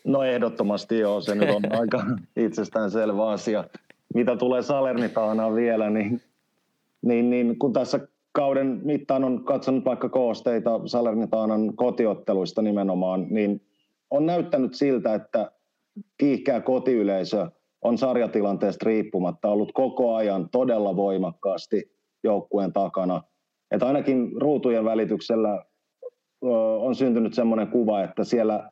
No 0.04 0.24
ehdottomasti 0.24 1.00
joo, 1.00 1.22
se 1.22 1.36
nyt 1.36 1.50
on 1.50 1.64
aika 1.80 2.06
itsestäänselvä 2.46 3.30
asia. 3.30 3.64
Mitä 4.14 4.36
tulee 4.36 4.62
Salernitaanaan 4.62 5.56
vielä, 5.56 5.90
niin, 5.90 6.22
niin, 7.02 7.30
niin 7.30 7.60
kun 7.60 7.74
tässä 7.74 8.00
kauden 8.34 8.82
mittaan 8.84 9.24
on 9.24 9.46
katsonut 9.46 9.86
vaikka 9.86 10.10
koosteita 10.10 10.80
Salernitaanan 10.86 11.76
kotiotteluista 11.76 12.62
nimenomaan, 12.62 13.28
niin 13.30 13.62
on 14.10 14.26
näyttänyt 14.26 14.74
siltä, 14.74 15.14
että 15.14 15.52
kiihkeä 16.18 16.62
kotiyleisö 16.62 17.48
on 17.82 17.98
sarjatilanteesta 17.98 18.86
riippumatta 18.86 19.50
ollut 19.50 19.72
koko 19.72 20.16
ajan 20.16 20.50
todella 20.50 20.96
voimakkaasti 20.96 21.92
joukkueen 22.24 22.74
takana. 22.74 23.22
Että 23.72 23.88
ainakin 23.88 24.42
ruutujen 24.42 24.86
välityksellä 24.86 25.66
on 26.80 26.96
syntynyt 26.96 27.34
sellainen 27.34 27.68
kuva, 27.68 28.04
että 28.04 28.24
siellä 28.24 28.70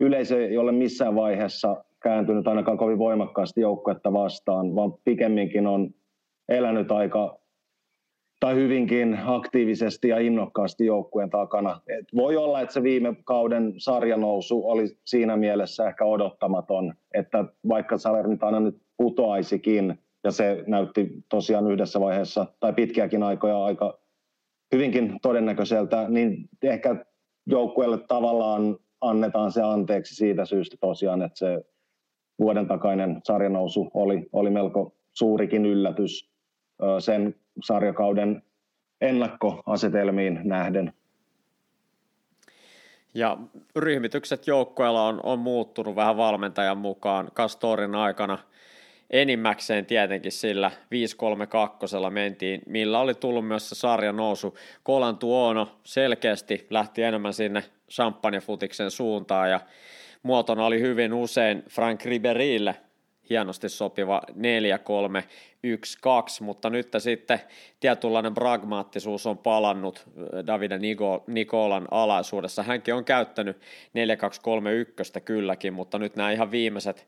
yleisö 0.00 0.48
ei 0.48 0.58
ole 0.58 0.72
missään 0.72 1.14
vaiheessa 1.14 1.84
kääntynyt 2.02 2.48
ainakaan 2.48 2.78
kovin 2.78 2.98
voimakkaasti 2.98 3.60
joukkuetta 3.60 4.12
vastaan, 4.12 4.74
vaan 4.74 4.92
pikemminkin 5.04 5.66
on 5.66 5.90
elänyt 6.48 6.92
aika 6.92 7.40
tai 8.40 8.54
hyvinkin 8.54 9.18
aktiivisesti 9.24 10.08
ja 10.08 10.18
innokkaasti 10.18 10.86
joukkueen 10.86 11.30
takana. 11.30 11.80
Et 11.86 12.06
voi 12.16 12.36
olla, 12.36 12.60
että 12.60 12.72
se 12.74 12.82
viime 12.82 13.16
kauden 13.24 13.74
sarjanousu 13.76 14.68
oli 14.68 14.86
siinä 15.04 15.36
mielessä 15.36 15.88
ehkä 15.88 16.04
odottamaton, 16.04 16.94
että 17.14 17.44
vaikka 17.68 17.98
Salernitana 17.98 18.60
nyt 18.60 18.82
putoaisikin, 18.96 19.98
ja 20.24 20.30
se 20.30 20.64
näytti 20.66 21.08
tosiaan 21.28 21.72
yhdessä 21.72 22.00
vaiheessa 22.00 22.46
tai 22.60 22.72
pitkiäkin 22.72 23.22
aikoja 23.22 23.64
aika 23.64 23.98
hyvinkin 24.74 25.18
todennäköiseltä, 25.22 26.08
niin 26.08 26.48
ehkä 26.62 27.04
joukkueelle 27.46 27.98
tavallaan 28.08 28.76
annetaan 29.00 29.52
se 29.52 29.62
anteeksi 29.62 30.14
siitä 30.14 30.44
syystä 30.44 30.76
tosiaan, 30.80 31.22
että 31.22 31.38
se 31.38 31.64
vuoden 32.38 32.66
takainen 32.66 33.20
sarjanousu 33.24 33.90
oli, 33.94 34.28
oli 34.32 34.50
melko 34.50 34.96
suurikin 35.12 35.66
yllätys 35.66 36.30
sen 36.98 37.34
sarjakauden 37.64 38.42
ennakkoasetelmiin 39.00 40.40
nähden. 40.44 40.92
Ja 43.14 43.38
ryhmitykset 43.76 44.46
joukkoilla 44.46 45.06
on, 45.06 45.20
on 45.22 45.38
muuttunut 45.38 45.96
vähän 45.96 46.16
valmentajan 46.16 46.78
mukaan 46.78 47.28
Kastorin 47.34 47.94
aikana 47.94 48.38
enimmäkseen 49.10 49.86
tietenkin 49.86 50.32
sillä 50.32 50.70
5-3-2 52.08 52.10
mentiin, 52.10 52.62
millä 52.66 53.00
oli 53.00 53.14
tullut 53.14 53.48
myös 53.48 53.68
se 53.68 53.74
sarja 53.74 54.12
nousu. 54.12 54.58
Kolan 54.82 55.18
Tuono 55.18 55.80
selkeästi 55.84 56.66
lähti 56.70 57.02
enemmän 57.02 57.34
sinne 57.34 57.62
champagnefutiksen 57.90 58.90
suuntaan 58.90 59.50
ja 59.50 59.60
muotona 60.22 60.66
oli 60.66 60.80
hyvin 60.80 61.12
usein 61.12 61.64
Frank 61.70 62.04
Riberille 62.04 62.76
hienosti 63.30 63.68
sopiva 63.68 64.22
4-3-1-2, 64.30 64.42
mutta 66.40 66.70
nyt 66.70 66.88
sitten 66.98 67.40
tietynlainen 67.80 68.34
pragmaattisuus 68.34 69.26
on 69.26 69.38
palannut 69.38 70.04
Davide 70.46 70.78
Nikolan 71.26 71.88
alaisuudessa. 71.90 72.62
Hänkin 72.62 72.94
on 72.94 73.04
käyttänyt 73.04 73.56
4-2-3-1 73.56 75.20
kylläkin, 75.20 75.72
mutta 75.72 75.98
nyt 75.98 76.16
nämä 76.16 76.30
ihan 76.30 76.50
viimeiset 76.50 77.06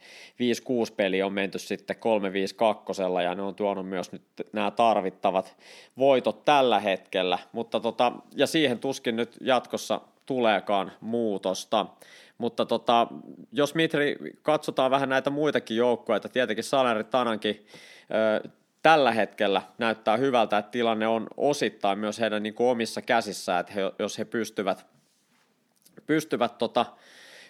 5-6 0.91 0.95
peli 0.97 1.23
on 1.23 1.33
menty 1.33 1.59
sitten 1.59 1.97
3-5-2 1.97 3.23
ja 3.23 3.35
ne 3.35 3.43
on 3.43 3.55
tuonut 3.55 3.89
myös 3.89 4.13
nyt 4.13 4.23
nämä 4.53 4.71
tarvittavat 4.71 5.57
voitot 5.99 6.45
tällä 6.45 6.81
hetkellä, 6.81 7.39
mutta 7.53 7.81
tota, 7.81 8.13
ja 8.37 8.47
siihen 8.47 8.79
tuskin 8.79 9.17
nyt 9.17 9.37
jatkossa 9.41 10.01
tuleekaan 10.27 10.93
muutosta. 11.01 11.87
Mutta 12.39 12.67
tota, 12.67 13.07
jos 13.53 13.75
Mitri 13.75 14.17
katsotaan 14.43 14.91
vähän 14.91 15.09
näitä 15.09 15.31
muitakin 15.31 15.77
joukkoja, 15.77 16.17
että 16.17 16.29
tietenkin 16.29 16.65
Saleri 16.65 17.05
Tanankin 17.05 17.67
ö, 18.45 18.49
tällä 18.83 19.13
hetkellä 19.13 19.63
näyttää 19.79 20.17
hyvältä, 20.17 20.59
että 20.59 20.71
tilanne 20.71 21.07
on 21.07 21.27
osittain 21.37 21.99
myös 21.99 22.21
heidän 22.21 22.43
niin 22.43 22.55
kuin 22.55 22.69
omissa 22.69 23.03
käsissään, 23.03 23.61
että 23.61 23.73
he, 23.73 23.81
jos 23.99 24.19
he 24.19 24.25
pystyvät, 24.25 24.87
pystyvät 26.07 26.59
tota, 26.59 26.87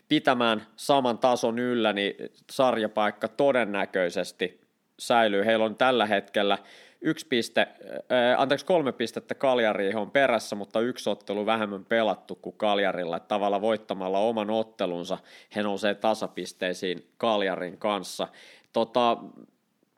pitämään 0.09 0.67
saman 0.77 1.19
tason 1.19 1.59
yllä, 1.59 1.93
niin 1.93 2.15
sarjapaikka 2.51 3.29
todennäköisesti 3.29 4.61
säilyy. 4.99 5.45
Heillä 5.45 5.65
on 5.65 5.77
tällä 5.77 6.07
hetkellä 6.07 6.59
yksi 7.03 7.27
piste, 7.27 7.61
äh, 7.61 8.41
anteeksi 8.41 8.67
kolme 8.67 8.93
pistettä 8.93 9.35
Kaljariin 9.35 9.97
on 9.97 10.11
perässä, 10.11 10.57
mutta 10.57 10.81
yksi 10.81 11.11
ottelu 11.11 11.47
vähemmän 11.47 11.85
pelattu 11.85 12.35
kuin 12.35 12.57
Kaljarilla. 12.57 13.17
Että 13.17 13.29
tavallaan 13.29 13.63
voittamalla 13.63 14.19
oman 14.19 14.51
ottelunsa 14.51 15.19
he 15.57 15.63
nousee 15.63 15.95
tasapisteisiin 15.95 17.09
Kaljarin 17.17 17.79
kanssa. 17.79 18.29
Tota, 18.73 19.17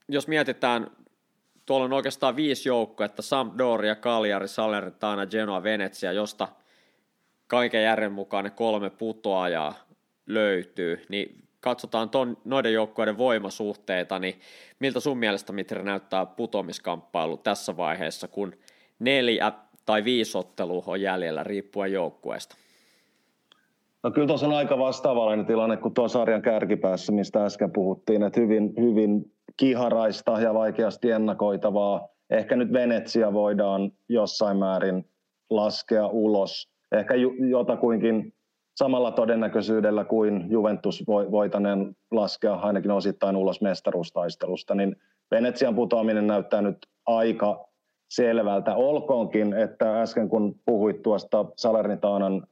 jos 0.08 0.28
mietitään, 0.28 0.90
tuolla 1.66 1.84
on 1.84 1.92
oikeastaan 1.92 2.36
viisi 2.36 2.68
joukkoa, 2.68 3.06
että 3.06 3.22
Sampdoria, 3.22 3.94
Kaljari, 3.94 4.48
Salernitana, 4.48 5.26
Genoa, 5.26 5.62
Venetsia, 5.62 6.12
josta 6.12 6.48
kaiken 7.46 7.82
järjen 7.82 8.12
mukaan 8.12 8.44
ne 8.44 8.50
kolme 8.50 8.90
putoajaa 8.90 9.74
löytyy, 10.26 11.02
niin 11.08 11.43
katsotaan 11.64 12.10
ton, 12.10 12.36
noiden 12.44 12.72
joukkueiden 12.72 13.18
voimasuhteita, 13.18 14.18
niin 14.18 14.34
miltä 14.80 15.00
sun 15.00 15.18
mielestä 15.18 15.52
Mitri 15.52 15.82
näyttää 15.82 16.26
putomiskamppailu 16.26 17.36
tässä 17.36 17.76
vaiheessa, 17.76 18.28
kun 18.28 18.52
neljä 18.98 19.52
tai 19.86 20.04
viisi 20.04 20.38
ottelua 20.38 20.84
on 20.86 21.00
jäljellä 21.00 21.44
riippuen 21.44 21.92
joukkueesta? 21.92 22.56
No 24.02 24.10
kyllä 24.10 24.26
tuossa 24.26 24.46
on 24.46 24.54
aika 24.54 24.78
vastaavallinen 24.78 25.46
tilanne 25.46 25.76
kuin 25.76 25.94
tuo 25.94 26.08
sarjan 26.08 26.42
kärkipäässä, 26.42 27.12
mistä 27.12 27.44
äsken 27.44 27.72
puhuttiin, 27.72 28.22
että 28.22 28.40
hyvin, 28.40 28.74
hyvin 28.80 29.32
kiharaista 29.56 30.40
ja 30.40 30.54
vaikeasti 30.54 31.10
ennakoitavaa. 31.10 32.08
Ehkä 32.30 32.56
nyt 32.56 32.72
Venetsia 32.72 33.32
voidaan 33.32 33.92
jossain 34.08 34.56
määrin 34.56 35.04
laskea 35.50 36.06
ulos. 36.06 36.70
Ehkä 36.92 37.14
jotakuinkin 37.50 38.33
samalla 38.74 39.10
todennäköisyydellä 39.10 40.04
kuin 40.04 40.50
Juventus 40.50 41.04
voitaneen 41.06 41.96
laskea 42.10 42.54
ainakin 42.54 42.90
osittain 42.90 43.36
ulos 43.36 43.60
mestaruustaistelusta, 43.60 44.74
niin 44.74 44.96
Venetsian 45.30 45.74
putoaminen 45.74 46.26
näyttää 46.26 46.62
nyt 46.62 46.76
aika 47.06 47.68
selvältä. 48.10 48.74
Olkoonkin, 48.74 49.52
että 49.52 50.02
äsken 50.02 50.28
kun 50.28 50.60
puhuit 50.64 51.02
tuosta 51.02 51.44
Salernitaanan 51.56 52.46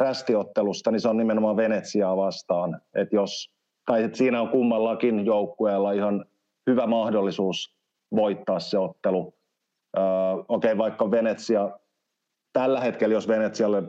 rästiottelusta, 0.00 0.90
niin 0.90 1.00
se 1.00 1.08
on 1.08 1.16
nimenomaan 1.16 1.56
Venetsiaa 1.56 2.16
vastaan. 2.16 2.80
Että 2.94 3.16
jos, 3.16 3.50
tai 3.86 4.02
että 4.02 4.18
siinä 4.18 4.40
on 4.40 4.48
kummallakin 4.48 5.26
joukkueella 5.26 5.92
ihan 5.92 6.24
hyvä 6.70 6.86
mahdollisuus 6.86 7.76
voittaa 8.16 8.60
se 8.60 8.78
ottelu. 8.78 9.34
Öö, 9.96 10.04
Okei, 10.48 10.72
okay, 10.72 10.78
vaikka 10.78 11.10
Venetsia 11.10 11.70
tällä 12.52 12.80
hetkellä, 12.80 13.12
jos 13.12 13.28
Venetsialle 13.28 13.82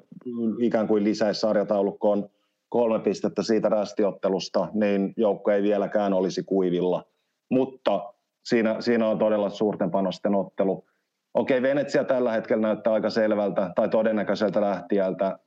ikään 0.62 0.88
kuin 0.88 1.04
lisäisi 1.04 1.39
sarjataulukkoon 1.39 2.30
kolme 2.69 3.00
pistettä 3.00 3.43
siitä 3.43 3.69
rästiottelusta, 3.69 4.67
niin 4.74 5.13
joukko 5.17 5.52
ei 5.52 5.63
vieläkään 5.63 6.13
olisi 6.13 6.43
kuivilla. 6.43 7.04
Mutta 7.52 8.13
siinä, 8.45 8.82
siinä 8.82 9.08
on 9.08 9.19
todella 9.19 9.50
suurten 9.50 9.91
panosten 9.91 10.36
ottelu. 10.36 10.86
Okei, 11.34 11.62
Venetsia 11.62 12.04
tällä 12.04 12.32
hetkellä 12.32 12.62
näyttää 12.62 12.93
aika 12.93 13.10
selvältä 13.10 13.72
tai 13.76 13.89
todennäköiseltä 13.89 14.62
lähtijältä. 14.62 15.39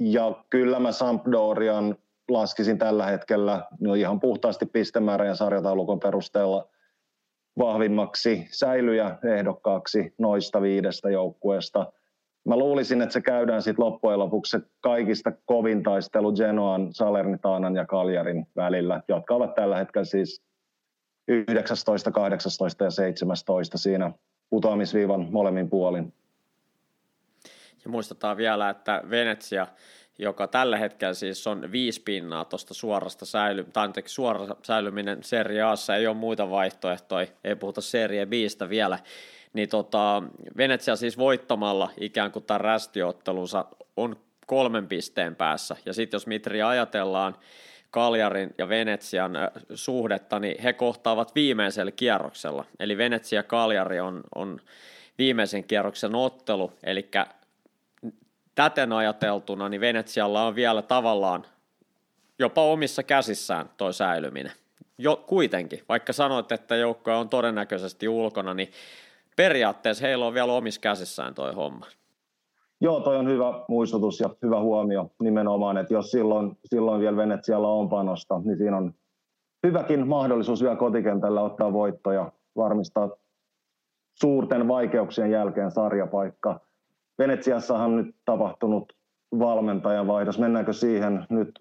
Ja 0.00 0.44
kyllä 0.50 0.80
mä 0.80 0.92
Sampdorian 0.92 1.96
laskisin 2.30 2.78
tällä 2.78 3.06
hetkellä 3.06 3.66
no 3.80 3.94
ihan 3.94 4.20
puhtaasti 4.20 4.66
pistemäärän 4.66 5.28
ja 5.28 5.34
sarjataulukon 5.34 6.00
perusteella 6.00 6.68
vahvimmaksi 7.58 8.46
säilyjä 8.50 9.18
ehdokkaaksi 9.38 10.14
noista 10.18 10.62
viidestä 10.62 11.10
joukkueesta– 11.10 11.86
mä 12.44 12.56
luulisin, 12.56 13.02
että 13.02 13.12
se 13.12 13.20
käydään 13.20 13.62
sitten 13.62 13.84
loppujen 13.84 14.18
lopuksi 14.18 14.50
se 14.50 14.60
kaikista 14.80 15.32
kovin 15.46 15.82
taistelu 15.82 16.32
Genoan, 16.32 16.94
Salernitanan 16.94 17.76
ja 17.76 17.86
Kaljarin 17.86 18.46
välillä, 18.56 19.02
jotka 19.08 19.34
ovat 19.34 19.54
tällä 19.54 19.76
hetkellä 19.76 20.04
siis 20.04 20.42
19, 21.28 22.10
18 22.10 22.84
ja 22.84 22.90
17 22.90 23.78
siinä 23.78 24.12
putoamisviivan 24.50 25.28
molemmin 25.30 25.70
puolin. 25.70 26.12
Ja 27.84 27.90
muistetaan 27.90 28.36
vielä, 28.36 28.70
että 28.70 29.02
Venetsia, 29.10 29.66
joka 30.18 30.46
tällä 30.46 30.78
hetkellä 30.78 31.14
siis 31.14 31.46
on 31.46 31.72
viisi 31.72 32.02
pinnaa 32.02 32.44
tuosta 32.44 32.74
suorasta 32.74 33.26
säily, 33.26 33.64
tai 33.64 33.84
anteeksi, 33.84 34.14
suora 34.14 34.46
säilyminen 34.62 35.22
Serie 35.22 35.62
Aassa, 35.62 35.96
ei 35.96 36.06
ole 36.06 36.16
muita 36.16 36.50
vaihtoehtoja, 36.50 37.26
ei 37.44 37.56
puhuta 37.56 37.80
Serie 37.80 38.26
Bistä 38.26 38.68
vielä, 38.68 38.98
niin 39.52 39.68
tota, 39.68 40.22
Venetsia 40.56 40.96
siis 40.96 41.18
voittamalla 41.18 41.90
ikään 42.00 42.32
kuin 42.32 42.44
tämän 42.44 42.60
rästiottelunsa 42.60 43.64
on 43.96 44.16
kolmen 44.46 44.86
pisteen 44.86 45.36
päässä. 45.36 45.76
Ja 45.86 45.92
sitten 45.92 46.16
jos 46.16 46.26
Mitri 46.26 46.62
ajatellaan 46.62 47.36
Kaljarin 47.90 48.54
ja 48.58 48.68
Venetsian 48.68 49.32
suhdetta, 49.74 50.38
niin 50.38 50.62
he 50.62 50.72
kohtaavat 50.72 51.34
viimeisellä 51.34 51.90
kierroksella. 51.92 52.64
Eli 52.80 52.98
Venetsia 52.98 53.42
Kaljari 53.42 54.00
on, 54.00 54.20
on 54.34 54.60
viimeisen 55.18 55.64
kierroksen 55.64 56.14
ottelu, 56.14 56.72
eli 56.84 57.10
täten 58.54 58.92
ajateltuna, 58.92 59.68
niin 59.68 59.80
Venetsialla 59.80 60.46
on 60.46 60.54
vielä 60.54 60.82
tavallaan 60.82 61.46
jopa 62.38 62.62
omissa 62.62 63.02
käsissään 63.02 63.70
toi 63.76 63.94
säilyminen. 63.94 64.52
Jo, 64.98 65.16
kuitenkin, 65.26 65.82
vaikka 65.88 66.12
sanoit, 66.12 66.52
että 66.52 66.76
joukko 66.76 67.18
on 67.18 67.28
todennäköisesti 67.28 68.08
ulkona, 68.08 68.54
niin 68.54 68.72
periaatteessa 69.36 70.06
heillä 70.06 70.26
on 70.26 70.34
vielä 70.34 70.52
omissa 70.52 70.80
käsissään 70.80 71.34
toi 71.34 71.54
homma. 71.54 71.86
Joo, 72.80 73.00
toi 73.00 73.16
on 73.16 73.28
hyvä 73.28 73.64
muistutus 73.68 74.20
ja 74.20 74.30
hyvä 74.42 74.60
huomio 74.60 75.10
nimenomaan, 75.20 75.76
että 75.76 75.94
jos 75.94 76.10
silloin, 76.10 76.58
silloin 76.64 77.00
vielä 77.00 77.16
Venetsialla 77.16 77.68
on 77.68 77.88
panosta, 77.88 78.40
niin 78.44 78.58
siinä 78.58 78.76
on 78.76 78.94
hyväkin 79.66 80.08
mahdollisuus 80.08 80.62
vielä 80.62 80.76
kotikentällä 80.76 81.40
ottaa 81.40 81.72
voitto 81.72 82.12
ja 82.12 82.32
varmistaa 82.56 83.10
suurten 84.14 84.68
vaikeuksien 84.68 85.30
jälkeen 85.30 85.70
sarjapaikka. 85.70 86.60
Venetsiassahan 87.18 87.90
on 87.90 87.96
nyt 87.96 88.16
tapahtunut 88.24 88.92
valmentajan 89.38 90.06
vaihdos. 90.06 90.38
Mennäänkö 90.38 90.72
siihen 90.72 91.26
nyt 91.30 91.60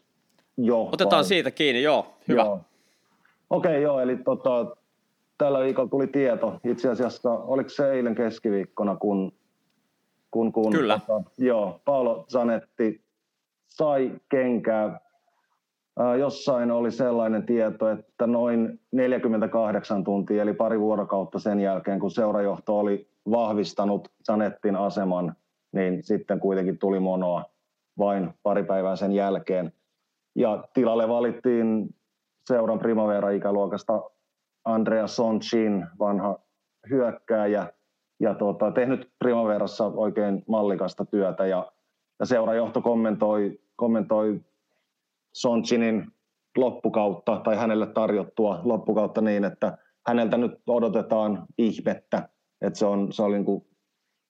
jo? 0.58 0.82
Otetaan 0.82 1.20
vai? 1.20 1.24
siitä 1.24 1.52
kiinni, 1.52 1.84
joo. 1.84 2.14
Hyvä. 2.28 2.42
Joo. 2.42 2.60
Okei, 3.50 3.72
okay, 3.72 3.82
joo, 3.82 4.00
eli 4.00 4.18
tota, 4.18 4.76
tällä 5.42 5.60
viikolla 5.60 5.90
tuli 5.90 6.08
tieto. 6.08 6.60
Itse 6.64 6.90
asiassa, 6.90 7.32
oliko 7.32 7.70
se 7.70 7.92
eilen 7.92 8.16
keskiviikkona, 8.16 8.96
kun, 8.96 9.32
kun, 10.32 10.52
kun 10.52 10.72
Kyllä. 10.72 11.00
Tota, 11.08 11.30
joo, 11.38 11.82
Paolo 11.86 12.26
Zanetti 12.32 13.02
sai 13.68 14.12
kenkää. 14.30 15.00
Ää, 16.00 16.16
jossain 16.16 16.72
oli 16.72 16.92
sellainen 16.92 17.46
tieto, 17.46 17.90
että 17.90 18.28
noin 18.28 18.80
48 18.92 20.04
tuntia, 20.04 20.42
eli 20.42 20.54
pari 20.54 20.80
vuorokautta 20.80 21.40
sen 21.40 21.60
jälkeen, 21.60 22.00
kun 22.00 22.12
seurajohto 22.12 22.80
oli 22.80 23.08
vahvistanut 23.32 24.08
Zanettin 24.26 24.76
aseman, 24.76 25.36
niin 25.72 26.04
sitten 26.04 26.40
kuitenkin 26.40 26.78
tuli 26.78 27.00
monoa 27.00 27.44
vain 27.98 28.34
pari 28.44 28.64
päivää 28.64 28.96
sen 28.96 29.12
jälkeen. 29.12 29.74
Ja 30.36 30.64
tilalle 30.74 31.10
valittiin 31.10 31.96
seuran 32.48 32.80
Primavera-ikäluokasta 32.80 34.11
Andrea 34.66 35.08
Sonchin, 35.08 35.88
vanha 36.00 36.40
hyökkääjä, 36.90 37.68
ja 38.20 38.34
tuota, 38.34 38.72
tehnyt 38.72 39.12
Primaverassa 39.20 39.86
oikein 39.86 40.44
mallikasta 40.48 41.06
työtä. 41.06 41.46
Ja, 41.46 41.72
ja 42.20 42.26
seurajohto 42.26 42.82
kommentoi, 42.82 43.60
kommentoi 43.76 44.42
Sonchinin 45.34 46.08
loppukautta 46.58 47.42
tai 47.44 47.58
hänelle 47.58 47.88
tarjottua 47.88 48.62
loppukautta 48.64 49.22
niin, 49.22 49.44
että 49.44 49.78
häneltä 50.08 50.38
nyt 50.38 50.52
odotetaan 50.68 51.46
ihmettä. 51.58 52.30
Että 52.62 52.80
se, 52.80 52.86
on, 52.86 53.14
se 53.14 53.24
oli 53.24 53.36
niin 53.36 53.46
kuin 53.46 53.66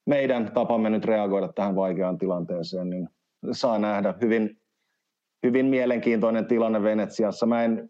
meidän 0.05 0.51
tapamme 0.53 0.89
nyt 0.89 1.05
reagoida 1.05 1.53
tähän 1.53 1.75
vaikeaan 1.75 2.17
tilanteeseen, 2.17 2.89
niin 2.89 3.09
saa 3.51 3.79
nähdä 3.79 4.13
hyvin, 4.21 4.61
hyvin 5.45 5.65
mielenkiintoinen 5.65 6.45
tilanne 6.45 6.83
Venetsiassa. 6.83 7.45
Mä 7.45 7.63
en 7.63 7.89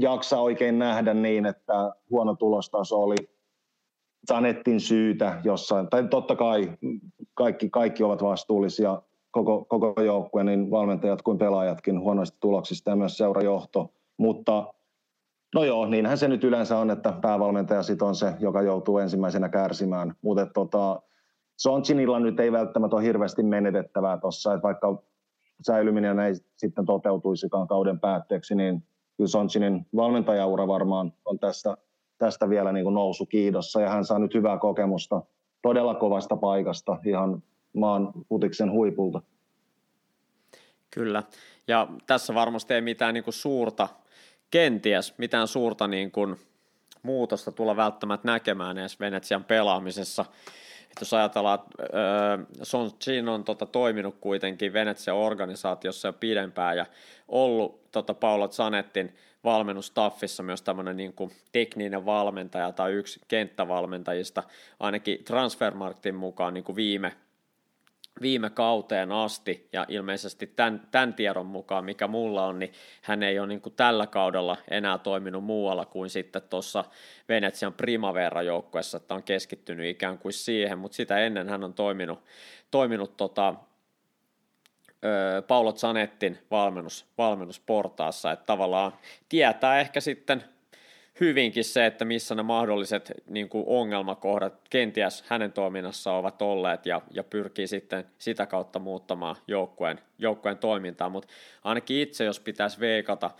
jaksa 0.00 0.38
oikein 0.38 0.78
nähdä 0.78 1.14
niin, 1.14 1.46
että 1.46 1.92
huono 2.10 2.34
tulostaso 2.34 3.02
oli 3.02 3.16
Zanettin 4.28 4.80
syytä 4.80 5.40
jossain. 5.44 5.88
Tai 5.88 6.08
totta 6.08 6.36
kai 6.36 6.72
kaikki, 7.34 7.70
kaikki 7.70 8.04
ovat 8.04 8.22
vastuullisia, 8.22 9.02
koko, 9.30 9.64
koko 9.64 10.02
joukkue, 10.02 10.44
niin 10.44 10.70
valmentajat 10.70 11.22
kuin 11.22 11.38
pelaajatkin 11.38 12.00
huonoista 12.00 12.38
tuloksista 12.40 12.90
ja 12.90 12.96
myös 12.96 13.16
seurajohto. 13.16 13.92
Mutta 14.16 14.74
no 15.54 15.64
joo, 15.64 15.86
niinhän 15.86 16.18
se 16.18 16.28
nyt 16.28 16.44
yleensä 16.44 16.78
on, 16.78 16.90
että 16.90 17.12
päävalmentaja 17.22 17.82
sit 17.82 18.02
on 18.02 18.14
se, 18.14 18.34
joka 18.40 18.62
joutuu 18.62 18.98
ensimmäisenä 18.98 19.48
kärsimään. 19.48 20.14
Mutta 20.22 20.46
tota, 20.46 21.02
Sonchinilla 21.56 22.20
nyt 22.20 22.40
ei 22.40 22.52
välttämättä 22.52 22.96
ole 22.96 23.04
hirveästi 23.04 23.42
menetettävää 23.42 24.18
tuossa, 24.18 24.54
että 24.54 24.62
vaikka 24.62 25.02
säilyminen 25.66 26.18
ei 26.18 26.34
sitten 26.56 26.86
toteutuisikaan 26.86 27.68
kauden 27.68 28.00
päätteeksi, 28.00 28.54
niin 28.54 28.82
kyllä 29.16 29.28
Sonchinin 29.28 29.86
valmentajaura 29.96 30.68
varmaan 30.68 31.12
on 31.24 31.38
tästä, 31.38 31.76
tästä 32.18 32.48
vielä 32.48 32.72
niin 32.72 32.84
kuin 32.84 32.94
nousu 32.94 33.26
kiidossa 33.26 33.80
ja 33.80 33.90
hän 33.90 34.04
saa 34.04 34.18
nyt 34.18 34.34
hyvää 34.34 34.58
kokemusta 34.58 35.22
todella 35.62 35.94
kovasta 35.94 36.36
paikasta 36.36 36.98
ihan 37.06 37.42
maan 37.72 38.12
putiksen 38.28 38.70
huipulta. 38.70 39.22
Kyllä, 40.90 41.22
ja 41.68 41.88
tässä 42.06 42.34
varmasti 42.34 42.74
ei 42.74 42.80
mitään 42.80 43.14
niin 43.14 43.24
kuin 43.24 43.34
suurta, 43.34 43.88
kenties 44.50 45.18
mitään 45.18 45.48
suurta 45.48 45.88
niin 45.88 46.10
kuin 46.10 46.36
muutosta 47.02 47.52
tulla 47.52 47.76
välttämättä 47.76 48.26
näkemään 48.28 48.78
edes 48.78 49.00
Venetsian 49.00 49.44
pelaamisessa. 49.44 50.24
Et 50.94 51.00
jos 51.00 51.14
ajatellaan, 51.14 51.58
että 51.58 52.38
Son 52.62 52.90
Chin 52.92 53.28
on 53.28 53.44
tota, 53.44 53.66
toiminut 53.66 54.16
kuitenkin 54.20 54.72
Venetsian 54.72 55.16
organisaatiossa 55.16 56.08
jo 56.08 56.12
pidempään 56.12 56.76
ja 56.76 56.86
ollut 57.28 57.90
tota, 57.92 58.14
Paolo 58.14 58.48
Zanettin 58.48 59.14
valmennustaffissa 59.44 60.42
myös 60.42 60.62
tämmöinen 60.62 60.96
niin 60.96 61.12
kuin 61.12 61.30
tekninen 61.52 62.06
valmentaja 62.06 62.72
tai 62.72 62.92
yksi 62.92 63.20
kenttävalmentajista, 63.28 64.42
ainakin 64.80 65.24
Transfermarktin 65.24 66.14
mukaan 66.14 66.54
niin 66.54 66.64
kuin 66.64 66.76
viime 66.76 67.12
viime 68.22 68.50
kauteen 68.50 69.12
asti, 69.12 69.68
ja 69.72 69.86
ilmeisesti 69.88 70.46
tämän, 70.46 70.88
tämän 70.90 71.14
tiedon 71.14 71.46
mukaan, 71.46 71.84
mikä 71.84 72.08
mulla 72.08 72.46
on, 72.46 72.58
niin 72.58 72.72
hän 73.02 73.22
ei 73.22 73.38
ole 73.38 73.46
niin 73.46 73.60
kuin 73.60 73.74
tällä 73.74 74.06
kaudella 74.06 74.56
enää 74.70 74.98
toiminut 74.98 75.44
muualla 75.44 75.84
kuin 75.84 76.10
sitten 76.10 76.42
tuossa 76.42 76.84
Venetsian 77.28 77.72
Primavera-joukkuessa, 77.72 78.96
että 78.96 79.14
on 79.14 79.22
keskittynyt 79.22 79.86
ikään 79.86 80.18
kuin 80.18 80.32
siihen, 80.32 80.78
mutta 80.78 80.96
sitä 80.96 81.18
ennen 81.18 81.48
hän 81.48 81.64
on 81.64 81.74
toiminut, 81.74 82.24
toiminut 82.70 83.16
tota, 83.16 83.54
Paulo 85.48 85.72
Zanettin 85.72 86.38
valmennus, 86.50 87.06
valmennusportaassa, 87.18 88.32
että 88.32 88.46
tavallaan 88.46 88.92
tietää 89.28 89.80
ehkä 89.80 90.00
sitten 90.00 90.44
hyvinkin 91.20 91.64
se, 91.64 91.86
että 91.86 92.04
missä 92.04 92.34
ne 92.34 92.42
mahdolliset 92.42 93.12
niin 93.28 93.48
kuin 93.48 93.64
ongelmakohdat 93.66 94.68
kenties 94.70 95.24
hänen 95.26 95.52
toiminnassa 95.52 96.12
ovat 96.12 96.42
olleet 96.42 96.86
ja, 96.86 97.02
ja 97.10 97.24
pyrkii 97.24 97.66
sitten 97.66 98.04
sitä 98.18 98.46
kautta 98.46 98.78
muuttamaan 98.78 99.36
joukkueen, 99.48 100.00
joukkueen 100.18 100.58
toimintaa, 100.58 101.08
mutta 101.08 101.28
ainakin 101.64 102.00
itse 102.00 102.24
jos 102.24 102.40
pitäisi 102.40 102.80
veikata, 102.80 103.30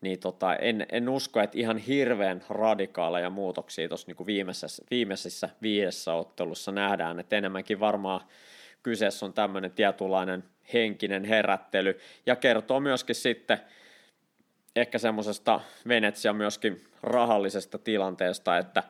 niin 0.00 0.20
tota, 0.20 0.56
en, 0.56 0.86
en 0.92 1.08
usko, 1.08 1.40
että 1.40 1.58
ihan 1.58 1.78
hirveän 1.78 2.44
radikaaleja 2.50 3.30
muutoksia 3.30 3.88
tuossa 3.88 4.12
niin 4.12 4.26
viimeisessä, 4.26 4.84
viimeisessä 4.90 5.48
viidessä 5.62 6.14
ottelussa 6.14 6.72
nähdään, 6.72 7.20
että 7.20 7.36
enemmänkin 7.36 7.80
varmaan 7.80 8.20
kyseessä 8.82 9.26
on 9.26 9.32
tämmöinen 9.32 9.70
tietynlainen 9.70 10.44
henkinen 10.72 11.24
herättely. 11.24 11.98
Ja 12.26 12.36
kertoo 12.36 12.80
myöskin 12.80 13.14
sitten 13.14 13.60
ehkä 14.76 14.98
semmoisesta 14.98 15.60
Venetsia 15.88 16.32
myöskin 16.32 16.84
rahallisesta 17.02 17.78
tilanteesta, 17.78 18.58
että, 18.58 18.82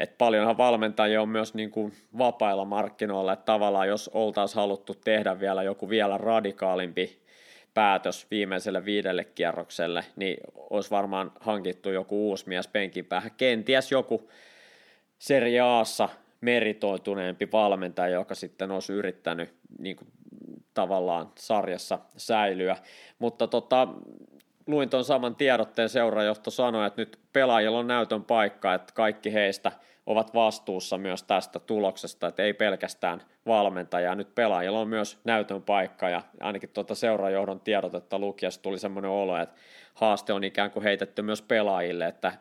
että 0.00 0.14
paljonhan 0.18 0.58
valmentajia 0.58 1.22
on 1.22 1.28
myös 1.28 1.54
niin 1.54 1.70
kuin 1.70 1.92
vapailla 2.18 2.64
markkinoilla, 2.64 3.32
että 3.32 3.44
tavallaan 3.44 3.88
jos 3.88 4.10
oltaisiin 4.14 4.56
haluttu 4.56 4.94
tehdä 4.94 5.40
vielä 5.40 5.62
joku 5.62 5.88
vielä 5.88 6.18
radikaalimpi 6.18 7.20
päätös 7.74 8.26
viimeiselle 8.30 8.84
viidelle 8.84 9.24
kierrokselle, 9.24 10.04
niin 10.16 10.36
olisi 10.70 10.90
varmaan 10.90 11.32
hankittu 11.40 11.90
joku 11.90 12.28
uusi 12.28 12.48
mies 12.48 12.68
penkin 12.68 13.04
päähän. 13.04 13.30
Kenties 13.36 13.92
joku 13.92 14.30
Serie 15.18 15.60
Aassa 15.60 16.08
meritoituneempi 16.40 17.48
valmentaja, 17.52 18.14
joka 18.14 18.34
sitten 18.34 18.70
olisi 18.70 18.92
yrittänyt 18.92 19.54
niin 19.78 19.96
kuin, 19.96 20.08
tavallaan 20.74 21.32
sarjassa 21.38 21.98
säilyä. 22.16 22.76
Mutta 23.18 23.46
tota, 23.46 23.88
luin 24.70 24.90
tuon 24.90 25.04
saman 25.04 25.36
tiedotteen 25.36 25.88
seurajohto 25.88 26.50
sanoi, 26.50 26.86
että 26.86 27.02
nyt 27.02 27.18
pelaajilla 27.32 27.78
on 27.78 27.86
näytön 27.86 28.24
paikka, 28.24 28.74
että 28.74 28.94
kaikki 28.94 29.32
heistä 29.32 29.72
ovat 30.06 30.34
vastuussa 30.34 30.98
myös 30.98 31.22
tästä 31.22 31.58
tuloksesta, 31.58 32.26
että 32.26 32.42
ei 32.42 32.52
pelkästään 32.52 33.22
valmentaja. 33.46 34.14
Nyt 34.14 34.34
pelaajilla 34.34 34.80
on 34.80 34.88
myös 34.88 35.18
näytön 35.24 35.62
paikka 35.62 36.08
ja 36.08 36.22
ainakin 36.40 36.68
tuota 36.68 36.94
seurajohdon 36.94 37.60
tiedotetta 37.60 38.18
lukiessa 38.18 38.62
tuli 38.62 38.78
semmoinen 38.78 39.10
olo, 39.10 39.36
että 39.36 39.56
haaste 39.94 40.32
on 40.32 40.44
ikään 40.44 40.70
kuin 40.70 40.82
heitetty 40.82 41.22
myös 41.22 41.42
pelaajille, 41.42 42.06
että 42.06 42.32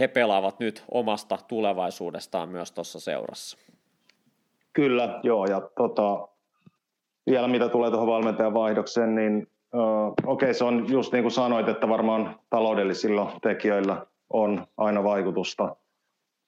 he 0.00 0.08
pelaavat 0.08 0.60
nyt 0.60 0.84
omasta 0.90 1.38
tulevaisuudestaan 1.48 2.48
myös 2.48 2.72
tuossa 2.72 3.00
seurassa. 3.00 3.58
Kyllä, 4.72 5.20
joo, 5.22 5.46
ja 5.46 5.60
tota, 5.76 6.28
vielä 7.30 7.48
mitä 7.48 7.68
tulee 7.68 7.90
tuohon 7.90 8.08
valmentajan 8.08 8.54
vaihdokseen, 8.54 9.14
niin 9.14 9.48
okei, 9.72 10.24
okay, 10.26 10.54
se 10.54 10.64
on 10.64 10.86
just 10.88 11.12
niin 11.12 11.24
kuin 11.24 11.32
sanoit, 11.32 11.68
että 11.68 11.88
varmaan 11.88 12.40
taloudellisilla 12.50 13.32
tekijöillä 13.42 14.06
on 14.32 14.66
aina 14.76 15.04
vaikutusta. 15.04 15.76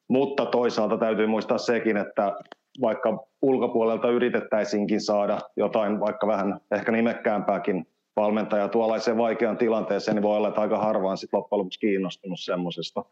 Mutta 0.09 0.47
toisaalta 0.47 0.99
täytyy 0.99 1.27
muistaa 1.27 1.59
sekin, 1.59 1.97
että 1.97 2.33
vaikka 2.81 3.27
ulkopuolelta 3.43 4.11
yritettäisiinkin 4.11 5.01
saada 5.01 5.41
jotain 5.57 6.01
vaikka 6.01 6.27
vähän 6.27 6.61
ehkä 6.71 6.93
nimekkäämpääkin 6.93 7.87
valmentaja 8.17 8.69
tuollaiseen 8.69 9.17
vaikeaan 9.19 9.57
tilanteeseen, 9.57 10.15
niin 10.15 10.23
voi 10.23 10.37
olla, 10.37 10.49
että 10.49 10.61
aika 10.61 10.79
harvaan 10.79 11.17
sit 11.17 11.33
loppujen 11.33 11.59
lopuksi 11.59 11.81
kiinnostunut 11.81 12.41
semmoisesta. 12.41 13.05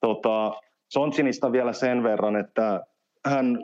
Tota, 0.00 0.52
Sonsinista 0.88 1.52
vielä 1.52 1.72
sen 1.72 2.02
verran, 2.02 2.36
että 2.36 2.80
hän 3.26 3.58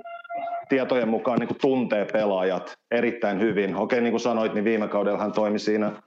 tietojen 0.69 1.09
mukaan 1.09 1.39
niin 1.39 1.49
kuin 1.49 1.59
tuntee 1.61 2.07
pelaajat 2.13 2.79
erittäin 2.91 3.41
hyvin. 3.41 3.77
Okei, 3.77 4.01
niin 4.01 4.13
kuin 4.13 4.21
sanoit, 4.21 4.55
niin 4.55 4.65
viime 4.65 4.89
kaudella 4.89 5.19
hän 5.19 5.33
toimi 5.33 5.59
siinä 5.59 6.03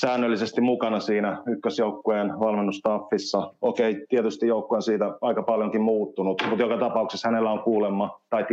säännöllisesti 0.00 0.60
mukana 0.60 1.00
siinä 1.00 1.42
ykkösjoukkueen 1.46 2.40
valmennustaffissa. 2.40 3.52
Okei, 3.60 4.06
tietysti 4.08 4.46
joukkue 4.46 4.76
on 4.76 4.82
siitä 4.82 5.04
aika 5.20 5.42
paljonkin 5.42 5.82
muuttunut, 5.82 6.42
mutta 6.48 6.64
joka 6.64 6.78
tapauksessa 6.78 7.28
hänellä 7.28 7.50
on 7.52 7.62
kuulemma 7.62 8.20
tai 8.30 8.46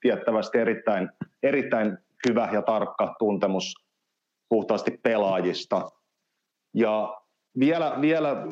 tiettävästi 0.00 0.58
erittäin, 0.58 1.10
erittäin 1.42 1.98
hyvä 2.28 2.48
ja 2.52 2.62
tarkka 2.62 3.14
tuntemus 3.18 3.74
puhtaasti 4.48 5.00
pelaajista. 5.02 5.88
Ja 6.74 7.16
vielä, 7.58 7.98
vielä 8.00 8.46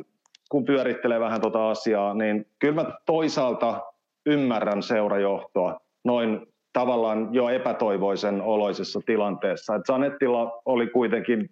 kun 0.51 0.64
pyörittelee 0.64 1.20
vähän 1.20 1.41
tuota 1.41 1.70
asiaa, 1.70 2.14
niin 2.14 2.47
kyllä 2.59 2.83
mä 2.83 2.93
toisaalta 3.07 3.81
ymmärrän 4.27 4.83
seurajohtoa 4.83 5.81
noin 6.05 6.47
tavallaan 6.73 7.29
jo 7.35 7.49
epätoivoisen 7.49 8.43
oloisessa 8.43 9.01
tilanteessa. 9.07 9.75
Et 9.75 9.87
Sanettilla 9.87 10.61
oli 10.65 10.87
kuitenkin, 10.87 11.49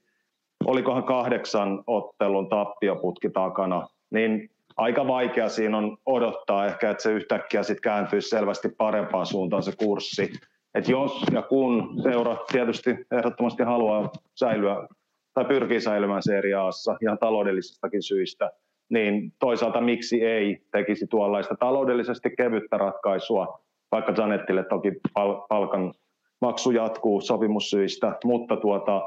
olikohan 0.64 1.05
kahdeksan 1.05 1.84
ottelun 1.86 2.48
tappioputki 2.48 3.30
takana, 3.30 3.88
niin 4.11 4.50
aika 4.76 5.07
vaikea 5.07 5.48
siinä 5.48 5.78
on 5.78 5.96
odottaa 6.07 6.66
ehkä, 6.66 6.90
että 6.90 7.03
se 7.03 7.12
yhtäkkiä 7.12 7.62
sitten 7.62 7.82
kääntyisi 7.82 8.28
selvästi 8.28 8.68
parempaan 8.68 9.26
suuntaan 9.26 9.62
se 9.62 9.72
kurssi. 9.76 10.32
Et 10.74 10.88
jos 10.88 11.24
ja 11.32 11.42
kun 11.42 11.94
seura 12.03 12.36
tietysti 12.53 12.90
ehdottomasti 13.11 13.62
haluaa 13.62 14.11
säilyä 14.34 14.88
tai 15.34 15.44
pyrkii 15.44 15.80
säilymään 15.80 16.22
seriaassa 16.22 16.96
ihan 17.03 17.18
taloudellisistakin 17.18 18.03
syistä, 18.03 18.50
niin 18.90 19.32
toisaalta 19.38 19.80
miksi 19.80 20.24
ei 20.24 20.62
tekisi 20.72 21.07
tuollaista 21.07 21.55
taloudellisesti 21.55 22.30
kevyttä 22.36 22.78
ratkaisua, 22.78 23.61
vaikka 23.93 24.14
Janettille 24.16 24.64
toki 24.64 24.93
pal- 25.14 25.40
palkan 25.49 25.95
maksu 26.40 26.70
jatkuu 26.70 27.20
sopimussyistä, 27.20 28.18
mutta 28.24 28.57
tuota, 28.57 29.03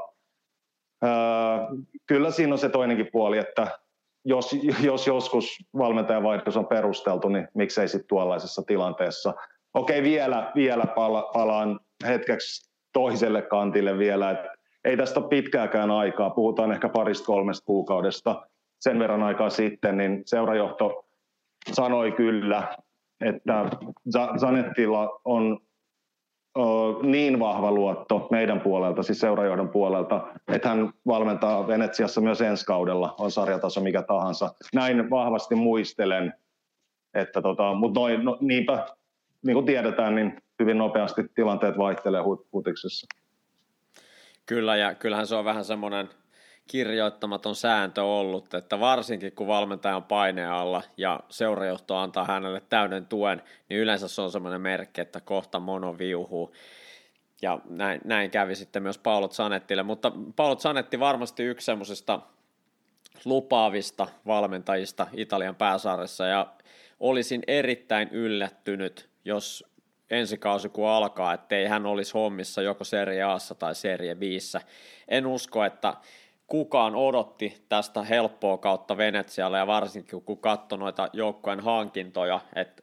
ää, 1.02 1.68
kyllä 2.06 2.30
siinä 2.30 2.52
on 2.52 2.58
se 2.58 2.68
toinenkin 2.68 3.08
puoli, 3.12 3.38
että 3.38 3.78
jos, 4.24 4.50
jos 4.82 5.06
joskus 5.06 5.56
valmentajan 5.78 6.22
vaihdos 6.22 6.56
on 6.56 6.66
perusteltu, 6.66 7.28
niin 7.28 7.48
miksei 7.54 7.88
sitten 7.88 8.08
tuollaisessa 8.08 8.62
tilanteessa. 8.66 9.34
Okei, 9.74 10.02
vielä, 10.02 10.52
vielä 10.54 10.84
pala, 10.94 11.30
palaan 11.32 11.80
hetkeksi 12.06 12.70
toiselle 12.92 13.42
kantille 13.42 13.98
vielä, 13.98 14.30
että 14.30 14.48
ei 14.84 14.96
tästä 14.96 15.20
ole 15.20 15.28
pitkääkään 15.28 15.90
aikaa, 15.90 16.30
puhutaan 16.30 16.72
ehkä 16.72 16.88
parista 16.88 17.26
kolmesta 17.26 17.66
kuukaudesta 17.66 18.46
sen 18.80 18.98
verran 18.98 19.22
aikaa 19.22 19.50
sitten, 19.50 19.96
niin 19.96 20.22
seurajohto 20.26 21.04
sanoi 21.72 22.12
kyllä, 22.12 22.76
että 23.20 23.70
Zanettilla 24.38 25.20
on 25.24 25.60
niin 27.02 27.40
vahva 27.40 27.72
luotto 27.72 28.28
meidän 28.30 28.60
puolelta, 28.60 29.02
siis 29.02 29.20
seurajohdon 29.20 29.68
puolelta, 29.68 30.26
että 30.48 30.68
hän 30.68 30.92
valmentaa 31.06 31.66
Venetsiassa 31.66 32.20
myös 32.20 32.40
ensi 32.40 32.66
kaudella, 32.66 33.14
on 33.18 33.30
sarjataso 33.30 33.80
mikä 33.80 34.02
tahansa. 34.02 34.54
Näin 34.74 35.10
vahvasti 35.10 35.54
muistelen, 35.54 36.34
että 37.14 37.42
tota, 37.42 37.74
mutta 37.74 38.00
noin, 38.00 38.24
no, 38.24 38.38
niinpä, 38.40 38.86
niin 39.46 39.54
kuin 39.54 39.66
tiedetään, 39.66 40.14
niin 40.14 40.42
hyvin 40.58 40.78
nopeasti 40.78 41.22
tilanteet 41.34 41.78
vaihtelee 41.78 42.22
hutiksessa. 42.52 43.06
Kyllä, 44.46 44.76
ja 44.76 44.94
kyllähän 44.94 45.26
se 45.26 45.34
on 45.34 45.44
vähän 45.44 45.64
semmoinen 45.64 46.08
kirjoittamaton 46.66 47.54
sääntö 47.54 48.04
ollut, 48.04 48.54
että 48.54 48.80
varsinkin 48.80 49.32
kun 49.32 49.46
valmentaja 49.46 49.96
on 49.96 50.04
paineen 50.04 50.50
alla 50.50 50.82
ja 50.96 51.20
seurajohto 51.28 51.96
antaa 51.96 52.24
hänelle 52.24 52.62
täyden 52.68 53.06
tuen, 53.06 53.42
niin 53.68 53.80
yleensä 53.80 54.08
se 54.08 54.22
on 54.22 54.32
semmoinen 54.32 54.60
merkki, 54.60 55.00
että 55.00 55.20
kohta 55.20 55.60
mono 55.60 55.98
viuhuu. 55.98 56.54
Ja 57.42 57.58
näin, 57.68 58.00
näin 58.04 58.30
kävi 58.30 58.54
sitten 58.54 58.82
myös 58.82 58.98
Paolo 58.98 59.28
Zanettille, 59.28 59.82
mutta 59.82 60.12
Paolo 60.36 60.56
Zanetti 60.56 61.00
varmasti 61.00 61.42
yksi 61.42 61.64
semmoisista 61.64 62.20
lupaavista 63.24 64.06
valmentajista 64.26 65.06
Italian 65.12 65.54
pääsaaressa 65.54 66.26
ja 66.26 66.46
olisin 67.00 67.42
erittäin 67.46 68.08
yllättynyt, 68.08 69.08
jos 69.24 69.64
ensi 70.10 70.38
kausi 70.38 70.68
kun 70.68 70.88
alkaa, 70.88 71.34
ettei 71.34 71.66
hän 71.66 71.86
olisi 71.86 72.12
hommissa 72.12 72.62
joko 72.62 72.84
Serie 72.84 73.22
A 73.22 73.36
tai 73.58 73.74
Serie 73.74 74.14
B. 74.14 74.22
En 75.08 75.26
usko, 75.26 75.64
että 75.64 75.94
kukaan 76.46 76.94
odotti 76.94 77.64
tästä 77.68 78.02
helppoa 78.02 78.58
kautta 78.58 78.96
Venetsialle 78.96 79.58
ja 79.58 79.66
varsinkin 79.66 80.22
kun 80.22 80.38
katsoi 80.38 80.78
noita 80.78 81.08
joukkojen 81.12 81.60
hankintoja, 81.60 82.40
että 82.54 82.82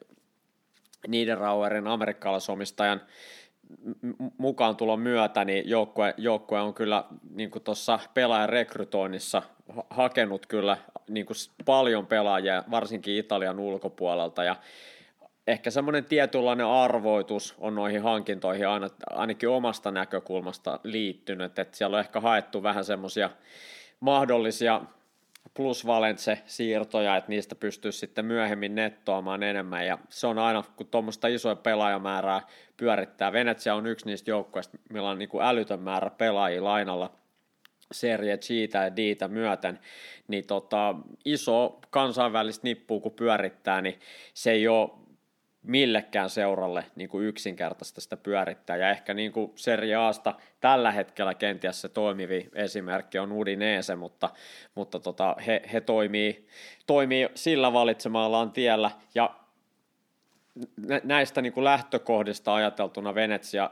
Niederauerin 1.07 1.88
amerikkalaisomistajan 1.88 3.01
mukaan 4.38 4.76
tulon 4.76 4.99
myötä, 4.99 5.45
niin 5.45 5.70
joukkue, 5.70 6.14
joukkue 6.18 6.61
on 6.61 6.74
kyllä 6.74 7.03
niin 7.30 7.51
tuossa 7.64 7.99
pelaajan 8.14 8.49
rekrytoinnissa 8.49 9.41
hakenut 9.89 10.45
kyllä 10.45 10.78
niin 11.09 11.26
paljon 11.66 12.07
pelaajia, 12.07 12.64
varsinkin 12.72 13.18
Italian 13.18 13.59
ulkopuolelta, 13.59 14.43
ja 14.43 14.55
ehkä 15.47 15.71
semmoinen 15.71 16.05
tietynlainen 16.05 16.65
arvoitus 16.65 17.55
on 17.57 17.75
noihin 17.75 18.01
hankintoihin 18.01 18.67
aina, 18.67 18.89
ainakin 19.09 19.49
omasta 19.49 19.91
näkökulmasta 19.91 20.79
liittynyt, 20.83 21.59
että 21.59 21.77
siellä 21.77 21.95
on 21.95 22.01
ehkä 22.01 22.19
haettu 22.19 22.63
vähän 22.63 22.85
semmoisia 22.85 23.29
mahdollisia 23.99 24.81
plus 25.53 25.85
siirtoja, 26.45 27.17
että 27.17 27.29
niistä 27.29 27.55
pystyy 27.55 27.91
sitten 27.91 28.25
myöhemmin 28.25 28.75
nettoamaan 28.75 29.43
enemmän, 29.43 29.87
ja 29.87 29.97
se 30.09 30.27
on 30.27 30.39
aina, 30.39 30.63
kun 30.75 30.87
tuommoista 30.87 31.27
isoja 31.27 31.55
pelaajamäärää 31.55 32.41
pyörittää, 32.77 33.31
Venetsia 33.31 33.75
on 33.75 33.87
yksi 33.87 34.05
niistä 34.05 34.31
joukkueista, 34.31 34.77
millä 34.89 35.09
on 35.09 35.19
niin 35.19 35.29
kuin 35.29 35.45
älytön 35.45 35.79
määrä 35.79 36.09
pelaajia 36.09 36.63
lainalla, 36.63 37.11
Serie 37.91 38.37
G 38.37 38.49
ja 38.73 38.95
D 38.95 39.27
myöten, 39.27 39.79
niin 40.27 40.47
tota, 40.47 40.95
iso 41.25 41.79
kansainvälistä 41.89 42.67
nippua 42.67 42.99
kun 42.99 43.11
pyörittää, 43.11 43.81
niin 43.81 43.99
se 44.33 44.51
ei 44.51 44.67
ole 44.67 44.89
millekään 45.64 46.30
seuralle 46.30 46.86
niin 46.95 47.09
kuin 47.09 47.26
yksinkertaista 47.26 48.01
sitä 48.01 48.18
pyörittää. 48.18 48.78
Ja 48.78 48.89
ehkä 48.89 49.14
niin 49.14 49.32
kuin 49.32 49.51
Serie 49.55 49.95
Asta 49.95 50.36
tällä 50.59 50.91
hetkellä 50.91 51.34
kenties 51.34 51.82
se 51.82 51.89
toimivi 51.89 52.49
esimerkki 52.53 53.20
on 53.20 53.32
Udinese, 53.32 53.95
mutta, 53.95 54.30
mutta 54.76 54.99
tota, 54.99 55.36
he, 55.47 55.61
he 55.74 55.82
toimii, 55.82 56.47
toimii 56.88 57.30
sillä 57.36 57.74
valitsemallaan 57.74 58.51
tiellä. 58.51 58.91
Ja 59.16 59.36
näistä 61.03 61.41
niin 61.41 61.53
kuin 61.53 61.64
lähtökohdista 61.64 62.55
ajateltuna 62.55 63.16
Venetsia 63.16 63.70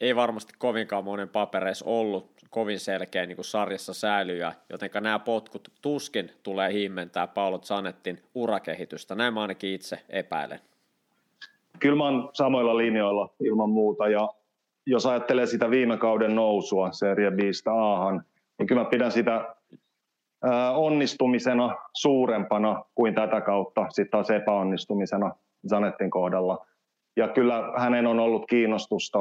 ei 0.00 0.16
varmasti 0.16 0.52
kovinkaan 0.58 1.04
monen 1.04 1.28
papereissa 1.28 1.84
ollut 1.84 2.32
kovin 2.50 2.80
selkeä 2.80 3.26
niin 3.26 3.36
kuin 3.36 3.44
sarjassa 3.44 3.94
säilyjä, 3.94 4.52
joten 4.70 4.90
nämä 5.00 5.18
potkut 5.18 5.68
tuskin 5.82 6.32
tulee 6.42 6.72
himmentää 6.72 7.26
Paolo 7.26 7.58
Zanettin 7.58 8.22
urakehitystä. 8.34 9.14
Näin 9.14 9.34
mä 9.34 9.42
ainakin 9.42 9.74
itse 9.74 10.00
epäilen 10.08 10.60
kyllä 11.80 11.96
mä 11.96 12.04
oon 12.04 12.30
samoilla 12.32 12.76
linjoilla 12.76 13.28
ilman 13.40 13.70
muuta 13.70 14.08
ja 14.08 14.28
jos 14.86 15.06
ajattelee 15.06 15.46
sitä 15.46 15.70
viime 15.70 15.96
kauden 15.96 16.34
nousua 16.34 16.92
Serie 16.92 17.30
Bistä 17.30 17.72
Ahan, 17.72 18.24
niin 18.58 18.66
kyllä 18.66 18.82
mä 18.82 18.90
pidän 18.90 19.12
sitä 19.12 19.54
onnistumisena 20.74 21.76
suurempana 21.94 22.84
kuin 22.94 23.14
tätä 23.14 23.40
kautta 23.40 23.86
sitten 23.90 24.10
taas 24.10 24.30
epäonnistumisena 24.30 25.32
Zanettin 25.68 26.10
kohdalla. 26.10 26.66
Ja 27.16 27.28
kyllä 27.28 27.72
hänen 27.76 28.06
on 28.06 28.20
ollut 28.20 28.46
kiinnostusta 28.46 29.18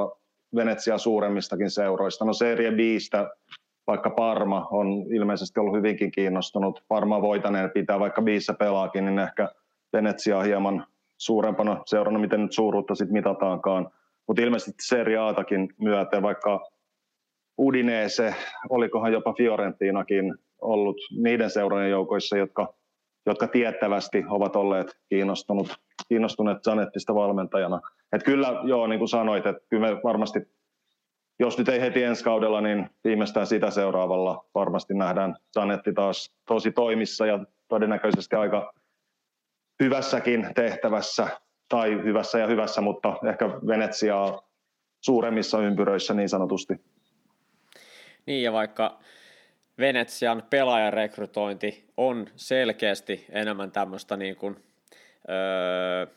Venetsia 0.55 0.97
suuremmistakin 0.97 1.69
seuroista. 1.69 2.25
No 2.25 2.33
Serie 2.33 2.71
Bistä 2.71 3.29
vaikka 3.87 4.09
Parma 4.09 4.67
on 4.71 4.87
ilmeisesti 5.13 5.59
ollut 5.59 5.75
hyvinkin 5.75 6.11
kiinnostunut. 6.11 6.83
Parma 6.87 7.21
voitaneen 7.21 7.71
pitää, 7.71 7.99
vaikka 7.99 8.21
biissä 8.21 8.53
pelaakin, 8.53 9.05
niin 9.05 9.19
ehkä 9.19 9.49
Venetsia 9.93 10.41
hieman 10.41 10.85
suurempana 11.17 11.81
seurana, 11.85 12.19
miten 12.19 12.41
nyt 12.41 12.51
suuruutta 12.51 12.95
sitten 12.95 13.13
mitataankaan. 13.13 13.89
Mutta 14.27 14.41
ilmeisesti 14.41 14.83
Serie 14.83 15.17
Atakin 15.17 15.69
myöten, 15.79 16.21
vaikka 16.21 16.65
Udinese, 17.59 18.35
olikohan 18.69 19.13
jopa 19.13 19.33
Fiorentinakin 19.33 20.35
ollut 20.61 20.97
niiden 21.17 21.49
seurojen 21.49 21.91
joukoissa, 21.91 22.37
jotka, 22.37 22.73
jotka 23.25 23.47
tiettävästi 23.47 24.23
ovat 24.29 24.55
olleet 24.55 24.97
kiinnostunut, 25.09 25.75
kiinnostuneet 26.09 26.63
Zanettista 26.63 27.15
valmentajana. 27.15 27.81
Et 28.13 28.23
kyllä, 28.23 28.61
joo, 28.63 28.87
niin 28.87 28.99
kuin 28.99 29.09
sanoit, 29.09 29.45
että 29.45 29.61
kyllä 29.69 29.87
me 29.87 30.01
varmasti, 30.03 30.39
jos 31.39 31.57
nyt 31.57 31.69
ei 31.69 31.81
heti 31.81 32.03
ensi 32.03 32.23
kaudella, 32.23 32.61
niin 32.61 32.89
viimeistään 33.03 33.47
sitä 33.47 33.69
seuraavalla 33.71 34.45
varmasti 34.55 34.93
nähdään 34.93 35.35
Zanetti 35.53 35.93
taas 35.93 36.35
tosi 36.47 36.71
toimissa 36.71 37.25
ja 37.25 37.39
todennäköisesti 37.67 38.35
aika 38.35 38.73
hyvässäkin 39.83 40.49
tehtävässä, 40.55 41.27
tai 41.69 41.89
hyvässä 41.91 42.39
ja 42.39 42.47
hyvässä, 42.47 42.81
mutta 42.81 43.15
ehkä 43.29 43.45
Venetsiaa 43.67 44.47
suuremmissa 45.01 45.59
ympyröissä 45.59 46.13
niin 46.13 46.29
sanotusti. 46.29 46.73
Niin 48.25 48.43
ja 48.43 48.53
vaikka 48.53 48.99
Venetsian 49.77 50.43
pelaajarekrytointi 50.49 51.85
on 51.97 52.27
selkeästi 52.35 53.25
enemmän 53.29 53.71
tämmöistä 53.71 54.17
niin 54.17 54.35
kuin, 54.35 54.55
öö, 55.29 56.07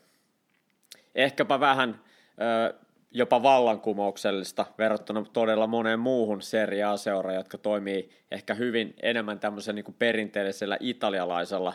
ehkäpä 1.15 1.61
vähän 1.61 2.01
öö, 2.41 2.81
jopa 3.11 3.43
vallankumouksellista 3.43 4.67
verrattuna 4.79 5.25
todella 5.33 5.67
moneen 5.67 6.01
muuhun 6.01 6.43
seriaa 6.43 6.97
seuraan, 6.97 7.37
jotka 7.37 7.59
toimii 7.59 8.11
ehkä 8.31 8.55
hyvin 8.55 8.95
enemmän 9.03 9.41
tämmöisen 9.41 9.75
niin 9.75 9.97
perinteellisellä 9.99 10.77
italialaisella 10.81 11.75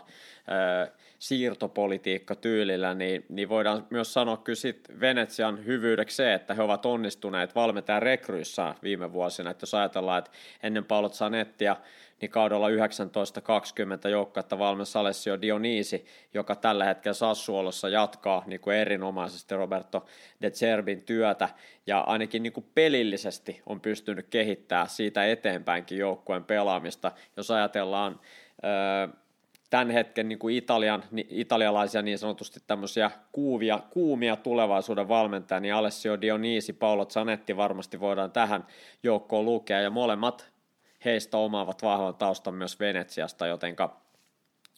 ö, 0.86 0.92
siirtopolitiikkatyylillä, 1.20 2.94
niin, 2.94 3.26
niin 3.30 3.50
voidaan 3.50 3.88
myös 3.90 4.14
sanoa 4.14 4.38
kyllä 4.38 4.56
sit 4.56 4.88
Venetsian 5.00 5.66
hyvyydeksi 5.66 6.16
se, 6.16 6.34
että 6.34 6.54
he 6.54 6.62
ovat 6.62 6.86
onnistuneet 6.86 7.56
valmentajan 7.56 8.02
rekryissä 8.02 8.76
viime 8.84 9.14
vuosina, 9.14 9.52
että 9.52 9.64
jos 9.64 9.74
ajatellaan, 9.74 10.20
että 10.20 10.32
ennen 10.64 10.86
Paolo 10.86 11.10
Zanettia 11.10 11.76
niin 12.22 12.32
kaudella 12.32 12.70
19-20 12.70 14.10
joukkuetta 14.10 14.60
valmis 14.60 14.96
Alessio 14.96 15.42
Dionisi, 15.42 16.06
joka 16.34 16.56
tällä 16.56 16.86
hetkellä 16.86 17.14
Sassuolossa 17.14 17.90
jatkaa 17.90 18.44
niin 18.46 18.60
kuin 18.60 18.78
erinomaisesti 18.78 19.56
Roberto 19.56 20.06
De 20.42 20.52
Cerbin 20.52 21.02
työtä, 21.02 21.50
ja 21.88 22.00
ainakin 22.00 22.44
niin 22.44 22.54
kuin 22.54 22.66
pelillisesti 22.76 23.62
on 23.66 23.82
pystynyt 23.82 24.28
kehittämään 24.30 24.90
siitä 24.90 25.26
eteenpäinkin 25.26 25.98
joukkueen 25.98 26.44
pelaamista. 26.44 27.12
Jos 27.38 27.52
ajatellaan 27.52 28.20
tämän 29.76 29.92
hetken 29.92 30.30
niin 30.30 30.40
kuin 30.40 30.56
Italian, 30.56 31.04
italialaisia 31.30 32.02
niin 32.02 32.18
sanotusti 32.18 32.60
tämmöisiä 32.68 33.12
kuuvia, 33.32 33.80
kuumia 33.90 34.36
tulevaisuuden 34.36 35.08
valmentajia, 35.08 35.60
niin 35.60 35.74
Alessio 35.74 36.22
Dionisi, 36.22 36.74
Paolo 36.74 37.06
Zanetti 37.06 37.58
varmasti 37.58 38.00
voidaan 38.00 38.32
tähän 38.32 38.68
joukkoon 39.04 39.46
lukea, 39.46 39.82
ja 39.82 39.90
molemmat 39.90 40.52
heistä 41.06 41.38
omaavat 41.38 41.84
vahvan 41.84 42.16
taustan 42.16 42.54
myös 42.54 42.80
Venetsiasta, 42.80 43.48
jotenka, 43.48 44.02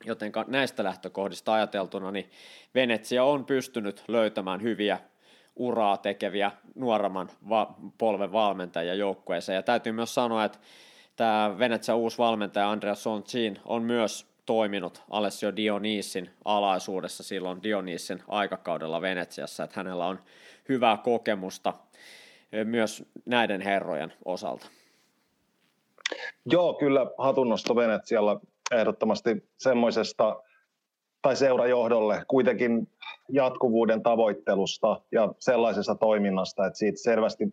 jotenka 0.06 0.46
näistä 0.48 0.84
lähtökohdista 0.84 1.54
ajateltuna, 1.54 2.12
niin 2.12 2.30
Venetsia 2.76 3.24
on 3.24 3.46
pystynyt 3.46 4.04
löytämään 4.08 4.62
hyviä 4.62 5.00
uraa 5.56 5.98
tekeviä 5.98 6.52
nuoremman 6.76 7.30
va- 7.50 7.76
polven 7.98 8.32
valmentajia 8.32 8.94
joukkueeseen. 8.94 9.56
Ja 9.56 9.64
täytyy 9.64 9.92
myös 9.92 10.14
sanoa, 10.14 10.46
että 10.46 10.58
tämä 11.16 11.56
Venetsia 11.60 11.96
uusi 11.96 12.18
valmentaja 12.18 12.72
Andrea 12.72 12.96
Soncin 12.96 13.60
on 13.66 13.84
myös 13.84 14.37
toiminut 14.48 15.04
Alessio 15.10 15.56
Dionysin 15.56 16.30
alaisuudessa 16.46 17.24
silloin 17.24 17.64
Dionysin 17.64 18.24
aikakaudella 18.28 19.02
Venetsiassa, 19.02 19.64
että 19.64 19.80
hänellä 19.80 20.06
on 20.06 20.20
hyvää 20.70 20.98
kokemusta 20.98 21.74
myös 22.64 23.04
näiden 23.26 23.62
herrojen 23.62 24.14
osalta. 24.26 24.68
Joo, 26.46 26.74
kyllä 26.74 27.06
hatunnosto 27.18 27.76
Venetsialla 27.76 28.40
ehdottomasti 28.72 29.50
semmoisesta 29.58 30.44
tai 31.22 31.36
seurajohdolle 31.36 32.24
kuitenkin 32.28 32.92
jatkuvuuden 33.30 34.04
tavoittelusta 34.04 35.02
ja 35.12 35.34
sellaisesta 35.40 35.96
toiminnasta, 35.96 36.66
että 36.66 36.80
siitä 36.80 37.02
selvästi 37.02 37.46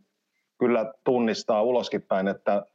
kyllä 0.59 0.95
tunnistaa 1.05 1.63
uloskin 1.63 2.03
päin, 2.03 2.29
että 2.29 2.67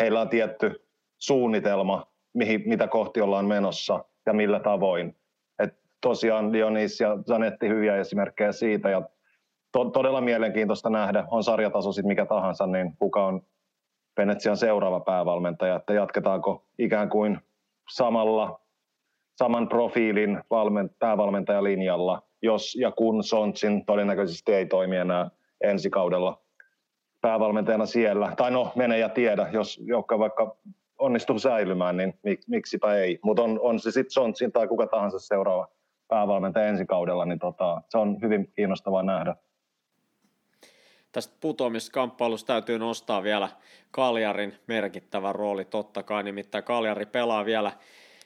heillä 0.00 0.20
on 0.20 0.28
tietty 0.28 0.86
suunnitelma, 1.18 2.13
mihin, 2.34 2.62
mitä 2.66 2.88
kohti 2.88 3.20
ollaan 3.20 3.46
menossa 3.46 4.04
ja 4.26 4.32
millä 4.32 4.60
tavoin. 4.60 5.16
Et 5.58 5.74
tosiaan 6.00 6.52
Dionis 6.52 7.00
ja 7.00 7.16
Zanetti 7.28 7.68
hyviä 7.68 7.96
esimerkkejä 7.96 8.52
siitä 8.52 8.90
ja 8.90 9.02
to, 9.72 9.84
todella 9.84 10.20
mielenkiintoista 10.20 10.90
nähdä, 10.90 11.24
on 11.30 11.44
sarjataso 11.44 11.92
sitten 11.92 12.08
mikä 12.08 12.26
tahansa, 12.26 12.66
niin 12.66 12.96
kuka 12.98 13.26
on 13.26 13.42
Venetsian 14.16 14.56
seuraava 14.56 15.00
päävalmentaja, 15.00 15.76
että 15.76 15.94
jatketaanko 15.94 16.66
ikään 16.78 17.08
kuin 17.08 17.38
samalla, 17.90 18.60
saman 19.38 19.68
profiilin 19.68 20.40
valment, 20.50 20.92
päävalmentajalinjalla, 20.98 22.22
jos 22.42 22.74
ja 22.74 22.90
kun 22.90 23.24
Sontsin 23.24 23.86
todennäköisesti 23.86 24.54
ei 24.54 24.66
toimi 24.66 24.96
enää 24.96 25.30
ensi 25.60 25.90
kaudella 25.90 26.42
päävalmentajana 27.20 27.86
siellä. 27.86 28.32
Tai 28.36 28.50
no, 28.50 28.72
mene 28.74 28.98
ja 28.98 29.08
tiedä, 29.08 29.48
jos 29.52 29.80
joka 29.84 30.18
vaikka 30.18 30.56
onnistuu 30.98 31.38
säilymään, 31.38 31.96
niin 31.96 32.14
mik, 32.22 32.40
miksipä 32.46 32.94
ei. 32.94 33.18
Mutta 33.22 33.42
on, 33.42 33.60
on 33.60 33.80
se 33.80 33.90
sitten 33.90 34.10
Sontsin 34.10 34.52
tai 34.52 34.68
kuka 34.68 34.86
tahansa 34.86 35.18
seuraava 35.18 35.68
päävalmentaja 36.08 36.66
ensi 36.66 36.86
kaudella, 36.86 37.24
niin 37.24 37.38
tota, 37.38 37.82
se 37.88 37.98
on 37.98 38.18
hyvin 38.22 38.52
kiinnostavaa 38.56 39.02
nähdä 39.02 39.36
tästä 41.14 41.34
putoamiskamppailusta 41.40 42.46
täytyy 42.46 42.78
nostaa 42.78 43.22
vielä 43.22 43.48
Kaljarin 43.90 44.54
merkittävä 44.66 45.32
rooli 45.32 45.64
totta 45.64 46.02
kai, 46.02 46.22
nimittäin 46.22 46.64
Kaljari 46.64 47.06
pelaa 47.06 47.44
vielä 47.44 47.72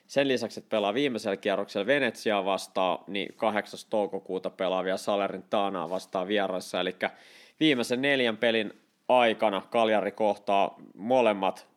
sen 0.07 0.27
lisäksi, 0.27 0.59
että 0.59 0.69
pelaa 0.69 0.93
viimeisellä 0.93 1.37
kierroksella 1.37 1.87
Venetsiaa 1.87 2.45
vastaan, 2.45 2.99
niin 3.07 3.33
8. 3.35 3.79
toukokuuta 3.89 4.49
pelaa 4.49 4.83
vielä 4.83 4.97
Salerin 4.97 5.43
Taanaa 5.49 5.89
vastaan 5.89 6.27
vieraissa, 6.27 6.79
eli 6.79 6.95
viimeisen 7.59 8.01
neljän 8.01 8.37
pelin 8.37 8.73
aikana 9.07 9.61
Kaljari 9.69 10.11
kohtaa 10.11 10.75
molemmat 10.95 11.67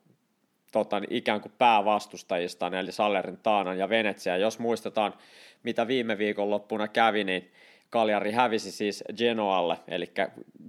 tota, 0.72 1.00
niin 1.00 1.12
ikään 1.12 1.40
kuin 1.40 1.52
päävastustajista, 1.58 2.66
eli 2.66 2.92
Salerin 2.92 3.38
Taanan 3.42 3.78
ja 3.78 3.88
Venetsia. 3.88 4.36
Jos 4.36 4.58
muistetaan, 4.58 5.14
mitä 5.62 5.86
viime 5.86 6.18
viikon 6.18 6.50
loppuna 6.50 6.88
kävi, 6.88 7.24
niin 7.24 7.50
Kaljari 7.90 8.32
hävisi 8.32 8.72
siis 8.72 9.04
Genoalle, 9.16 9.76
eli 9.88 10.10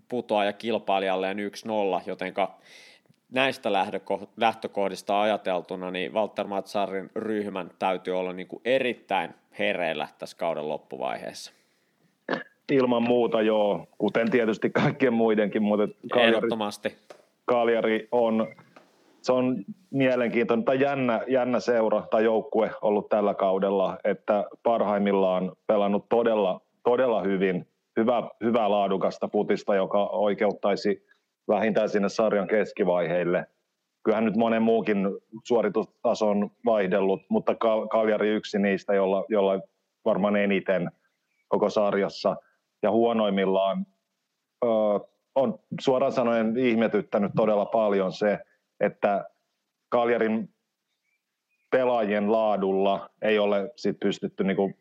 putoaja 0.07 0.53
kilpailijalleen 0.53 1.37
1-0, 1.37 1.41
jotenka 2.05 2.57
näistä 3.31 3.69
lähtökohdista 4.37 5.21
ajateltuna, 5.21 5.91
niin 5.91 6.13
Walter 6.13 6.47
Matsarin 6.47 7.09
ryhmän 7.15 7.71
täytyy 7.79 8.19
olla 8.19 8.33
niin 8.33 8.47
kuin 8.47 8.61
erittäin 8.65 9.33
hereillä 9.59 10.07
tässä 10.19 10.37
kauden 10.37 10.69
loppuvaiheessa. 10.69 11.51
Ilman 12.71 13.03
muuta 13.03 13.41
joo, 13.41 13.87
kuten 13.97 14.31
tietysti 14.31 14.69
kaikkien 14.69 15.13
muidenkin, 15.13 15.63
mutta 15.63 15.87
Kaljari, 16.11 16.35
Ehdottomasti. 16.35 16.95
Kaljari 17.45 18.07
on, 18.11 18.55
se 19.23 19.33
on 19.33 19.63
mielenkiintoinen 19.91 20.65
tai 20.65 20.81
jännä, 20.81 21.21
jännä 21.27 21.59
seura 21.59 22.01
tai 22.11 22.23
joukkue 22.23 22.71
ollut 22.81 23.09
tällä 23.09 23.33
kaudella, 23.33 23.97
että 24.03 24.45
parhaimmillaan 24.63 25.51
pelannut 25.67 26.09
todella 26.09 26.61
todella 26.83 27.21
hyvin, 27.21 27.65
hyvä, 28.43 28.69
laadukasta 28.69 29.27
putista, 29.27 29.75
joka 29.75 30.07
oikeuttaisi 30.07 31.05
vähintään 31.47 31.89
sinne 31.89 32.09
sarjan 32.09 32.47
keskivaiheille. 32.47 33.45
Kyllähän 34.03 34.25
nyt 34.25 34.35
monen 34.35 34.61
muukin 34.61 34.97
suoritustaso 35.47 36.29
on 36.29 36.49
vaihdellut, 36.65 37.21
mutta 37.29 37.55
Kaljari 37.91 38.29
yksi 38.29 38.59
niistä, 38.59 38.93
jolla, 38.93 39.25
jolla 39.29 39.59
varmaan 40.05 40.35
eniten 40.35 40.91
koko 41.47 41.69
sarjassa. 41.69 42.35
Ja 42.83 42.91
huonoimmillaan 42.91 43.85
ö, 44.65 44.67
on 45.35 45.59
suoraan 45.81 46.11
sanoen 46.11 46.57
ihmetyttänyt 46.57 47.31
todella 47.35 47.65
paljon 47.65 48.11
se, 48.11 48.39
että 48.85 49.25
Kaljarin 49.89 50.49
pelaajien 51.71 52.31
laadulla 52.31 53.09
ei 53.21 53.39
ole 53.39 53.71
sit 53.75 53.99
pystytty 53.99 54.43
niinku 54.43 54.71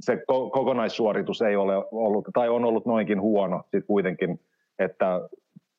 se 0.00 0.18
kokonaissuoritus 0.26 1.42
ei 1.42 1.56
ole 1.56 1.74
ollut, 1.90 2.24
tai 2.32 2.48
on 2.48 2.64
ollut 2.64 2.86
noinkin 2.86 3.20
huono 3.20 3.62
sit 3.70 3.86
kuitenkin, 3.86 4.40
että 4.78 5.20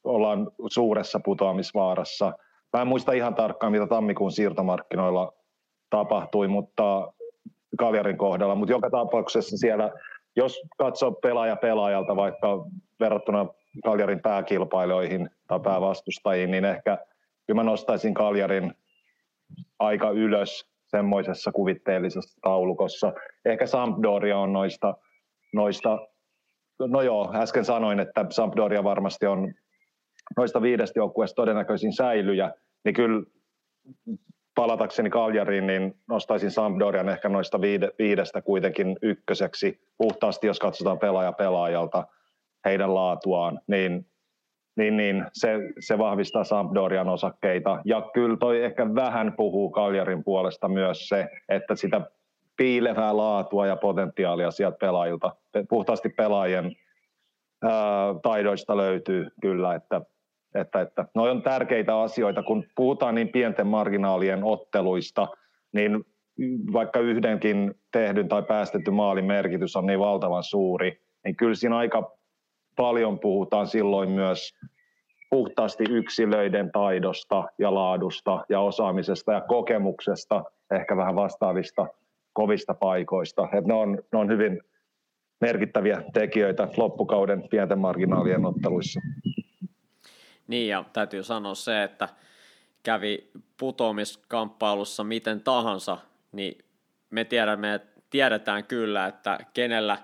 ollaan 0.03 0.51
suuressa 0.71 1.19
putoamisvaarassa. 1.25 2.33
Mä 2.73 2.81
en 2.81 2.87
muista 2.87 3.11
ihan 3.11 3.35
tarkkaan, 3.35 3.71
mitä 3.71 3.87
tammikuun 3.87 4.31
siirtomarkkinoilla 4.31 5.33
tapahtui, 5.89 6.47
mutta 6.47 7.13
Kaljarin 7.77 8.17
kohdalla, 8.17 8.55
mutta 8.55 8.73
joka 8.73 8.89
tapauksessa 8.89 9.57
siellä, 9.57 9.91
jos 10.35 10.61
katsoo 10.77 11.11
pelaaja 11.11 11.55
pelaajalta 11.55 12.15
vaikka 12.15 12.65
verrattuna 12.99 13.45
Kaljarin 13.83 14.21
pääkilpailijoihin 14.21 15.29
tai 15.47 15.59
päävastustajiin, 15.59 16.51
niin 16.51 16.65
ehkä 16.65 16.97
kyllä 17.47 17.59
mä 17.59 17.63
nostaisin 17.63 18.13
Kaljarin 18.13 18.73
aika 19.79 20.09
ylös 20.09 20.71
semmoisessa 20.87 21.51
kuvitteellisessa 21.51 22.39
taulukossa. 22.41 23.13
Ehkä 23.45 23.65
Sampdoria 23.65 24.37
on 24.37 24.53
noista, 24.53 24.93
noista, 25.53 25.97
no 26.79 27.01
joo, 27.01 27.31
äsken 27.35 27.65
sanoin, 27.65 27.99
että 27.99 28.25
Sampdoria 28.29 28.83
varmasti 28.83 29.25
on 29.25 29.53
noista 30.37 30.61
viidestä 30.61 30.99
joukkueesta 30.99 31.35
todennäköisin 31.35 31.93
säilyjä, 31.93 32.51
niin 32.85 32.95
kyllä 32.95 33.23
palatakseni 34.55 35.09
Kaljariin, 35.09 35.67
niin 35.67 35.93
nostaisin 36.09 36.51
Sampdorian 36.51 37.09
ehkä 37.09 37.29
noista 37.29 37.61
viide, 37.61 37.91
viidestä 37.99 38.41
kuitenkin 38.41 38.97
ykköseksi. 39.01 39.79
Puhtaasti, 39.97 40.47
jos 40.47 40.59
katsotaan 40.59 40.99
pelaaja 40.99 41.31
pelaajalta 41.31 42.07
heidän 42.65 42.95
laatuaan, 42.95 43.59
niin 43.67 44.05
niin, 44.75 44.97
niin 44.97 45.25
se, 45.33 45.59
se 45.79 45.97
vahvistaa 45.97 46.43
Sampdorian 46.43 47.09
osakkeita. 47.09 47.81
Ja 47.85 48.09
kyllä 48.13 48.37
toi 48.37 48.63
ehkä 48.63 48.95
vähän 48.95 49.33
puhuu 49.37 49.69
Kaljarin 49.69 50.23
puolesta 50.23 50.67
myös 50.67 51.09
se, 51.09 51.29
että 51.49 51.75
sitä 51.75 52.01
piilevää 52.57 53.17
laatua 53.17 53.67
ja 53.67 53.75
potentiaalia 53.75 54.51
sieltä 54.51 54.77
pelaajilta, 54.77 55.35
puhtaasti 55.69 56.09
pelaajien 56.09 56.75
ää, 57.63 57.71
taidoista 58.23 58.77
löytyy 58.77 59.27
kyllä, 59.41 59.75
että 59.75 60.01
Että, 60.55 60.81
että 60.81 61.05
noi 61.15 61.29
on 61.29 61.41
tärkeitä 61.41 62.01
asioita, 62.01 62.43
kun 62.43 62.63
puhutaan 62.75 63.15
niin 63.15 63.29
pienten 63.29 63.67
marginaalien 63.67 64.43
otteluista, 64.43 65.27
niin 65.73 66.03
vaikka 66.73 66.99
yhdenkin 66.99 67.73
tehdyn 67.91 68.27
tai 68.27 68.43
päästetty 68.43 68.91
maalin 68.91 69.25
merkitys 69.25 69.75
on 69.75 69.85
niin 69.85 69.99
valtavan 69.99 70.43
suuri, 70.43 71.01
niin 71.23 71.35
kyllä 71.35 71.55
siinä 71.55 71.77
aika 71.77 72.20
paljon 72.75 73.19
puhutaan 73.19 73.67
silloin 73.67 74.11
myös 74.11 74.53
puhtaasti 75.29 75.83
yksilöiden 75.89 76.71
taidosta 76.71 77.43
ja 77.57 77.73
laadusta 77.73 78.45
ja 78.49 78.59
osaamisesta 78.59 79.33
ja 79.33 79.41
kokemuksesta, 79.41 80.43
ehkä 80.71 80.97
vähän 80.97 81.15
vastaavista 81.15 81.87
kovista 82.33 82.73
paikoista. 82.73 83.47
Et 83.53 83.65
ne, 83.65 83.73
on, 83.73 83.97
ne 84.11 84.19
on 84.19 84.29
hyvin 84.29 84.61
merkittäviä 85.41 86.03
tekijöitä 86.13 86.67
loppukauden 86.77 87.49
pienten 87.49 87.79
marginaalien 87.79 88.45
otteluissa. 88.45 88.99
Niin 90.47 90.67
ja 90.67 90.83
täytyy 90.93 91.23
sanoa 91.23 91.55
se, 91.55 91.83
että 91.83 92.09
kävi 92.83 93.31
putoamiskamppailussa 93.59 95.03
miten 95.03 95.41
tahansa, 95.41 95.97
niin 96.31 96.57
me 97.09 97.25
tiedämme, 97.25 97.79
tiedetään 98.09 98.63
kyllä, 98.63 99.07
että 99.07 99.39
kenellä 99.53 99.97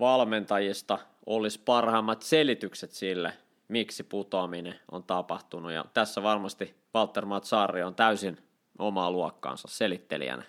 valmentajista 0.00 0.98
olisi 1.26 1.60
parhaimmat 1.64 2.22
selitykset 2.22 2.90
sille, 2.90 3.32
miksi 3.68 4.02
putoaminen 4.02 4.74
on 4.90 5.04
tapahtunut. 5.04 5.72
Ja 5.72 5.84
tässä 5.94 6.22
varmasti 6.22 6.74
Walter 6.94 7.24
Matsari 7.24 7.82
on 7.82 7.94
täysin 7.94 8.38
omaa 8.78 9.10
luokkaansa 9.10 9.68
selittelijänä. 9.70 10.42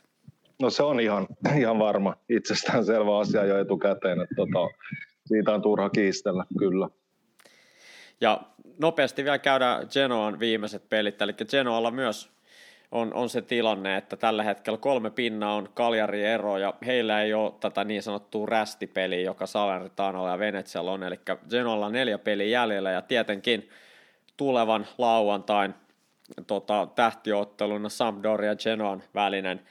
No 0.61 0.69
se 0.69 0.83
on 0.83 0.99
ihan, 0.99 1.27
ihan 1.57 1.79
varma, 1.79 2.15
itsestään 2.29 2.85
selvä 2.85 3.17
asia 3.17 3.45
jo 3.45 3.59
etukäteen, 3.59 4.21
että 4.21 4.35
tota, 4.35 4.67
siitä 5.25 5.51
on 5.51 5.61
turha 5.61 5.89
kiistellä, 5.89 6.45
kyllä. 6.59 6.89
Ja 8.21 8.41
nopeasti 8.79 9.23
vielä 9.23 9.39
käydään 9.39 9.87
Genoan 9.93 10.39
viimeiset 10.39 10.89
pelit, 10.89 11.21
eli 11.21 11.33
Genoalla 11.33 11.91
myös 11.91 12.31
on, 12.93 13.13
on 13.13 13.29
se 13.29 13.41
tilanne, 13.41 13.97
että 13.97 14.17
tällä 14.17 14.43
hetkellä 14.43 14.77
kolme 14.77 15.09
pinnaa 15.09 15.55
on 15.55 15.69
Kaljari 15.73 16.25
ero 16.25 16.57
ja 16.57 16.73
heillä 16.85 17.21
ei 17.21 17.33
ole 17.33 17.53
tätä 17.59 17.83
niin 17.83 18.03
sanottua 18.03 18.45
rästipeliä, 18.45 19.21
joka 19.21 19.45
Salernitanolla 19.45 20.29
ja 20.29 20.39
Venetsialla 20.39 20.91
on, 20.91 21.03
eli 21.03 21.19
Genolla 21.49 21.89
neljä 21.89 22.17
peliä 22.17 22.47
jäljellä 22.47 22.91
ja 22.91 23.01
tietenkin 23.01 23.69
tulevan 24.37 24.87
lauantain 24.97 25.73
tota, 26.47 26.87
tähtiotteluna 26.95 27.89
Sampdoria 27.89 28.49
ja 28.49 28.55
Genoan 28.55 29.03
välinen 29.15 29.61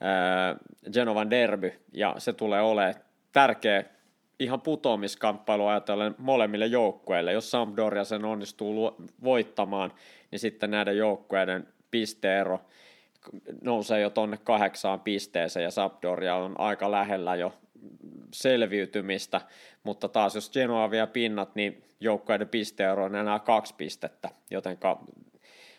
ää, 0.00 0.56
Genovan 0.92 1.30
derby 1.30 1.72
ja 1.92 2.14
se 2.18 2.32
tulee 2.32 2.60
olemaan 2.60 2.94
tärkeä 3.32 3.84
ihan 4.40 4.60
putoamiskamppailu 4.60 5.66
ajatellen 5.66 6.14
molemmille 6.18 6.66
joukkueille. 6.66 7.32
Jos 7.32 7.50
Sampdoria 7.50 8.04
sen 8.04 8.24
onnistuu 8.24 8.96
voittamaan, 9.24 9.92
niin 10.30 10.38
sitten 10.38 10.70
näiden 10.70 10.96
joukkueiden 10.96 11.66
pisteero 11.90 12.60
nousee 13.62 14.00
jo 14.00 14.10
tuonne 14.10 14.36
kahdeksaan 14.36 15.00
pisteeseen 15.00 15.64
ja 15.64 15.70
Sampdoria 15.70 16.34
on 16.34 16.60
aika 16.60 16.90
lähellä 16.90 17.36
jo 17.36 17.52
selviytymistä, 18.34 19.40
mutta 19.82 20.08
taas 20.08 20.34
jos 20.34 20.50
Genoa 20.50 20.90
vie 20.90 21.06
pinnat, 21.06 21.54
niin 21.54 21.84
joukkueiden 22.00 22.48
pisteero 22.48 23.04
on 23.04 23.14
enää 23.14 23.38
kaksi 23.38 23.74
pistettä, 23.74 24.28
joten 24.50 24.78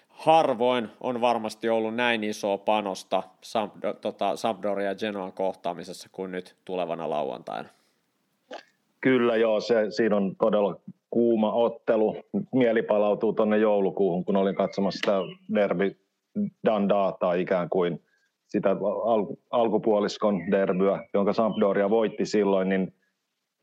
harvoin 0.10 0.90
on 1.02 1.22
varmasti 1.22 1.70
ollut 1.70 1.96
näin 1.96 2.24
isoa 2.24 2.58
panosta 2.58 3.24
tota, 4.02 4.36
Sampdoria 4.36 4.88
ja 4.88 4.96
Genoan 4.96 5.34
kohtaamisessa 5.34 6.10
kuin 6.12 6.32
nyt 6.32 6.56
tulevana 6.66 7.10
lauantaina. 7.10 7.70
Kyllä 9.02 9.36
joo, 9.36 9.62
se, 9.62 9.92
siinä 9.92 10.16
on 10.16 10.36
todella 10.36 10.80
kuuma 11.10 11.54
ottelu. 11.54 12.16
Mieli 12.56 12.82
palautuu 12.82 13.34
tuonne 13.34 13.58
joulukuuhun, 13.58 14.26
kun 14.26 14.36
olin 14.36 14.56
katsomassa 14.56 14.98
sitä 14.98 15.20
derby 15.56 15.96
dandataa 16.66 17.34
ikään 17.34 17.70
kuin 17.70 18.04
sitä 18.48 18.70
al- 19.06 19.36
alkupuoliskon 19.52 20.52
derbyä, 20.52 21.04
jonka 21.14 21.34
Sampdoria 21.34 21.90
voitti 21.90 22.26
silloin, 22.26 22.70
niin 22.70 22.94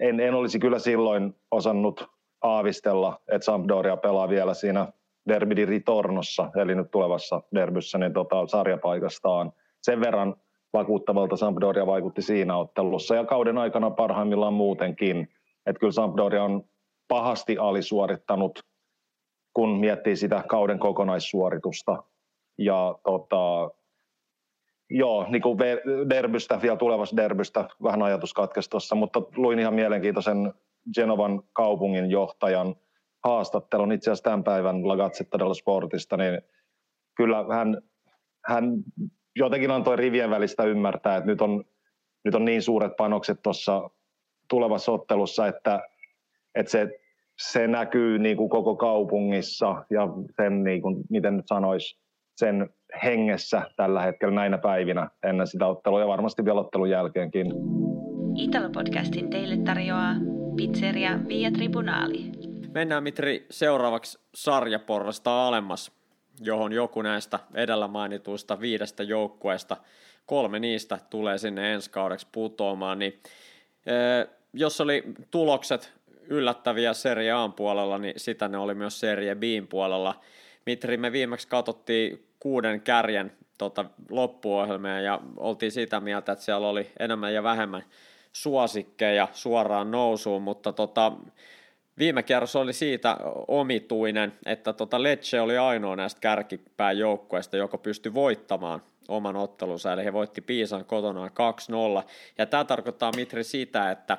en, 0.01 0.21
en 0.21 0.35
olisi 0.35 0.59
kyllä 0.59 0.79
silloin 0.79 1.35
osannut 1.51 2.05
aavistella, 2.43 3.21
että 3.33 3.45
Sampdoria 3.45 3.97
pelaa 3.97 4.29
vielä 4.29 4.55
siinä 4.55 4.89
derby 5.29 5.57
di 5.57 5.65
ritornossa, 5.65 6.51
eli 6.57 6.75
nyt 6.75 6.91
tulevassa 6.91 7.43
derbyssä, 7.55 7.99
niin 7.99 8.13
tota, 8.13 8.47
sarjapaikastaan. 8.47 9.53
Sen 9.83 10.01
verran 10.01 10.37
vakuuttavalta 10.73 11.37
Sampdoria 11.37 11.87
vaikutti 11.87 12.23
siinä 12.23 12.57
ottelussa 12.57 13.15
ja 13.15 13.25
kauden 13.25 13.59
aikana 13.59 13.91
parhaimmillaan 13.91 14.55
muutenkin. 14.55 15.29
Että 15.67 15.81
kyllä 15.81 15.93
Sampdoria 15.93 16.45
on 16.45 16.65
pahasti 17.09 17.59
alisuorittanut, 17.59 18.59
kun 19.55 19.79
miettii 19.81 20.17
sitä 20.17 20.45
kauden 20.49 20.79
kokonaissuoritusta. 20.79 22.03
Ja 22.59 22.99
tota, 23.05 23.71
joo, 24.91 25.27
niin 25.29 25.43
kuin 25.43 25.59
derbystä, 26.11 26.63
vielä 26.63 26.77
tulevasta 26.77 27.17
derbystä, 27.17 27.69
vähän 27.83 28.03
ajatus 28.03 28.35
katkesi 28.35 28.71
tuossa, 28.71 28.95
mutta 28.95 29.23
luin 29.37 29.59
ihan 29.59 29.75
mielenkiintoisen 29.75 30.55
Genovan 30.95 31.43
kaupungin 31.53 32.11
johtajan 32.11 32.75
haastattelun 33.25 33.93
itse 33.93 34.11
asiassa 34.11 34.25
tämän 34.25 34.45
päivän 34.45 34.89
La 34.89 34.97
Gazzetta 34.97 35.39
dello 35.39 35.55
Sportista, 35.55 36.17
niin 36.17 36.43
kyllä 37.17 37.45
hän, 37.51 37.83
hän 38.47 38.65
jotenkin 39.37 39.71
antoi 39.71 39.97
rivien 39.97 40.31
välistä 40.31 40.65
ymmärtää, 40.65 41.17
että 41.17 41.27
nyt 41.27 41.41
on, 41.41 41.65
nyt 42.25 42.35
on 42.35 42.45
niin 42.45 42.63
suuret 42.63 42.97
panokset 42.97 43.43
tuossa 43.43 43.91
tulevassa 44.49 44.93
ottelussa, 44.93 45.47
että, 45.47 45.81
että 46.57 46.73
se, 46.73 46.89
se 47.39 47.67
näkyy 47.67 48.19
niin 48.19 48.37
kuin 48.37 48.49
koko 48.49 48.77
kaupungissa 48.77 49.85
ja 49.91 50.09
sen, 50.37 50.65
niin 50.65 50.83
kuin, 50.83 50.97
miten 51.11 51.37
nyt 51.37 51.47
sanoisi, 51.49 51.99
sen 52.37 52.71
hengessä 53.05 53.63
tällä 53.77 54.03
hetkellä 54.03 54.35
näinä 54.35 54.59
päivinä 54.59 55.11
ennen 55.23 55.47
sitä 55.47 55.67
ottelua 55.67 56.01
ja 56.01 56.09
varmasti 56.09 56.45
vielä 56.45 56.61
ottelun 56.61 56.91
jälkeenkin. 56.91 57.47
Italo-podcastin 58.37 59.31
teille 59.31 59.57
tarjoaa 59.57 60.15
pizzeria 60.57 61.19
Via 61.29 61.51
Tribunali. 61.51 62.31
Mennään 62.75 63.03
Mitri 63.03 63.47
seuraavaksi 63.51 64.19
sarjaporrasta 64.35 65.47
alemmas 65.47 65.93
johon 66.41 66.73
joku 66.73 67.03
näistä 67.03 67.39
edellä 67.55 67.89
mainituista 67.89 68.61
viidestä 68.61 69.03
joukkueesta, 69.03 69.77
kolme 70.27 70.59
niistä 70.61 70.99
tulee 71.11 71.39
sinne 71.39 71.75
ensi 71.75 71.91
kaudeksi 71.91 72.27
putoamaan, 72.33 72.99
niin 72.99 73.21
jos 74.53 74.81
oli 74.81 75.03
tulokset 75.31 75.93
yllättäviä 76.29 76.93
Serie 76.93 77.33
A 77.33 77.49
puolella, 77.49 77.99
niin 77.99 78.15
sitä 78.17 78.49
ne 78.49 78.59
oli 78.59 78.75
myös 78.75 79.01
Serie 79.01 79.35
B 79.35 79.43
puolella. 79.69 80.21
Mitri, 80.67 80.97
me 80.97 81.13
viimeksi 81.13 81.49
katsottiin 81.49 82.27
kuuden 82.41 82.81
kärjen 82.81 83.33
tota, 83.59 83.85
loppuohjelmia 84.11 85.01
ja 85.01 85.21
oltiin 85.37 85.73
sitä 85.73 86.01
mieltä, 86.01 86.33
että 86.33 86.45
siellä 86.45 86.69
oli 86.69 86.91
enemmän 86.99 87.35
ja 87.35 87.43
vähemmän 87.43 87.85
suosikkeja 88.33 89.29
suoraan 89.33 89.91
nousuun, 89.91 90.43
mutta 90.43 90.73
tota, 90.73 91.13
Viime 91.99 92.23
kierros 92.23 92.57
oli 92.57 92.73
siitä 92.73 93.17
omituinen, 93.49 94.33
että 94.47 94.73
tota 94.73 95.03
Lecce 95.03 95.41
oli 95.41 95.59
ainoa 95.59 95.97
näistä 95.97 96.21
kärkipään 96.21 96.99
joukkueista, 96.99 97.57
joka 97.57 97.79
pystyi 97.79 98.15
voittamaan 98.15 98.83
oman 99.09 99.37
ottelunsa, 99.37 99.93
eli 99.93 100.05
he 100.05 100.13
voitti 100.13 100.41
Piisan 100.41 100.85
kotona 100.85 101.29
2-0. 101.29 101.31
Ja 102.39 102.47
tämä 102.47 102.65
tarkoittaa 102.65 103.13
Mitri 103.17 103.45
sitä, 103.45 103.91
että 103.91 104.19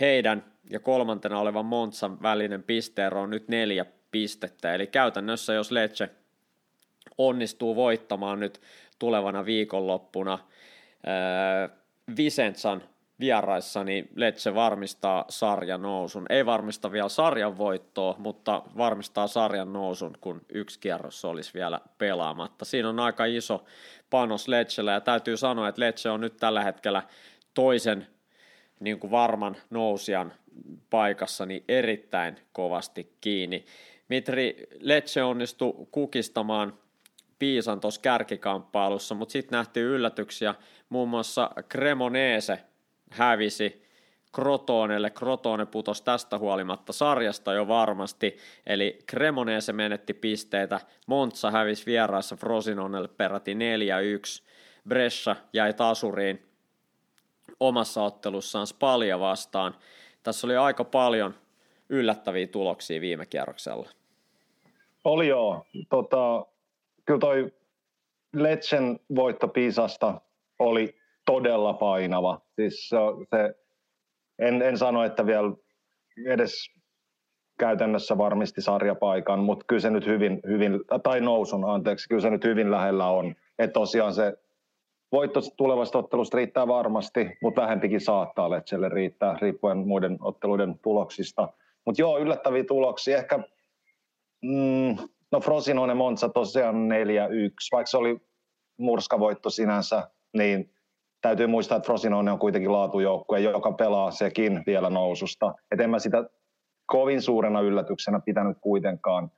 heidän 0.00 0.44
ja 0.70 0.80
kolmantena 0.80 1.40
olevan 1.40 1.66
Montsan 1.66 2.22
välinen 2.22 2.62
pisteero 2.62 3.22
on 3.22 3.30
nyt 3.30 3.48
neljä 3.48 3.86
pistettä, 4.10 4.74
eli 4.74 4.86
käytännössä 4.86 5.54
jos 5.54 5.70
Lecce 5.70 6.10
onnistuu 7.18 7.76
voittamaan 7.76 8.40
nyt 8.40 8.60
tulevana 8.98 9.44
viikonloppuna 9.44 10.38
Vicenzan 12.16 12.82
vieraissa, 13.20 13.84
niin 13.84 14.08
Lecce 14.14 14.54
varmistaa 14.54 15.24
sarjan 15.28 15.82
nousun. 15.82 16.26
Ei 16.30 16.46
varmista 16.46 16.92
vielä 16.92 17.08
sarjan 17.08 17.58
voittoa, 17.58 18.14
mutta 18.18 18.62
varmistaa 18.76 19.26
sarjan 19.26 19.72
nousun, 19.72 20.18
kun 20.20 20.40
yksi 20.48 20.80
kierros 20.80 21.24
olisi 21.24 21.54
vielä 21.54 21.80
pelaamatta. 21.98 22.64
Siinä 22.64 22.88
on 22.88 23.00
aika 23.00 23.24
iso 23.24 23.64
panos 24.10 24.48
Lecceellä 24.48 24.92
ja 24.92 25.00
täytyy 25.00 25.36
sanoa, 25.36 25.68
että 25.68 25.80
Lecce 25.80 26.10
on 26.10 26.20
nyt 26.20 26.36
tällä 26.36 26.64
hetkellä 26.64 27.02
toisen 27.54 28.06
niin 28.80 29.00
kuin 29.00 29.10
varman 29.10 29.56
nousijan 29.70 30.32
paikassa 30.90 31.46
niin 31.46 31.64
erittäin 31.68 32.36
kovasti 32.52 33.12
kiinni. 33.20 33.64
Mitri 34.08 34.66
Lecce 34.80 35.22
onnistui 35.22 35.86
kukistamaan 35.90 36.78
Piisan 37.38 37.80
tuossa 37.80 38.00
kärkikamppailussa, 38.00 39.14
mutta 39.14 39.32
sitten 39.32 39.56
nähtiin 39.56 39.86
yllätyksiä, 39.86 40.54
muun 40.88 41.08
muassa 41.08 41.50
Cremonese 41.70 42.58
hävisi 43.10 43.82
Crotonelle. 44.34 45.10
Crotone 45.10 45.66
putosi 45.66 46.04
tästä 46.04 46.38
huolimatta 46.38 46.92
sarjasta 46.92 47.52
jo 47.52 47.68
varmasti, 47.68 48.36
eli 48.66 48.98
Cremonese 49.10 49.72
menetti 49.72 50.14
pisteitä, 50.14 50.80
Montsa 51.06 51.50
hävisi 51.50 51.86
vieraissa 51.86 52.36
Frosinonelle 52.36 53.08
peräti 53.08 53.54
4-1, 53.54 53.56
Brescia 54.88 55.36
jäi 55.52 55.74
tasuriin 55.74 56.47
omassa 57.60 58.02
ottelussaan 58.02 58.66
Spalia 58.66 59.20
vastaan. 59.20 59.74
Tässä 60.22 60.46
oli 60.46 60.56
aika 60.56 60.84
paljon 60.84 61.34
yllättäviä 61.88 62.46
tuloksia 62.46 63.00
viime 63.00 63.26
kierroksella. 63.26 63.88
Oli 65.04 65.28
joo. 65.28 65.64
Tota, 65.88 66.46
kyllä 67.04 67.20
toi 67.20 67.52
Letsen 68.34 69.00
voitto 69.14 69.48
Pisasta 69.48 70.20
oli 70.58 70.96
todella 71.26 71.72
painava. 71.72 72.40
Siis 72.56 72.88
se, 72.88 73.54
en, 74.38 74.62
en 74.62 74.78
sano, 74.78 75.04
että 75.04 75.26
vielä 75.26 75.52
edes 76.26 76.52
käytännössä 77.58 78.18
varmisti 78.18 78.62
sarjapaikan, 78.62 79.38
mutta 79.38 79.64
kyllä 79.68 79.80
se 79.80 79.90
nyt 79.90 80.06
hyvin, 80.06 80.40
hyvin, 80.46 80.80
tai 81.02 81.20
nousun 81.20 81.64
anteeksi, 81.64 82.08
kyllä 82.08 82.22
se 82.22 82.30
nyt 82.30 82.44
hyvin 82.44 82.70
lähellä 82.70 83.06
on. 83.06 83.34
Että 83.58 83.72
tosiaan 83.72 84.14
se 84.14 84.38
voitto 85.12 85.40
tulevasta 85.56 85.98
ottelusta 85.98 86.36
riittää 86.36 86.68
varmasti, 86.68 87.30
mutta 87.42 87.62
vähempikin 87.62 88.00
saattaa 88.00 88.50
Letselle 88.50 88.88
riittää, 88.88 89.38
riippuen 89.40 89.78
muiden 89.78 90.16
otteluiden 90.20 90.78
tuloksista. 90.78 91.48
Mutta 91.86 92.02
joo, 92.02 92.18
yllättäviä 92.18 92.64
tuloksia. 92.64 93.18
Ehkä, 93.18 93.38
mm, 94.42 94.96
no 95.32 95.40
Frosinone 95.40 95.94
Monza 95.94 96.28
tosiaan 96.28 96.88
4-1, 96.88 96.90
vaikka 97.72 97.90
se 97.90 97.96
oli 97.96 98.20
murskavoitto 98.78 99.50
sinänsä, 99.50 100.10
niin 100.36 100.70
täytyy 101.22 101.46
muistaa, 101.46 101.76
että 101.76 101.86
Frosinone 101.86 102.32
on 102.32 102.38
kuitenkin 102.38 102.72
laatujoukkue, 102.72 103.40
joka 103.40 103.72
pelaa 103.72 104.10
sekin 104.10 104.62
vielä 104.66 104.90
noususta. 104.90 105.54
Et 105.70 105.80
en 105.80 105.90
mä 105.90 105.98
sitä 105.98 106.24
kovin 106.86 107.22
suurena 107.22 107.60
yllätyksenä 107.60 108.20
pitänyt 108.20 108.56
kuitenkaan. 108.60 109.30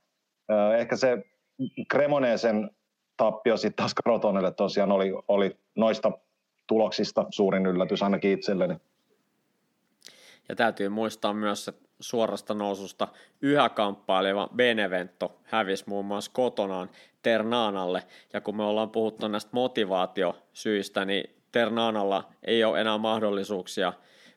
Ehkä 0.79 0.97
se 0.97 1.25
Cremonesen 1.93 2.71
tappio 3.21 3.57
sitten 3.57 3.77
taas 3.77 3.95
Crotonelle 4.03 4.53
tosiaan 4.53 4.93
oli, 4.93 5.13
oli 5.29 5.57
noista 5.75 6.13
tuloksista 6.67 7.27
suurin 7.31 7.67
yllätys 7.67 8.03
ainakin 8.03 8.33
itselleni. 8.33 8.77
Ja 10.49 10.57
täytyy 10.57 10.89
muistaa 10.89 11.35
myös, 11.35 11.69
että 11.69 11.89
suorasta 12.01 12.55
noususta 12.55 13.09
yhä 13.43 13.69
kamppaileva 13.69 14.49
Benevento 14.57 15.41
hävisi 15.45 15.85
muun 15.87 16.05
muassa 16.05 16.31
kotonaan 16.35 16.91
Ternanalle. 17.23 18.03
Ja 18.33 18.41
kun 18.41 18.57
me 18.57 18.63
ollaan 18.63 18.91
puhuttu 18.91 19.29
näistä 19.29 19.51
motivaatiosyistä, 19.53 21.05
niin 21.05 21.37
Ternanalla 21.53 22.33
ei 22.43 22.65
ole 22.65 22.81
enää 22.81 22.99
mahdollisuuksia 22.99 23.93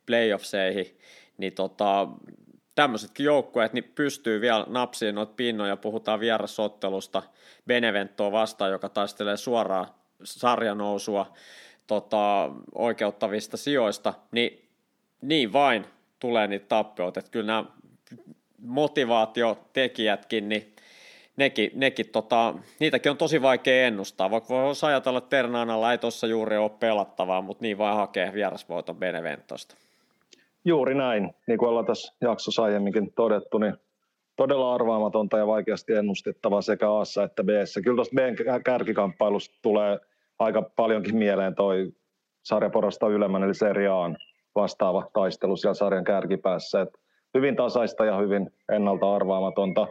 playoffseihin, 0.06 0.98
niin 1.38 1.54
tota, 1.54 2.08
tämmöisetkin 2.76 3.24
joukkueet 3.24 3.74
niin 3.74 3.92
pystyy 3.96 4.42
vielä 4.42 4.66
napsiin 4.70 5.16
noita 5.16 5.34
pinnoja, 5.36 5.78
puhutaan 5.78 6.20
vierasottelusta 6.20 7.24
Beneventoa 7.68 8.32
vastaan, 8.32 8.72
joka 8.72 8.90
taistelee 8.90 9.38
suoraan 9.38 9.88
sarjanousua 10.24 11.34
tota, 11.88 12.52
oikeuttavista 12.76 13.58
sijoista, 13.58 14.14
niin 14.32 14.64
niin 15.24 15.54
vain 15.54 15.86
tulee 16.20 16.48
niitä 16.48 16.66
tappioita, 16.68 17.20
että 17.20 17.32
kyllä 17.32 17.46
nämä 17.46 17.66
motivaatiotekijätkin, 18.58 20.50
niin 20.50 20.76
nekin, 21.38 21.72
nekin 21.74 22.10
tota, 22.10 22.54
niitäkin 22.80 23.12
on 23.12 23.18
tosi 23.18 23.42
vaikea 23.42 23.88
ennustaa, 23.88 24.32
vaikka 24.32 24.54
voisi 24.54 24.86
ajatella, 24.86 25.18
että 25.18 25.30
Ternaanalla 25.30 25.92
ei 25.92 25.98
tuossa 25.98 26.28
juuri 26.28 26.58
ole 26.58 26.72
pelattavaa, 26.80 27.42
mutta 27.42 27.62
niin 27.62 27.78
vain 27.78 27.96
hakee 27.96 28.34
vierasvoiton 28.34 28.96
Beneventosta. 28.96 29.76
Juuri 30.66 30.96
näin, 30.96 31.34
niin 31.48 31.58
kuin 31.58 31.70
ollaan 31.70 31.86
tässä 31.86 32.14
jaksossa 32.22 32.64
aiemminkin 32.64 33.14
todettu, 33.14 33.58
niin 33.58 33.74
todella 34.36 34.74
arvaamatonta 34.74 35.38
ja 35.38 35.48
vaikeasti 35.48 35.94
ennustettavaa 35.94 36.62
sekä 36.62 36.92
A 36.92 37.04
että 37.26 37.44
B. 37.44 37.50
Kyllä 37.84 37.96
tuosta 37.96 38.16
B 38.16 38.20
kärkikamppailusta 38.66 39.60
tulee 39.62 40.00
aika 40.40 40.62
paljonkin 40.62 41.18
mieleen 41.18 41.56
toi 41.56 41.92
sarjaporasta 42.44 43.08
ylemmän, 43.08 43.44
eli 43.44 43.54
Serie 43.54 43.88
A 43.88 44.14
vastaava 44.56 45.10
taistelu 45.14 45.58
siellä 45.58 45.74
sarjan 45.74 46.04
kärkipäässä. 46.04 46.82
Et 46.82 46.90
hyvin 47.34 47.56
tasaista 47.56 48.06
ja 48.06 48.18
hyvin 48.18 48.50
ennalta 48.72 49.16
arvaamatonta. 49.16 49.88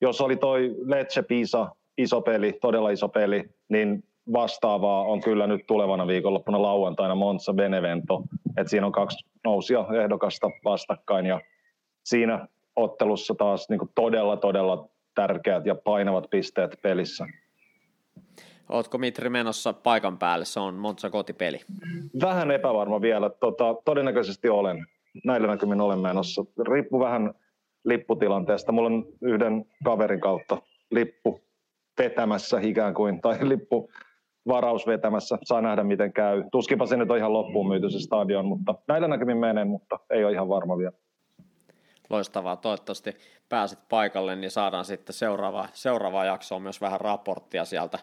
Jos 0.00 0.20
oli 0.20 0.36
toi 0.36 0.74
Lecce 0.84 1.22
Pisa 1.22 1.68
iso 1.98 2.20
peli, 2.20 2.52
todella 2.52 2.90
iso 2.90 3.08
peli, 3.08 3.44
niin 3.68 4.04
vastaavaa 4.32 5.02
on 5.02 5.20
kyllä 5.20 5.46
nyt 5.46 5.66
tulevana 5.66 6.06
viikonloppuna 6.06 6.62
lauantaina 6.62 7.14
Monza 7.14 7.52
Benevento. 7.52 8.22
Et 8.56 8.68
siinä 8.68 8.86
on 8.86 8.92
kaksi 8.92 9.26
nousia 9.44 9.84
ehdokasta 10.02 10.50
vastakkain 10.64 11.26
ja 11.26 11.40
siinä 12.04 12.48
ottelussa 12.76 13.34
taas 13.34 13.68
niin 13.68 13.80
todella, 13.94 14.36
todella 14.36 14.88
tärkeät 15.14 15.66
ja 15.66 15.74
painavat 15.74 16.30
pisteet 16.30 16.76
pelissä. 16.82 17.26
Ootko 18.68 18.98
Mitri 18.98 19.30
menossa 19.30 19.72
paikan 19.72 20.18
päälle? 20.18 20.44
Se 20.44 20.60
on 20.60 20.74
Monza 20.74 21.10
kotipeli. 21.10 21.60
Vähän 22.20 22.50
epävarma 22.50 23.00
vielä. 23.00 23.30
Tota, 23.30 23.74
todennäköisesti 23.84 24.48
olen. 24.48 24.86
Näillä 25.24 25.46
näkymin 25.46 25.80
olen 25.80 25.98
menossa. 25.98 26.44
Riippuu 26.68 27.00
vähän 27.00 27.34
lipputilanteesta. 27.84 28.72
Mulla 28.72 28.88
on 28.88 29.04
yhden 29.22 29.64
kaverin 29.84 30.20
kautta 30.20 30.62
lippu 30.90 31.40
vetämässä 31.98 32.60
ikään 32.62 32.94
kuin, 32.94 33.20
tai 33.20 33.48
lippu 33.48 33.90
varaus 34.48 34.86
vetämässä. 34.86 35.38
Saa 35.42 35.60
nähdä, 35.60 35.84
miten 35.84 36.12
käy. 36.12 36.44
Tuskipa 36.52 36.86
se 36.86 36.96
nyt 36.96 37.10
on 37.10 37.18
ihan 37.18 37.32
loppuun 37.32 37.68
myyty 37.68 37.90
se 37.90 37.98
stadion, 37.98 38.46
mutta 38.46 38.74
näillä 38.88 39.08
näkymin 39.08 39.36
menen, 39.36 39.68
mutta 39.68 39.98
ei 40.10 40.24
ole 40.24 40.32
ihan 40.32 40.48
varma 40.48 40.78
vielä. 40.78 40.92
Loistavaa. 42.10 42.56
Toivottavasti 42.56 43.16
pääset 43.48 43.78
paikalle, 43.88 44.36
niin 44.36 44.50
saadaan 44.50 44.84
sitten 44.84 45.14
seuraava, 45.14 45.68
seuraava 45.72 46.24
jaksoa 46.24 46.60
myös 46.60 46.80
vähän 46.80 47.00
raporttia 47.00 47.64
sieltä 47.64 47.98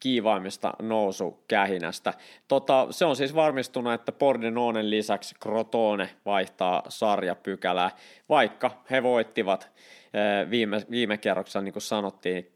kiivaimmista 0.00 0.72
nousukähinästä. 0.82 2.14
Tota, 2.48 2.86
se 2.90 3.04
on 3.04 3.16
siis 3.16 3.34
varmistunut, 3.34 3.92
että 3.92 4.12
Pordenonen 4.12 4.90
lisäksi 4.90 5.34
Crotone 5.42 6.10
vaihtaa 6.26 6.82
sarjapykälää, 6.88 7.90
vaikka 8.28 8.70
he 8.90 9.02
voittivat 9.02 9.70
eh, 10.14 10.50
viime, 10.50 10.82
viime 10.90 11.18
kerroksessa, 11.18 11.60
niin 11.60 11.72
kuin 11.72 11.82
sanottiin, 11.82 12.46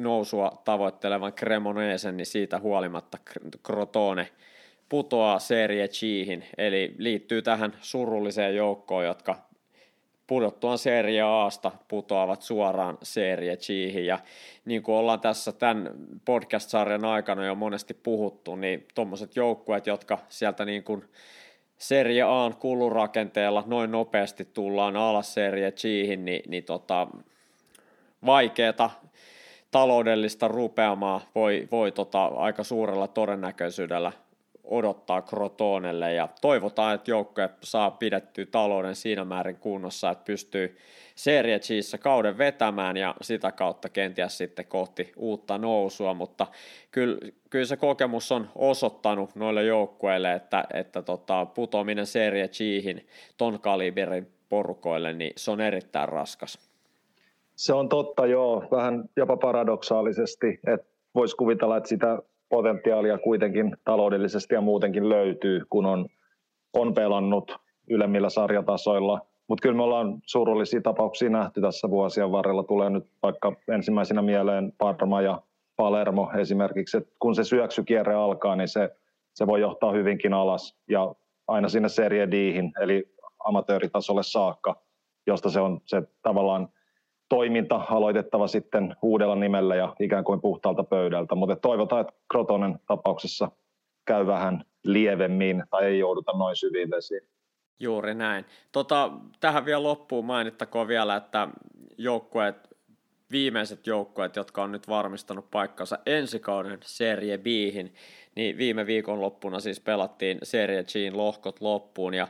nousua 0.00 0.62
tavoittelevan 0.64 1.32
Cremonesen, 1.32 2.16
niin 2.16 2.26
siitä 2.26 2.58
huolimatta 2.58 3.18
Crotone 3.66 4.28
putoaa 4.88 5.38
Serie 5.38 5.88
Chihin, 5.88 6.44
eli 6.58 6.94
liittyy 6.98 7.42
tähän 7.42 7.72
surulliseen 7.80 8.56
joukkoon, 8.56 9.04
jotka 9.04 9.36
pudottuaan 10.26 10.78
Serie 10.78 11.22
Aasta 11.22 11.72
putoavat 11.88 12.42
suoraan 12.42 12.98
Serie 13.02 13.56
Chihin. 13.56 14.06
Ja 14.06 14.18
niin 14.64 14.82
kuin 14.82 14.96
ollaan 14.96 15.20
tässä 15.20 15.52
tämän 15.52 15.90
podcast-sarjan 16.24 17.04
aikana 17.04 17.46
jo 17.46 17.54
monesti 17.54 17.94
puhuttu, 17.94 18.56
niin 18.56 18.86
tuommoiset 18.94 19.36
joukkueet, 19.36 19.86
jotka 19.86 20.18
sieltä 20.28 20.64
niin 20.64 20.84
kuin 20.84 21.04
Serie 21.78 22.22
Aan 22.22 22.56
kulurakenteella 22.56 23.64
noin 23.66 23.90
nopeasti 23.90 24.44
tullaan 24.44 24.96
alas 24.96 25.34
Serie 25.34 25.72
Chihin, 25.72 26.24
niin, 26.24 26.42
niin 26.46 26.64
tota, 26.64 27.06
vaikeata 28.26 28.90
taloudellista 29.70 30.48
rupeamaa 30.48 31.20
voi, 31.34 31.68
voi 31.70 31.92
tota, 31.92 32.24
aika 32.24 32.64
suurella 32.64 33.08
todennäköisyydellä 33.08 34.12
odottaa 34.64 35.22
Crotonelle 35.22 36.12
ja 36.14 36.28
toivotaan, 36.40 36.94
että 36.94 37.10
joukkue 37.10 37.50
saa 37.62 37.90
pidettyä 37.90 38.46
talouden 38.46 38.94
siinä 38.94 39.24
määrin 39.24 39.56
kunnossa, 39.56 40.10
että 40.10 40.24
pystyy 40.24 40.78
Serie 41.14 41.58
Gssä 41.58 41.98
kauden 41.98 42.38
vetämään 42.38 42.96
ja 42.96 43.14
sitä 43.22 43.52
kautta 43.52 43.88
kenties 43.88 44.38
sitten 44.38 44.66
kohti 44.66 45.12
uutta 45.16 45.58
nousua, 45.58 46.14
mutta 46.14 46.46
kyllä, 46.90 47.18
kyllä 47.50 47.64
se 47.64 47.76
kokemus 47.76 48.32
on 48.32 48.50
osoittanut 48.54 49.34
noille 49.34 49.64
joukkueille, 49.64 50.32
että, 50.32 50.64
että 50.74 51.02
tota, 51.02 51.46
putoaminen 51.46 52.06
Serie 52.06 52.48
Ghin 52.48 53.06
ton 53.36 53.60
kaliberin 53.60 54.28
porukoille, 54.48 55.12
niin 55.12 55.32
se 55.36 55.50
on 55.50 55.60
erittäin 55.60 56.08
raskas. 56.08 56.69
Se 57.60 57.74
on 57.74 57.88
totta, 57.88 58.26
joo. 58.26 58.64
Vähän 58.70 59.04
jopa 59.16 59.36
paradoksaalisesti, 59.36 60.60
että 60.66 60.86
voisi 61.14 61.36
kuvitella, 61.36 61.76
että 61.76 61.88
sitä 61.88 62.18
potentiaalia 62.48 63.18
kuitenkin 63.18 63.76
taloudellisesti 63.84 64.54
ja 64.54 64.60
muutenkin 64.60 65.08
löytyy, 65.08 65.60
kun 65.70 65.86
on, 65.86 66.08
on 66.74 66.94
pelannut 66.94 67.56
ylemmillä 67.90 68.30
sarjatasoilla. 68.30 69.20
Mutta 69.48 69.62
kyllä 69.62 69.76
me 69.76 69.82
ollaan 69.82 70.18
surullisia 70.26 70.80
tapauksia 70.80 71.30
nähty 71.30 71.60
tässä 71.60 71.90
vuosien 71.90 72.32
varrella. 72.32 72.62
Tulee 72.62 72.90
nyt 72.90 73.04
vaikka 73.22 73.52
ensimmäisenä 73.68 74.22
mieleen 74.22 74.72
Parma 74.78 75.22
ja 75.22 75.42
Palermo 75.76 76.30
esimerkiksi, 76.38 76.96
että 76.96 77.10
kun 77.18 77.34
se 77.34 77.44
syöksykierre 77.44 78.14
alkaa, 78.14 78.56
niin 78.56 78.68
se, 78.68 78.90
se 79.34 79.46
voi 79.46 79.60
johtaa 79.60 79.92
hyvinkin 79.92 80.34
alas 80.34 80.76
ja 80.88 81.14
aina 81.48 81.68
sinne 81.68 81.88
Serie 81.88 82.30
Dihin, 82.30 82.72
eli 82.80 83.14
amatööritasolle 83.44 84.22
saakka, 84.22 84.82
josta 85.26 85.50
se 85.50 85.60
on 85.60 85.80
se 85.86 86.02
tavallaan– 86.22 86.68
toiminta 87.30 87.84
aloitettava 87.90 88.48
sitten 88.48 88.96
uudella 89.02 89.36
nimellä 89.36 89.76
ja 89.76 89.94
ikään 90.00 90.24
kuin 90.24 90.40
puhtaalta 90.40 90.84
pöydältä, 90.84 91.34
mutta 91.34 91.56
toivotaan, 91.56 92.00
että 92.00 92.12
Krotonen 92.30 92.78
tapauksessa 92.86 93.50
käy 94.04 94.26
vähän 94.26 94.64
lievemmin 94.84 95.64
tai 95.70 95.84
ei 95.84 95.98
jouduta 95.98 96.32
noin 96.32 96.56
syviin 96.56 96.90
vesiin. 96.90 97.22
Juuri 97.80 98.14
näin. 98.14 98.44
Tota, 98.72 99.10
tähän 99.40 99.64
vielä 99.64 99.82
loppuun 99.82 100.24
mainittakoon 100.24 100.88
vielä, 100.88 101.16
että 101.16 101.48
joukkueet, 101.98 102.56
viimeiset 103.30 103.86
joukkueet, 103.86 104.36
jotka 104.36 104.62
on 104.62 104.72
nyt 104.72 104.88
varmistanut 104.88 105.50
paikkansa 105.50 105.98
ensi 106.06 106.38
kauden 106.38 106.78
Serie 106.82 107.38
b 107.38 107.46
niin 108.36 108.58
viime 108.58 108.86
viikon 108.86 109.20
loppuna 109.20 109.60
siis 109.60 109.80
pelattiin 109.80 110.38
Serie 110.42 110.84
Gin 110.84 111.16
lohkot 111.16 111.60
loppuun 111.60 112.14
ja 112.14 112.28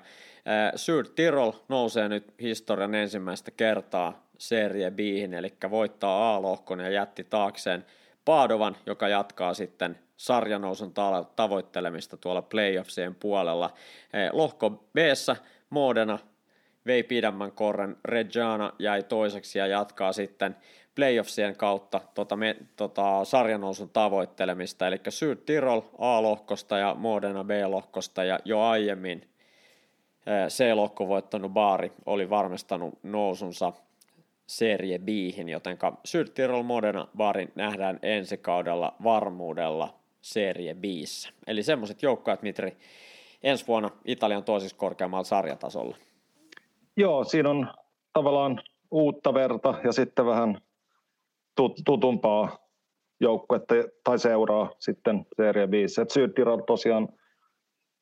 Syd 0.77 1.07
Tirol 1.15 1.53
nousee 1.69 2.09
nyt 2.09 2.35
historian 2.41 2.95
ensimmäistä 2.95 3.51
kertaa 3.51 4.30
Serie 4.41 4.91
B, 4.91 4.99
eli 5.39 5.55
voittaa 5.71 6.35
A-lohkon 6.35 6.81
ja 6.81 6.91
jätti 6.91 7.25
taakseen 7.25 7.87
Paadovan, 8.25 8.77
joka 8.87 9.09
jatkaa 9.09 9.55
sitten 9.55 9.99
sarjanousun 10.17 10.93
tavoittelemista 11.37 12.17
tuolla 12.17 12.43
playoffsien 12.43 13.15
puolella. 13.15 13.71
Eh, 14.13 14.31
lohko 14.33 14.71
b 14.71 14.97
Modena 15.71 16.19
vei 16.87 17.03
pidemmän 17.03 17.53
korren, 17.53 17.97
Reggiana 18.05 18.73
jäi 18.79 19.03
toiseksi 19.03 19.59
ja 19.59 19.67
jatkaa 19.67 20.13
sitten 20.13 20.57
playoffsien 20.95 21.57
kautta 21.57 22.01
tota, 22.15 22.37
me, 22.37 22.57
tota, 22.77 23.25
sarjanousun 23.25 23.91
tavoittelemista, 23.91 24.87
eli 24.87 25.01
Syd 25.09 25.39
Tirol 25.47 25.81
A-lohkosta 25.99 26.79
ja 26.79 26.95
Modena 26.95 27.45
B-lohkosta 27.45 28.25
ja 28.25 28.39
jo 28.45 28.61
aiemmin 28.61 29.29
eh, 30.27 30.49
C-lohko 30.49 31.09
voittanut 31.09 31.53
Baari 31.53 31.93
oli 32.07 32.31
varmistanut 32.31 32.99
nousunsa 33.03 33.73
Serie 34.51 34.99
b 34.99 35.09
joten 35.47 35.79
Syd 36.05 36.27
Tirol 36.29 36.63
Modena 36.63 37.09
Baari 37.17 37.49
nähdään 37.55 37.99
ensi 38.03 38.37
kaudella 38.37 38.97
varmuudella 39.05 39.95
Serie 40.21 40.75
b 40.75 40.85
Eli 41.47 41.63
semmoiset 41.63 42.03
joukkueet, 42.03 42.43
Mitri, 42.43 42.77
ensi 43.43 43.67
vuonna 43.67 43.91
Italian 44.05 44.45
toisessa 44.45 44.77
korkeammalla 44.77 45.25
sarjatasolla. 45.25 45.97
Joo, 46.97 47.25
siinä 47.25 47.51
on 47.51 47.73
tavallaan 48.13 48.63
uutta 48.91 49.35
verta 49.35 49.75
ja 49.85 49.93
sitten 49.93 50.27
vähän 50.27 50.61
tutumpaa 51.85 52.59
joukkuetta 53.21 53.75
tai 54.05 54.19
seuraa 54.19 54.71
sitten 54.79 55.27
Serie 55.37 55.71
5. 55.71 56.01
Sydtirol 56.09 56.61
tosiaan 56.61 57.09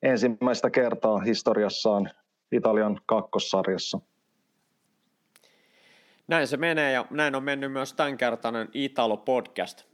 ensimmäistä 0.02 0.70
kertaa 0.70 1.18
historiassaan 1.18 2.10
Italian 2.52 3.00
kakkossarjassa. 3.06 4.00
Näin 6.28 6.46
se 6.46 6.56
menee 6.56 6.92
ja 6.92 7.06
näin 7.10 7.34
on 7.34 7.42
mennyt 7.42 7.72
myös 7.72 7.92
tämänkertainen 7.92 8.68
Italo-podcast. 8.74 9.84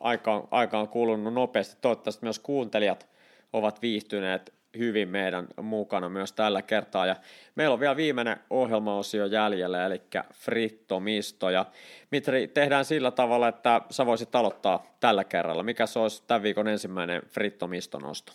Aika, 0.00 0.48
aika 0.50 0.78
on 0.78 0.88
kulunut 0.88 1.34
nopeasti. 1.34 1.76
Toivottavasti 1.80 2.24
myös 2.24 2.38
kuuntelijat 2.38 3.08
ovat 3.52 3.82
viihtyneet 3.82 4.54
hyvin 4.78 5.08
meidän 5.08 5.46
mukana 5.62 6.08
myös 6.08 6.32
tällä 6.32 6.62
kertaa. 6.62 7.06
Ja 7.06 7.16
meillä 7.54 7.72
on 7.72 7.80
vielä 7.80 7.96
viimeinen 7.96 8.36
ohjelmaosio 8.50 9.26
jäljellä, 9.26 9.86
eli 9.86 10.02
Frittomisto. 10.34 11.50
Ja 11.50 11.66
Mitri, 12.10 12.48
tehdään 12.48 12.84
sillä 12.84 13.10
tavalla, 13.10 13.48
että 13.48 13.80
sä 13.90 14.06
voisit 14.06 14.34
aloittaa 14.34 14.86
tällä 15.00 15.24
kerralla. 15.24 15.62
Mikä 15.62 15.86
se 15.86 15.98
olisi 15.98 16.22
tämän 16.26 16.42
viikon 16.42 16.68
ensimmäinen 16.68 17.22
Frittomisto-nosto? 17.28 18.32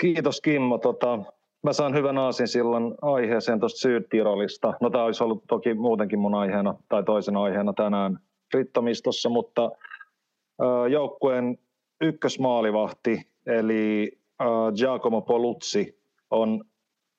Kiitos 0.00 0.40
Kimmo. 0.40 0.78
Tota, 0.78 1.18
mä 1.62 1.72
saan 1.72 1.94
hyvän 1.94 2.18
aasin 2.18 2.48
silloin 2.48 2.94
aiheeseen 3.02 3.60
tuosta 3.60 3.78
Sydtirolista. 3.78 4.74
No 4.80 4.90
tämä 4.90 5.04
olisi 5.04 5.24
ollut 5.24 5.44
toki 5.48 5.74
muutenkin 5.74 6.18
mun 6.18 6.34
aiheena 6.34 6.74
tai 6.88 7.02
toisen 7.02 7.36
aiheena 7.36 7.72
tänään 7.72 8.18
Frittomistossa, 8.52 9.28
mutta 9.28 9.70
joukkueen 10.90 11.58
ykkösmaalivahti, 12.00 13.22
eli 13.46 14.12
Giacomo 14.76 15.22
Poluzzi 15.22 16.00
on 16.30 16.64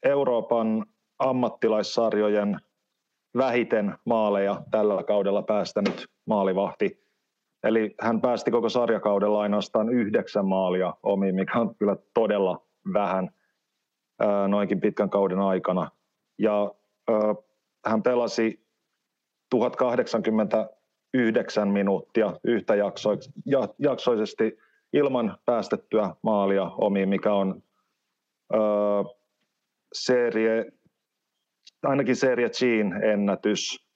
Euroopan 0.03 0.85
ammattilaissarjojen 1.19 2.57
vähiten 3.37 3.95
maaleja 4.05 4.61
tällä 4.71 5.03
kaudella 5.03 5.41
päästänyt 5.41 6.07
maalivahti. 6.25 7.01
Eli 7.63 7.95
hän 8.01 8.21
päästi 8.21 8.51
koko 8.51 8.69
sarjakaudella 8.69 9.41
ainoastaan 9.41 9.89
yhdeksän 9.89 10.45
maalia 10.45 10.93
omiin, 11.03 11.35
mikä 11.35 11.59
on 11.59 11.75
kyllä 11.75 11.95
todella 12.13 12.61
vähän 12.93 13.29
noinkin 14.47 14.82
pitkän 14.82 15.09
kauden 15.09 15.39
aikana. 15.39 15.91
Ja 16.39 16.74
hän 17.86 18.03
pelasi 18.03 18.65
1089 19.49 21.67
minuuttia 21.67 22.34
yhtäjaksoisesti 22.43 24.57
ilman 24.93 25.38
päästettyä 25.45 26.15
maalia 26.24 26.63
omiin, 26.63 27.09
mikä 27.09 27.34
on 27.34 27.63
serie, 29.93 30.65
ainakin 31.84 32.15
Serie 32.15 32.49
Gin 32.49 33.03
ennätys. 33.03 33.88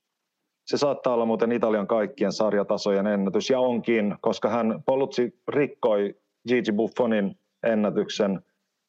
Se 0.66 0.78
saattaa 0.78 1.14
olla 1.14 1.26
muuten 1.26 1.52
Italian 1.52 1.88
kaikkien 1.88 2.32
sarjatasojen 2.32 3.08
ennätys, 3.08 3.50
ja 3.50 3.60
onkin, 3.60 4.16
koska 4.22 4.50
hän 4.50 4.84
Polutsi 4.86 5.42
rikkoi 5.48 6.16
Gigi 6.48 6.72
Buffonin 6.72 7.40
ennätyksen, 7.64 8.42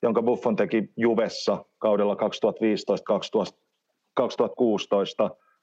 jonka 0.07 0.23
Buffon 0.23 0.57
teki 0.57 0.93
Juvessa 0.97 1.65
kaudella 1.79 2.15
2015-2016. 2.15 2.19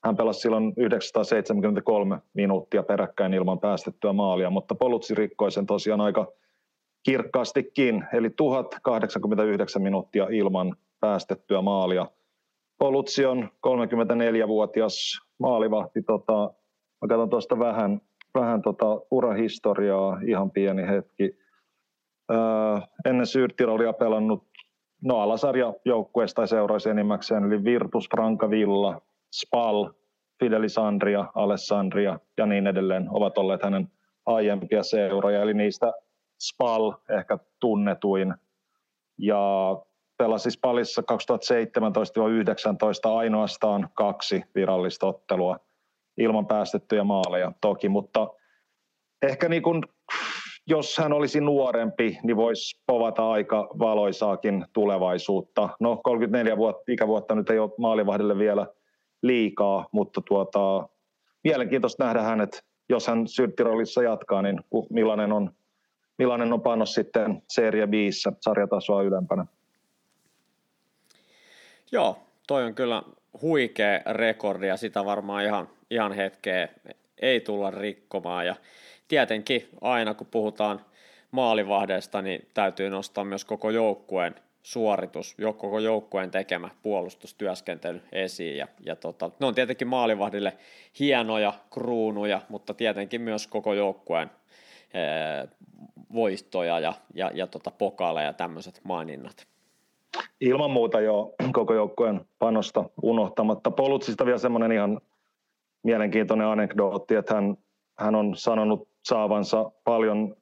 Hän 0.03 0.15
pelasi 0.15 0.39
silloin 0.39 0.73
973 0.77 2.19
minuuttia 2.33 2.83
peräkkäin 2.83 3.33
ilman 3.33 3.59
päästettyä 3.59 4.13
maalia, 4.13 4.49
mutta 4.49 4.75
Polutsi 4.75 5.15
rikkoi 5.15 5.51
sen 5.51 5.65
tosiaan 5.65 6.01
aika 6.01 6.27
kirkkaastikin, 7.03 8.05
eli 8.13 8.29
1089 8.29 9.81
minuuttia 9.81 10.27
ilman 10.31 10.75
päästettyä 10.99 11.61
maalia. 11.61 12.07
Polutsi 12.77 13.25
on 13.25 13.49
34-vuotias 13.67 15.21
maalivahti. 15.39 16.01
Tota, 16.01 16.53
mä 17.01 17.07
katson 17.07 17.29
tuosta 17.29 17.59
vähän, 17.59 18.01
vähän 18.35 18.61
tota 18.61 19.01
urahistoriaa, 19.11 20.19
ihan 20.27 20.51
pieni 20.51 20.87
hetki. 20.87 21.42
Ennen 23.05 23.25
Syrtirolia 23.25 23.93
pelannut 23.93 24.47
no 25.01 25.19
alasarja 25.19 25.73
joukkueesta 25.85 26.35
tai 26.35 26.47
seuroisi 26.47 26.89
enimmäkseen, 26.89 27.43
eli 27.43 27.63
Virtus 27.63 28.09
Francavilla, 28.15 29.01
Spal, 29.33 29.89
Fidelisandria, 30.39 31.25
Alessandria 31.35 32.19
ja 32.37 32.45
niin 32.45 32.67
edelleen 32.67 33.07
ovat 33.09 33.37
olleet 33.37 33.63
hänen 33.63 33.87
aiempia 34.25 34.83
seuroja, 34.83 35.41
eli 35.41 35.53
niistä 35.53 35.93
Spal 36.39 36.93
ehkä 37.09 37.37
tunnetuin. 37.59 38.33
Ja 39.17 39.77
pelasi 40.17 40.51
Spalissa 40.51 41.01
2017-2019 41.11 43.09
ainoastaan 43.17 43.89
kaksi 43.93 44.43
virallista 44.55 45.07
ottelua 45.07 45.59
ilman 46.17 46.47
päästettyjä 46.47 47.03
maaleja 47.03 47.51
toki, 47.61 47.89
mutta 47.89 48.27
ehkä 49.21 49.49
niin 49.49 49.63
kuin, 49.63 49.83
jos 50.67 50.97
hän 50.97 51.13
olisi 51.13 51.41
nuorempi, 51.41 52.17
niin 52.23 52.37
voisi 52.37 52.81
povata 52.87 53.31
aika 53.31 53.69
valoisaakin 53.79 54.65
tulevaisuutta. 54.73 55.69
No 55.79 55.99
34 56.03 56.57
vuotta, 56.57 56.91
ikävuotta 56.91 57.35
nyt 57.35 57.49
ei 57.49 57.59
ole 57.59 57.71
maalivahdille 57.77 58.37
vielä– 58.37 58.67
liikaa, 59.23 59.87
mutta 59.91 60.21
tuota, 60.21 60.89
mielenkiintoista 61.43 62.03
nähdä 62.03 62.21
hänet, 62.21 62.63
jos 62.89 63.07
hän 63.07 63.27
Sydtirolissa 63.27 64.03
jatkaa, 64.03 64.41
niin 64.41 64.61
millainen 64.89 65.31
on, 65.31 65.51
millainen 66.17 66.53
on 66.53 66.61
panos 66.61 66.93
sitten 66.93 67.41
Serie 67.49 67.91
5 67.91 68.29
sarjatasoa 68.41 69.03
ylempänä. 69.03 69.45
Joo, 71.91 72.17
toi 72.47 72.63
on 72.63 72.75
kyllä 72.75 73.03
huikea 73.41 73.99
rekordi 74.11 74.67
ja 74.67 74.77
sitä 74.77 75.05
varmaan 75.05 75.43
ihan, 75.43 75.69
ihan 75.89 76.11
hetkeä 76.11 76.67
ei 77.21 77.41
tulla 77.41 77.71
rikkomaan 77.71 78.45
ja 78.45 78.55
tietenkin 79.13 79.67
aina 79.81 80.13
kun 80.13 80.27
puhutaan 80.31 80.81
maalivahdesta, 81.31 82.21
niin 82.21 82.47
täytyy 82.53 82.89
nostaa 82.89 83.23
myös 83.23 83.45
koko 83.45 83.69
joukkueen 83.69 84.35
suoritus, 84.63 85.35
koko 85.57 85.79
joukkueen 85.79 86.31
tekemä 86.31 86.69
puolustustyöskentely 86.83 88.01
esiin. 88.11 88.57
Ja, 88.57 88.67
ja 88.85 88.95
tota, 88.95 89.31
ne 89.39 89.45
on 89.45 89.55
tietenkin 89.55 89.87
maalivahdille 89.87 90.53
hienoja 90.99 91.53
kruunuja, 91.73 92.41
mutta 92.49 92.73
tietenkin 92.73 93.21
myös 93.21 93.47
koko 93.47 93.73
joukkueen 93.73 94.31
ee, 94.93 95.47
voittoja 96.13 96.79
ja, 96.79 96.93
ja, 97.13 97.31
ja 97.33 97.47
tota, 97.47 97.71
pokaaleja 97.71 98.27
ja 98.27 98.33
tämmöiset 98.33 98.81
maininnat. 98.83 99.47
Ilman 100.41 100.71
muuta 100.71 101.01
jo 101.01 101.33
koko 101.59 101.73
joukkueen 101.73 102.21
panosta 102.39 102.89
unohtamatta. 103.01 103.71
Polutsista 103.71 104.25
vielä 104.25 104.37
semmoinen 104.37 104.71
ihan 104.71 105.01
mielenkiintoinen 105.83 106.47
anekdootti, 106.47 107.15
että 107.15 107.33
hän, 107.35 107.57
hän 107.99 108.15
on 108.15 108.35
sanonut 108.35 108.92
saavansa 109.03 109.71
paljon 109.83 110.35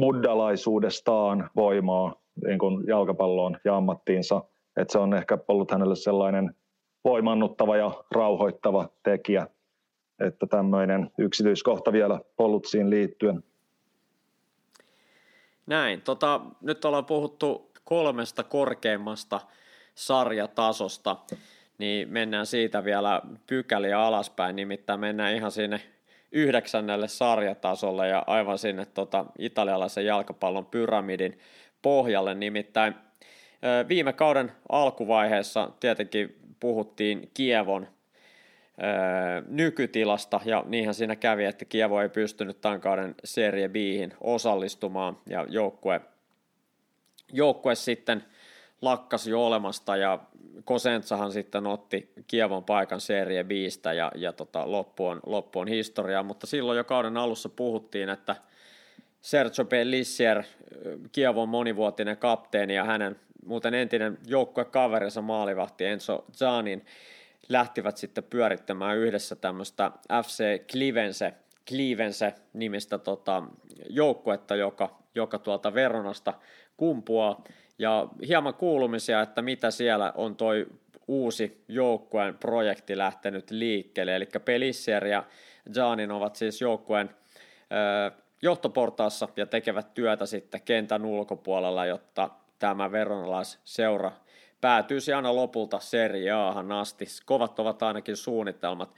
buddalaisuudestaan 0.00 1.50
voimaa 1.56 2.14
niin 2.46 2.58
kuin 2.58 2.86
jalkapalloon 2.86 3.56
ja 3.64 3.76
ammattiinsa. 3.76 4.42
Että 4.76 4.92
se 4.92 4.98
on 4.98 5.14
ehkä 5.14 5.38
ollut 5.48 5.70
hänelle 5.70 5.96
sellainen 5.96 6.54
voimannuttava 7.04 7.76
ja 7.76 7.90
rauhoittava 8.10 8.88
tekijä, 9.02 9.46
että 10.20 10.46
tämmöinen 10.46 11.10
yksityiskohta 11.18 11.92
vielä 11.92 12.20
Polutsiin 12.36 12.90
liittyen. 12.90 13.44
Näin. 15.66 16.00
Tota, 16.00 16.40
nyt 16.60 16.84
ollaan 16.84 17.04
puhuttu 17.04 17.70
kolmesta 17.84 18.42
korkeimmasta 18.42 19.40
sarjatasosta, 19.94 21.16
niin 21.78 22.08
mennään 22.08 22.46
siitä 22.46 22.84
vielä 22.84 23.22
pykäliä 23.46 24.00
alaspäin, 24.00 24.56
nimittäin 24.56 25.00
mennään 25.00 25.34
ihan 25.34 25.50
sinne 25.50 25.80
yhdeksännelle 26.34 27.08
sarjatasolle 27.08 28.08
ja 28.08 28.24
aivan 28.26 28.58
sinne 28.58 28.86
tota, 28.86 29.26
italialaisen 29.38 30.06
jalkapallon 30.06 30.66
pyramidin 30.66 31.38
pohjalle. 31.82 32.34
Nimittäin 32.34 32.94
viime 33.88 34.12
kauden 34.12 34.52
alkuvaiheessa 34.68 35.70
tietenkin 35.80 36.36
puhuttiin 36.60 37.30
Kievon 37.34 37.88
nykytilasta, 39.48 40.40
ja 40.44 40.64
niinhän 40.66 40.94
siinä 40.94 41.16
kävi, 41.16 41.44
että 41.44 41.64
Kievo 41.64 42.00
ei 42.00 42.08
pystynyt 42.08 42.60
tämän 42.60 42.80
kauden 42.80 43.14
Serie 43.24 43.68
Bihin 43.68 44.12
osallistumaan, 44.20 45.18
ja 45.26 45.46
joukkue, 45.48 46.00
joukkue 47.32 47.74
sitten 47.74 48.24
lakkasi 48.84 49.30
jo 49.30 49.46
olemasta, 49.46 49.96
ja 49.96 50.18
Kosentsahan 50.64 51.32
sitten 51.32 51.66
otti 51.66 52.12
Kievon 52.26 52.64
paikan 52.64 53.00
Serie 53.00 53.44
Bistä, 53.44 53.92
ja, 53.92 54.12
ja 54.14 54.32
tota, 54.32 54.70
loppu, 54.70 55.06
on, 55.06 55.20
loppu 55.26 55.58
on 55.58 55.68
historiaa, 55.68 56.22
mutta 56.22 56.46
silloin 56.46 56.76
jo 56.76 56.84
kauden 56.84 57.16
alussa 57.16 57.48
puhuttiin, 57.48 58.08
että 58.08 58.36
Sergio 59.20 59.64
Pellissier, 59.64 60.42
Kievon 61.12 61.48
monivuotinen 61.48 62.16
kapteeni 62.16 62.74
ja 62.74 62.84
hänen 62.84 63.16
muuten 63.46 63.74
entinen 63.74 64.18
joukkuekaverinsa 64.26 65.22
maalivahti 65.22 65.84
Enzo 65.84 66.24
Zanin 66.32 66.84
lähtivät 67.48 67.96
sitten 67.96 68.24
pyörittämään 68.24 68.98
yhdessä 68.98 69.36
tämmöistä 69.36 69.90
FC 70.24 70.66
Clivense, 70.66 71.34
Clivense 71.68 72.34
nimistä 72.52 72.98
tota, 72.98 73.42
joukkuetta, 73.90 74.56
joka, 74.56 75.00
joka 75.14 75.38
tuolta 75.38 75.74
Veronasta 75.74 76.34
kumpuaa. 76.76 77.44
Ja 77.78 78.08
hieman 78.28 78.54
kuulumisia, 78.54 79.20
että 79.20 79.42
mitä 79.42 79.70
siellä 79.70 80.12
on 80.16 80.36
toi 80.36 80.66
uusi 81.08 81.64
joukkueen 81.68 82.38
projekti 82.38 82.98
lähtenyt 82.98 83.50
liikkeelle. 83.50 84.16
Eli 84.16 84.28
Pelissier 84.44 85.06
ja 85.06 85.24
Janin 85.74 86.10
ovat 86.10 86.36
siis 86.36 86.60
joukkueen 86.60 87.10
johtoportaassa 88.42 89.28
ja 89.36 89.46
tekevät 89.46 89.94
työtä 89.94 90.26
sitten 90.26 90.60
kentän 90.64 91.04
ulkopuolella, 91.04 91.86
jotta 91.86 92.30
tämä 92.58 92.92
veronalaisseura 92.92 94.12
päätyisi 94.60 95.12
aina 95.12 95.36
lopulta 95.36 95.80
Serie 95.80 96.30
Ahan 96.30 96.72
asti. 96.72 97.04
Kovat 97.26 97.58
ovat 97.58 97.82
ainakin 97.82 98.16
suunnitelmat. 98.16 98.94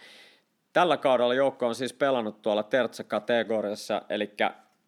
Tällä 0.73 0.97
kaudella 0.97 1.35
joukko 1.35 1.67
on 1.67 1.75
siis 1.75 1.93
pelannut 1.93 2.43
tuolla 2.43 2.63
tertsa-kategoriassa, 2.63 4.03
eli 4.09 4.35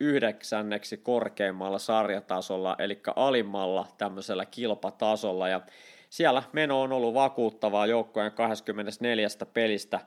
yhdeksänneksi 0.01 0.97
korkeimmalla 0.97 1.79
sarjatasolla, 1.79 2.77
eli 2.79 3.01
alimmalla 3.17 3.87
tämmöisellä 3.99 4.47
kilpatasolla, 4.47 5.49
ja 5.49 5.61
siellä 6.11 6.43
meno 6.53 6.83
on 6.83 6.93
ollut 6.93 7.15
vakuuttavaa 7.15 7.87
joukkojen 7.87 8.33
24 8.33 9.29
pelistä 9.55 10.01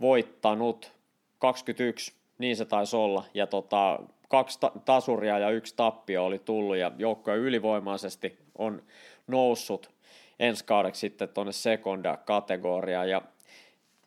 voittanut 0.00 0.92
21, 1.38 2.14
niin 2.38 2.56
se 2.56 2.64
taisi 2.64 2.96
olla, 2.96 3.24
ja 3.34 3.46
tota, 3.46 3.98
kaksi 4.28 4.60
ta- 4.60 4.72
tasuria 4.84 5.38
ja 5.38 5.50
yksi 5.50 5.74
tappio 5.76 6.24
oli 6.24 6.38
tullut, 6.38 6.76
ja 6.76 6.92
joukkoja 6.98 7.36
ylivoimaisesti 7.36 8.38
on 8.58 8.82
noussut 9.26 9.90
ensi 10.38 10.64
kaudeksi 10.64 11.00
sitten 11.00 11.28
tuonne 11.28 11.52
sekonda-kategoriaan, 11.52 13.10
ja 13.10 13.22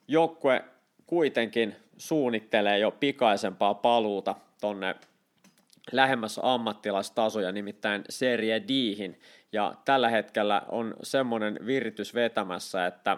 joukkue 0.07 0.63
kuitenkin 1.07 1.75
suunnittelee 1.97 2.79
jo 2.79 2.91
pikaisempaa 2.91 3.73
paluuta 3.73 4.35
tuonne 4.61 4.95
lähemmäs 5.91 6.39
ammattilaistasoja, 6.43 7.51
nimittäin 7.51 8.03
Serie 8.09 8.63
Dihin, 8.67 9.19
ja 9.51 9.73
tällä 9.85 10.09
hetkellä 10.09 10.61
on 10.69 10.93
semmoinen 11.03 11.59
viritys 11.65 12.13
vetämässä, 12.13 12.85
että 12.85 13.17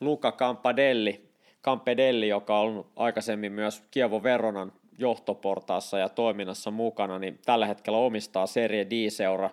Luca 0.00 0.32
Campadelli, 0.32 1.28
Campedelli, 1.62 2.28
joka 2.28 2.60
on 2.60 2.86
aikaisemmin 2.96 3.52
myös 3.52 3.82
Kievo 3.90 4.22
Veronan 4.22 4.72
johtoportaassa 4.98 5.98
ja 5.98 6.08
toiminnassa 6.08 6.70
mukana, 6.70 7.18
niin 7.18 7.38
tällä 7.44 7.66
hetkellä 7.66 7.98
omistaa 7.98 8.46
Serie 8.46 8.86
D-seura 8.90 9.50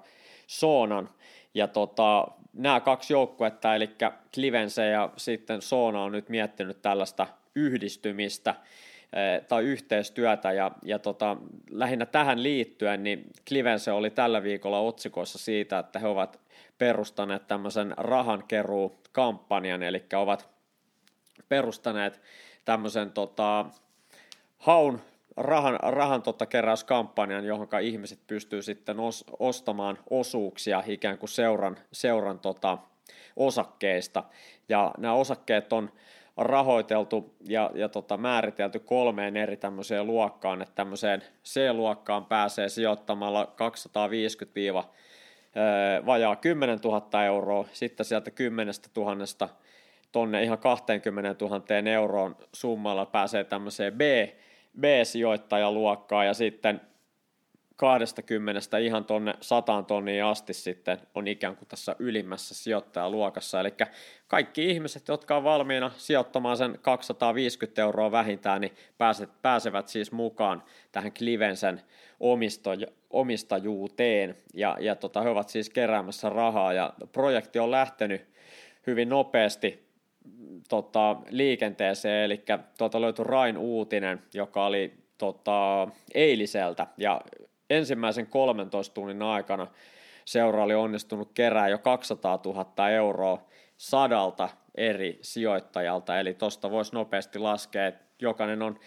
Soonan, 0.47 1.09
ja 1.53 1.67
tota, 1.67 2.27
nämä 2.53 2.79
kaksi 2.79 3.13
joukkuetta, 3.13 3.75
eli 3.75 3.89
Clivense 4.34 4.88
ja 4.88 5.09
sitten 5.17 5.61
Soona 5.61 6.03
on 6.03 6.11
nyt 6.11 6.29
miettinyt 6.29 6.81
tällaista 6.81 7.27
yhdistymistä 7.55 8.55
tai 9.47 9.64
yhteistyötä 9.64 10.51
ja, 10.51 10.72
ja 10.84 10.99
tota, 10.99 11.38
lähinnä 11.72 12.05
tähän 12.05 12.43
liittyen 12.43 13.03
niin 13.03 13.32
Clivense 13.47 13.91
oli 13.91 14.09
tällä 14.09 14.43
viikolla 14.43 14.80
otsikoissa 14.80 15.38
siitä, 15.38 15.80
että 15.80 15.99
he 15.99 16.07
ovat 16.07 16.39
perustaneet 16.78 17.47
tämmöisen 17.47 17.93
rahankeruu-kampanjan, 17.97 19.84
eli 19.84 20.03
ovat 20.16 20.49
perustaneet 21.49 22.22
tämmöisen 22.66 23.11
tota, 23.11 23.66
haun 24.57 25.01
rahan, 25.38 25.80
rahan 25.82 26.22
tota 26.22 26.45
keräyskampanjan, 26.45 27.45
johon 27.45 27.68
ihmiset 27.82 28.20
pystyy 28.28 28.61
sitten 28.61 28.99
os, 28.99 29.26
ostamaan 29.39 29.97
osuuksia 30.09 30.84
ikään 30.88 31.18
kuin 31.18 31.30
seuran, 31.30 31.78
seuran 31.91 32.39
tota, 32.39 32.78
osakkeista. 33.36 34.24
Ja 34.70 34.91
nämä 34.97 35.14
osakkeet 35.14 35.74
on 35.74 35.91
rahoiteltu 36.38 37.36
ja, 37.47 37.71
ja 37.73 37.89
tota, 37.89 38.17
määritelty 38.17 38.79
kolmeen 38.79 39.38
eri 39.38 39.57
tämmöiseen 39.57 40.07
luokkaan, 40.07 40.61
että 40.61 40.75
tämmöiseen 40.75 41.23
C-luokkaan 41.45 42.25
pääsee 42.25 42.69
sijoittamalla 42.69 43.45
250 43.45 44.84
vajaa 46.05 46.36
10 46.36 46.79
000 46.84 47.25
euroa, 47.25 47.65
sitten 47.73 48.05
sieltä 48.05 48.31
10 48.31 48.73
000 48.97 49.49
tonne 50.11 50.43
ihan 50.43 50.57
20 50.57 51.45
000 51.45 51.63
euroon 51.91 52.36
summalla 52.53 53.05
pääsee 53.05 53.43
tämmöiseen 53.43 53.93
B, 53.93 54.01
B-sijoittajaluokkaa 54.79 56.23
ja 56.23 56.34
sitten 56.34 56.81
20 57.84 58.77
ihan 58.77 59.05
tonne 59.05 59.34
100 59.41 59.84
tonniin 59.88 60.23
asti 60.23 60.53
sitten 60.53 60.97
on 61.15 61.27
ikään 61.27 61.55
kuin 61.55 61.67
tässä 61.67 61.95
ylimmässä 61.99 62.55
sijoittajaluokassa. 62.55 63.59
Eli 63.59 63.73
kaikki 64.27 64.69
ihmiset, 64.69 65.07
jotka 65.07 65.38
on 65.38 65.43
valmiina 65.43 65.91
sijoittamaan 65.97 66.57
sen 66.57 66.79
250 66.81 67.81
euroa 67.81 68.11
vähintään, 68.11 68.61
niin 68.61 68.73
pääset, 68.97 69.29
pääsevät 69.41 69.88
siis 69.88 70.11
mukaan 70.11 70.63
tähän 70.91 71.11
Klivensen 71.11 71.81
omistajuuteen. 73.09 74.36
Ja, 74.53 74.77
ja 74.79 74.95
tota, 74.95 75.21
he 75.21 75.29
ovat 75.29 75.49
siis 75.49 75.69
keräämässä 75.69 76.29
rahaa 76.29 76.73
ja 76.73 76.93
projekti 77.11 77.59
on 77.59 77.71
lähtenyt 77.71 78.25
hyvin 78.88 79.09
nopeasti 79.09 79.88
tota, 80.69 81.15
liikenteeseen, 81.29 82.25
eli 82.25 82.43
tuota 82.77 83.01
löytyi 83.01 83.25
Rain 83.25 83.57
uutinen, 83.57 84.21
joka 84.34 84.65
oli 84.65 84.93
tota, 85.17 85.88
eiliseltä, 86.13 86.88
ja 86.97 87.21
ensimmäisen 87.78 88.28
13 88.28 88.93
tunnin 88.93 89.21
aikana 89.21 89.67
seura 90.26 90.63
oli 90.63 90.76
onnistunut 90.76 91.32
kerää 91.34 91.67
jo 91.67 91.78
200 91.78 92.39
000 92.45 92.89
euroa 92.89 93.45
sadalta 93.78 94.49
eri 94.76 95.19
sijoittajalta, 95.21 96.19
eli 96.19 96.34
tuosta 96.34 96.71
voisi 96.71 96.95
nopeasti 96.95 97.39
laskea, 97.39 97.88
että 97.88 98.05
jokainen 98.21 98.61
on 98.61 98.80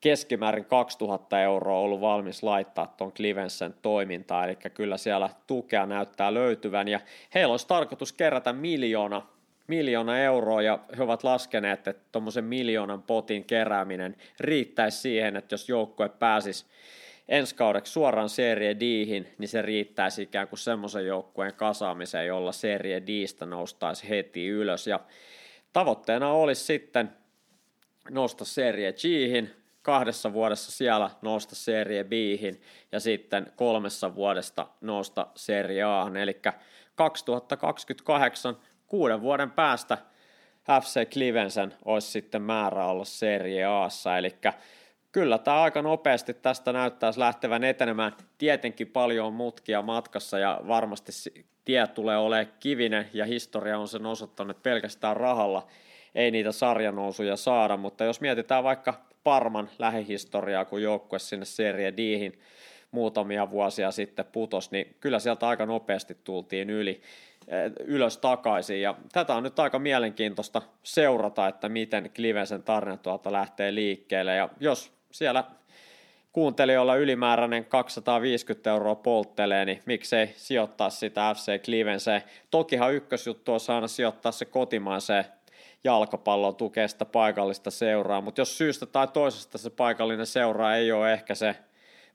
keskimäärin 0.00 0.64
2000 0.64 1.40
euroa 1.40 1.78
ollut 1.78 2.00
valmis 2.00 2.42
laittaa 2.42 2.86
tuon 2.86 3.12
Clivensen 3.12 3.74
toimintaan, 3.82 4.48
eli 4.48 4.56
kyllä 4.74 4.96
siellä 4.96 5.30
tukea 5.46 5.86
näyttää 5.86 6.34
löytyvän, 6.34 6.88
ja 6.88 7.00
heillä 7.34 7.52
olisi 7.52 7.68
tarkoitus 7.68 8.12
kerätä 8.12 8.52
miljoona 8.52 9.22
miljoona 9.66 10.18
euroa 10.18 10.62
ja 10.62 10.78
he 10.98 11.02
ovat 11.02 11.24
laskeneet, 11.24 11.88
että 11.88 12.04
tuommoisen 12.12 12.44
miljoonan 12.44 13.02
potin 13.02 13.44
kerääminen 13.44 14.16
riittäisi 14.40 14.98
siihen, 14.98 15.36
että 15.36 15.52
jos 15.52 15.68
joukkue 15.68 16.08
pääsisi 16.08 16.66
ensi 17.28 17.54
kaudeksi 17.54 17.92
suoraan 17.92 18.28
Serie 18.28 18.80
Dihin, 18.80 19.28
niin 19.38 19.48
se 19.48 19.62
riittäisi 19.62 20.22
ikään 20.22 20.48
kuin 20.48 20.58
semmoisen 20.58 21.06
joukkueen 21.06 21.54
kasaamiseen, 21.54 22.26
jolla 22.26 22.52
Serie 22.52 23.02
Distä 23.06 23.46
noustaisi 23.46 24.08
heti 24.08 24.46
ylös. 24.48 24.86
Ja 24.86 25.00
tavoitteena 25.72 26.32
olisi 26.32 26.64
sitten 26.64 27.12
nousta 28.10 28.44
Serie 28.44 28.92
Gihin, 28.92 29.50
kahdessa 29.82 30.32
vuodessa 30.32 30.72
siellä 30.72 31.10
nousta 31.22 31.54
Serie 31.54 32.04
Bihin 32.04 32.60
ja 32.92 33.00
sitten 33.00 33.52
kolmessa 33.56 34.14
vuodesta 34.14 34.66
nousta 34.80 35.26
Serie 35.34 35.82
Ahan. 35.82 36.16
Eli 36.16 36.40
2028 36.94 38.56
kuuden 38.86 39.20
vuoden 39.20 39.50
päästä 39.50 39.98
FC 40.82 41.10
Clivensen 41.10 41.74
olisi 41.84 42.10
sitten 42.10 42.42
määrä 42.42 42.86
olla 42.86 43.04
Serie 43.04 43.64
Aassa, 43.64 44.18
eli 44.18 44.34
kyllä 45.12 45.38
tämä 45.38 45.62
aika 45.62 45.82
nopeasti 45.82 46.34
tästä 46.34 46.72
näyttäisi 46.72 47.20
lähtevän 47.20 47.64
etenemään. 47.64 48.12
Tietenkin 48.38 48.86
paljon 48.86 49.32
mutkia 49.32 49.82
matkassa 49.82 50.38
ja 50.38 50.60
varmasti 50.68 51.12
tie 51.64 51.86
tulee 51.86 52.16
olemaan 52.16 52.54
kivinen 52.60 53.10
ja 53.12 53.24
historia 53.24 53.78
on 53.78 53.88
sen 53.88 54.06
osoittanut, 54.06 54.50
että 54.50 54.62
pelkästään 54.62 55.16
rahalla 55.16 55.66
ei 56.14 56.30
niitä 56.30 56.52
sarjanousuja 56.52 57.36
saada, 57.36 57.76
mutta 57.76 58.04
jos 58.04 58.20
mietitään 58.20 58.64
vaikka 58.64 58.94
Parman 59.24 59.70
lähihistoriaa, 59.78 60.64
kun 60.64 60.82
joukkue 60.82 61.18
sinne 61.18 61.44
Serie 61.44 61.96
Dihin 61.96 62.38
muutamia 62.90 63.50
vuosia 63.50 63.90
sitten 63.90 64.24
putos, 64.24 64.70
niin 64.70 64.96
kyllä 65.00 65.18
sieltä 65.18 65.48
aika 65.48 65.66
nopeasti 65.66 66.16
tultiin 66.24 66.70
yli. 66.70 67.00
Eh, 67.48 67.72
ylös 67.84 68.18
takaisin. 68.18 68.82
Ja 68.82 68.94
tätä 69.12 69.34
on 69.34 69.42
nyt 69.42 69.58
aika 69.58 69.78
mielenkiintoista 69.78 70.62
seurata, 70.82 71.48
että 71.48 71.68
miten 71.68 72.10
Klivensen 72.16 72.62
tarina 72.62 72.96
tuolta 72.96 73.32
lähtee 73.32 73.74
liikkeelle. 73.74 74.36
Ja 74.36 74.48
jos 74.60 74.97
siellä 75.10 75.44
kuuntelijoilla 76.32 76.96
ylimääräinen 76.96 77.64
250 77.64 78.70
euroa 78.70 78.94
polttelee, 78.94 79.64
niin 79.64 79.82
miksei 79.86 80.26
sijoittaa 80.36 80.90
sitä 80.90 81.34
FC 81.34 81.64
Klivenseen. 81.64 82.22
Tokihan 82.50 82.94
ykkösjuttu 82.94 83.52
on 83.52 83.60
aina 83.68 83.88
sijoittaa 83.88 84.32
se 84.32 84.44
kotimaiseen 84.44 85.24
jalkapalloa, 85.84 86.52
tukee 86.52 86.88
sitä 86.88 87.04
paikallista 87.04 87.70
seuraa, 87.70 88.20
mutta 88.20 88.40
jos 88.40 88.58
syystä 88.58 88.86
tai 88.86 89.08
toisesta 89.08 89.58
se 89.58 89.70
paikallinen 89.70 90.26
seura 90.26 90.76
ei 90.76 90.92
ole 90.92 91.12
ehkä 91.12 91.34
se 91.34 91.56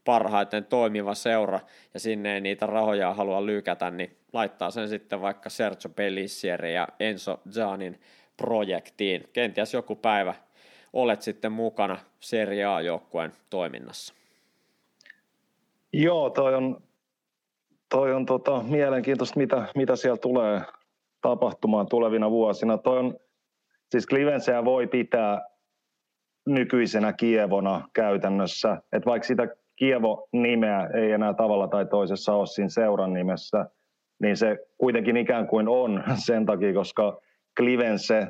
parhaiten 0.06 0.66
toimiva 0.66 1.16
seura 1.16 1.60
ja 1.94 2.00
sinne 2.00 2.34
ei 2.34 2.42
niitä 2.42 2.66
rahoja 2.66 3.14
halua 3.14 3.46
lykätä, 3.46 3.90
niin 3.92 4.18
laittaa 4.34 4.72
sen 4.72 4.90
sitten 4.90 5.22
vaikka 5.22 5.50
Sergio 5.50 5.90
Pellissieri 5.96 6.74
ja 6.74 6.88
Enzo 7.00 7.42
Zanin 7.52 8.02
projektiin. 8.38 9.30
Kenties 9.34 9.74
joku 9.74 9.96
päivä 9.96 10.36
olet 10.94 11.22
sitten 11.22 11.52
mukana 11.52 11.98
Serie 12.20 12.66
A-joukkueen 12.66 13.32
toiminnassa. 13.50 14.14
Joo, 15.94 16.30
toi 16.30 16.56
on, 16.56 16.84
toi 17.90 18.14
on 18.14 18.26
tota, 18.26 18.64
mielenkiintoista, 18.64 19.40
mitä, 19.40 19.66
mitä 19.76 19.96
siellä 19.96 20.18
tulee 20.18 20.62
tapahtumaan 21.22 21.88
tulevina 21.88 22.32
vuosina. 22.32 22.78
Toi 22.78 23.00
on, 23.00 23.16
siis 23.90 24.08
Klivenseä 24.08 24.66
voi 24.66 24.88
pitää 24.88 25.42
nykyisenä 26.46 27.14
Kievona 27.14 27.90
käytännössä, 27.94 28.82
että 28.92 29.10
vaikka 29.10 29.28
sitä 29.28 29.48
Kievo-nimeä 29.76 30.90
ei 30.94 31.12
enää 31.12 31.34
tavalla 31.34 31.68
tai 31.68 31.86
toisessa 31.86 32.34
ole 32.34 32.48
siinä 32.48 32.70
seuran 32.70 33.14
nimessä, 33.14 33.66
niin 34.20 34.38
se 34.38 34.58
kuitenkin 34.78 35.18
ikään 35.18 35.48
kuin 35.48 35.68
on 35.68 36.04
sen 36.26 36.46
takia, 36.46 36.74
koska 36.74 37.22
Klivense 37.58 38.28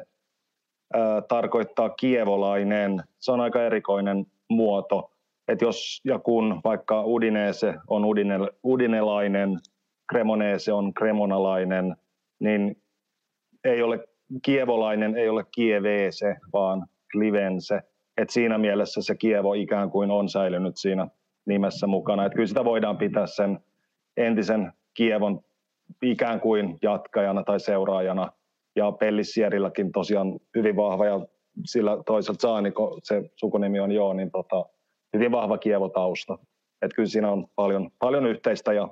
tarkoittaa 1.27 1.89
kievolainen. 1.89 3.03
Se 3.19 3.31
on 3.31 3.41
aika 3.41 3.63
erikoinen 3.63 4.25
muoto. 4.49 5.09
että 5.47 5.65
jos 5.65 6.01
ja 6.05 6.19
kun 6.19 6.61
vaikka 6.63 7.03
Udinese 7.05 7.75
on 7.87 8.05
udine, 8.05 8.35
udinelainen, 8.63 9.59
Cremonese 10.11 10.73
on 10.73 10.93
kremonalainen, 10.93 11.95
niin 12.39 12.81
ei 13.63 13.81
ole 13.81 14.07
kievolainen, 14.41 15.17
ei 15.17 15.29
ole 15.29 15.45
kievese, 15.55 16.35
vaan 16.53 16.87
klivense. 17.11 17.81
Et 18.17 18.29
siinä 18.29 18.57
mielessä 18.57 19.01
se 19.01 19.15
Kievo 19.15 19.53
ikään 19.53 19.89
kuin 19.89 20.11
on 20.11 20.29
säilynyt 20.29 20.77
siinä 20.77 21.07
nimessä 21.45 21.87
mukana. 21.87 22.25
Et 22.25 22.33
kyllä 22.33 22.47
sitä 22.47 22.65
voidaan 22.65 22.97
pitää 22.97 23.27
sen 23.27 23.59
entisen 24.17 24.73
Kievon 24.93 25.39
ikään 26.01 26.39
kuin 26.39 26.77
jatkajana 26.81 27.43
tai 27.43 27.59
seuraajana. 27.59 28.31
Ja 28.75 28.91
Pellissierilläkin 28.91 29.91
tosiaan 29.91 30.39
hyvin 30.55 30.75
vahva 30.75 31.05
ja 31.05 31.25
sillä 31.65 32.03
toisaalta 32.05 32.41
Saani, 32.41 32.71
kun 32.71 32.99
se 33.03 33.23
sukunimi 33.35 33.79
on 33.79 33.91
joo, 33.91 34.13
niin 34.13 34.31
tota, 34.31 34.65
hyvin 35.13 35.31
vahva 35.31 35.57
Kievo-tausta. 35.57 36.37
Että 36.81 36.95
kyllä 36.95 37.09
siinä 37.09 37.31
on 37.31 37.47
paljon, 37.55 37.91
paljon 37.99 38.25
yhteistä 38.25 38.73
ja 38.73 38.87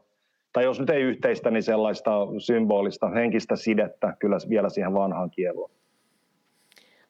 tai 0.54 0.64
jos 0.64 0.80
nyt 0.80 0.90
ei 0.90 1.02
yhteistä, 1.02 1.52
niin 1.52 1.64
sellaista 1.64 2.12
symbolista 2.38 3.10
henkistä 3.10 3.56
sidettä 3.56 4.14
kyllä 4.20 4.38
vielä 4.50 4.70
siihen 4.70 4.94
vanhaan 4.94 5.32
Kievoon. 5.32 5.72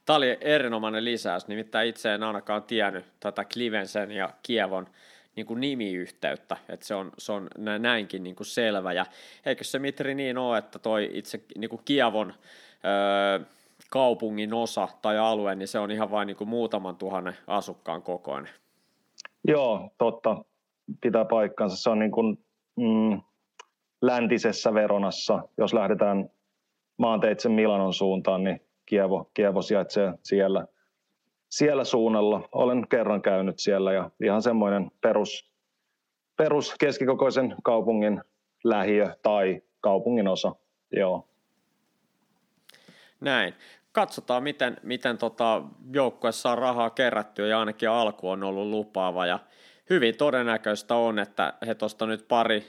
Tämä 0.06 0.18
oli 0.18 0.38
erinomainen 0.42 1.06
lisäys, 1.06 1.48
nimittäin 1.48 1.90
itse 1.90 2.14
en 2.14 2.24
ainakaan 2.24 2.64
tiennyt 2.64 3.06
tätä 3.20 3.46
Klivensen 3.54 4.12
ja 4.12 4.30
Kievon 4.44 4.88
niin 5.36 5.46
kuin 5.46 5.62
nimiyhteyttä, 5.62 6.58
että 6.70 6.86
se 6.86 6.96
on, 6.96 7.12
se 7.18 7.32
on 7.32 7.50
näinkin 7.80 8.24
niin 8.24 8.36
kuin 8.36 8.48
selvä. 8.48 8.94
Ja 8.94 9.06
eikö 9.46 9.64
se 9.64 9.80
Mitri 9.80 10.16
niin 10.16 10.38
ole, 10.38 10.58
että 10.58 10.80
toi 10.80 11.10
itse 11.14 11.44
niin 11.58 11.70
kuin 11.70 11.82
Kievon 11.86 12.34
öö, 12.86 13.46
kaupungin 13.92 14.54
osa 14.54 14.88
tai 15.02 15.18
alue, 15.18 15.56
niin 15.56 15.68
se 15.68 15.80
on 15.80 15.92
ihan 15.92 16.12
vain 16.12 16.28
niin 16.28 16.38
kuin 16.38 16.50
muutaman 16.50 16.96
tuhannen 16.96 17.38
asukkaan 17.48 18.02
kokoinen? 18.02 18.52
Joo, 19.48 19.90
totta. 19.98 20.46
Pitää 21.02 21.26
paikkansa. 21.26 21.76
Se 21.76 21.90
on 21.90 22.00
niin 22.00 22.12
kuin, 22.12 22.38
mm, 22.76 23.22
läntisessä 24.02 24.74
Veronassa, 24.74 25.44
jos 25.58 25.74
lähdetään 25.74 26.30
maanteitse 26.98 27.50
Milanon 27.50 27.94
suuntaan, 27.94 28.44
niin 28.44 28.62
Kievo, 28.86 29.30
Kievo 29.34 29.62
sijaitsee 29.62 30.14
siellä– 30.24 30.66
siellä 31.52 31.84
suunnalla. 31.84 32.50
Olen 32.52 32.88
kerran 32.88 33.22
käynyt 33.22 33.60
siellä 33.60 33.94
ja 33.94 34.10
ihan 34.24 34.42
semmoinen 34.42 34.92
perus, 35.02 35.52
perus 36.38 36.76
keskikokoisen 36.80 37.56
kaupungin 37.64 38.22
lähiö 38.64 39.16
tai 39.22 39.62
kaupungin 39.82 40.28
osa. 40.28 40.56
Joo. 40.92 41.28
Näin. 43.22 43.54
Katsotaan, 43.92 44.44
miten, 44.44 44.78
miten 44.84 45.18
tota 45.18 45.64
joukkueessa 45.94 46.52
on 46.52 46.58
rahaa 46.58 46.90
kerättyä 46.90 47.48
ja 47.48 47.60
ainakin 47.60 47.90
alku 47.90 48.30
on 48.30 48.44
ollut 48.44 48.68
lupaava 48.68 49.26
ja 49.26 49.40
hyvin 49.90 50.18
todennäköistä 50.18 50.96
on, 50.96 51.20
että 51.20 51.54
he 51.68 51.76
tuosta 51.76 52.06
nyt 52.06 52.28
pari 52.28 52.64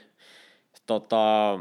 tota, 0.85 1.59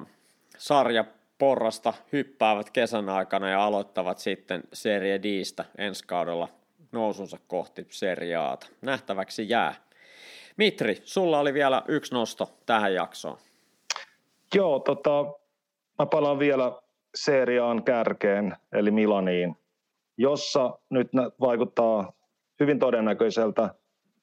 sarja 0.58 1.04
porrasta 1.38 1.94
hyppäävät 2.12 2.70
kesän 2.70 3.08
aikana 3.08 3.50
ja 3.50 3.64
aloittavat 3.64 4.18
sitten 4.18 4.62
Serie 4.72 5.22
Distä 5.22 5.64
ensi 5.78 6.06
kaudella 6.06 6.48
nousunsa 6.92 7.38
kohti 7.46 7.86
seriaata. 7.88 8.66
Nähtäväksi 8.82 9.48
jää. 9.48 9.74
Mitri, 10.56 10.96
sulla 11.04 11.38
oli 11.38 11.54
vielä 11.54 11.82
yksi 11.88 12.14
nosto 12.14 12.50
tähän 12.66 12.94
jaksoon. 12.94 13.38
Joo, 14.54 14.78
tota, 14.78 15.24
mä 15.98 16.06
palaan 16.06 16.38
vielä 16.38 16.72
seriaan 17.14 17.84
kärkeen, 17.84 18.56
eli 18.72 18.90
Milaniin, 18.90 19.56
jossa 20.16 20.78
nyt 20.90 21.08
vaikuttaa 21.40 22.12
hyvin 22.60 22.78
todennäköiseltä, 22.78 23.74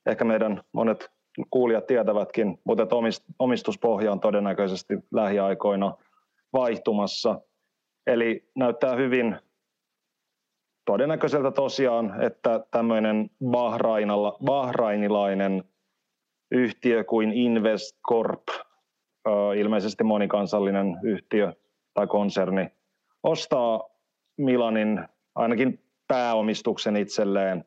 ehkä 0.06 0.26
meidän 0.26 0.64
monet 0.72 1.12
kuulijat 1.50 1.88
tietävätkin, 1.88 2.60
mutta 2.64 2.84
että 2.84 2.96
omistuspohja 3.40 4.12
on 4.12 4.20
todennäköisesti 4.20 4.94
lähiaikoina 5.12 5.98
vaihtumassa. 6.54 7.42
Eli 8.08 8.50
näyttää 8.56 8.96
hyvin 8.96 9.38
todennäköiseltä 10.90 11.52
tosiaan, 11.52 12.24
että 12.24 12.60
tämmöinen 12.72 13.30
bahrainilainen 14.46 15.64
yhtiö 16.52 17.04
kuin 17.04 17.32
Invest 17.32 17.98
Corp, 18.10 18.48
ilmeisesti 19.58 20.04
monikansallinen 20.04 20.98
yhtiö 21.04 21.54
tai 21.94 22.08
konserni, 22.08 22.68
ostaa 23.24 23.90
Milanin 24.38 25.06
ainakin 25.36 25.80
pääomistuksen 26.08 26.96
itselleen 26.96 27.66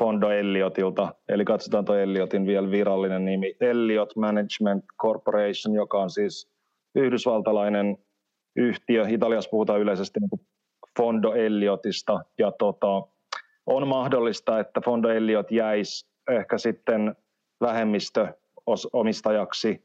Fondo 0.00 0.30
Elliotilta, 0.30 1.14
eli 1.28 1.44
katsotaan 1.44 1.84
tuo 1.84 1.96
Elliotin 1.96 2.46
vielä 2.46 2.70
virallinen 2.70 3.24
nimi, 3.24 3.54
Elliot 3.60 4.16
Management 4.16 4.84
Corporation, 5.00 5.74
joka 5.74 5.98
on 5.98 6.10
siis 6.10 6.50
yhdysvaltalainen 6.94 7.98
yhtiö. 8.56 9.06
Italiassa 9.08 9.50
puhutaan 9.50 9.80
yleisesti 9.80 10.20
niin 10.20 10.46
Fondo 10.98 11.32
Elliotista 11.32 12.20
ja 12.38 12.52
tota, 12.52 13.02
on 13.66 13.88
mahdollista, 13.88 14.60
että 14.60 14.80
Fondo 14.84 15.08
Elliot 15.08 15.50
jäisi 15.50 16.12
ehkä 16.30 16.58
sitten 16.58 17.16
vähemmistöomistajaksi, 17.60 19.84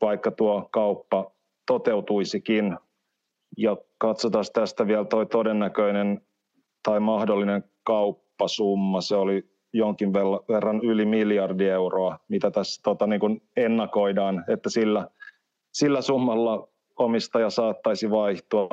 vaikka 0.00 0.30
tuo 0.30 0.68
kauppa 0.72 1.30
toteutuisikin. 1.66 2.78
Ja 3.58 3.76
katsotaan 3.98 4.44
tästä 4.52 4.86
vielä 4.86 5.04
tuo 5.04 5.24
todennäköinen 5.24 6.20
tai 6.82 7.00
mahdollinen 7.00 7.64
kauppasumma. 7.82 9.00
Se 9.00 9.16
oli 9.16 9.50
jonkin 9.72 10.12
verran 10.48 10.80
yli 10.84 11.06
miljardi 11.06 11.68
euroa, 11.68 12.18
mitä 12.28 12.50
tässä 12.50 12.82
tota, 12.82 13.06
niin 13.06 13.20
kuin 13.20 13.42
ennakoidaan, 13.56 14.44
että 14.48 14.70
sillä, 14.70 15.08
sillä 15.72 16.00
summalla 16.00 16.68
omistaja 16.98 17.50
saattaisi 17.50 18.10
vaihtua. 18.10 18.68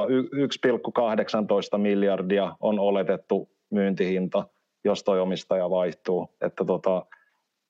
1,18 1.74 1.78
miljardia 1.78 2.56
on 2.60 2.80
oletettu 2.80 3.50
myyntihinta, 3.72 4.44
jos 4.84 5.04
tuo 5.04 5.22
omistaja 5.22 5.70
vaihtuu. 5.70 6.36
Että 6.42 6.66
tota, 6.66 7.06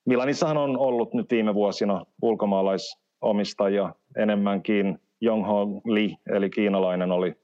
Milanissahan 0.05 0.57
on 0.57 0.77
ollut 0.77 1.13
nyt 1.13 1.31
viime 1.31 1.53
vuosina 1.53 2.05
ulkomaalaisomistajia 2.21 3.95
enemmänkin. 4.17 4.99
Jongho 5.23 5.81
Lee, 5.85 6.15
eli 6.35 6.49
kiinalainen, 6.49 7.11
oli 7.11 7.35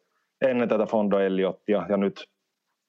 ennen 0.42 0.70
tätä 0.70 0.86
Fondo 0.86 1.20
Elliotia, 1.20 1.86
ja 1.90 1.98
nyt 1.98 2.30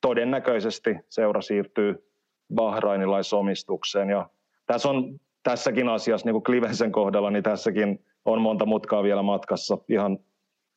todennäköisesti 0.01 0.97
seura 1.09 1.41
siirtyy 1.41 2.11
bahrainilaisomistukseen. 2.55 4.11
Ja 4.11 4.29
tässä 4.67 4.89
on 4.89 5.21
tässäkin 5.43 5.89
asiassa, 5.89 6.27
niin 6.27 6.35
kuin 6.35 6.43
Klivensen 6.43 6.93
kohdalla, 6.93 7.31
niin 7.31 7.43
tässäkin 7.43 8.05
on 8.33 8.43
monta 8.43 8.67
mutkaa 8.67 9.03
vielä 9.03 9.23
matkassa 9.23 9.79
ihan 9.89 10.19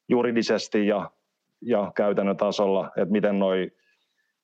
juridisesti 0.09 0.87
ja, 0.87 1.11
ja 1.61 1.91
käytännön 1.95 2.37
tasolla, 2.37 2.91
että 2.97 3.11
miten 3.11 3.39
noi, 3.39 3.71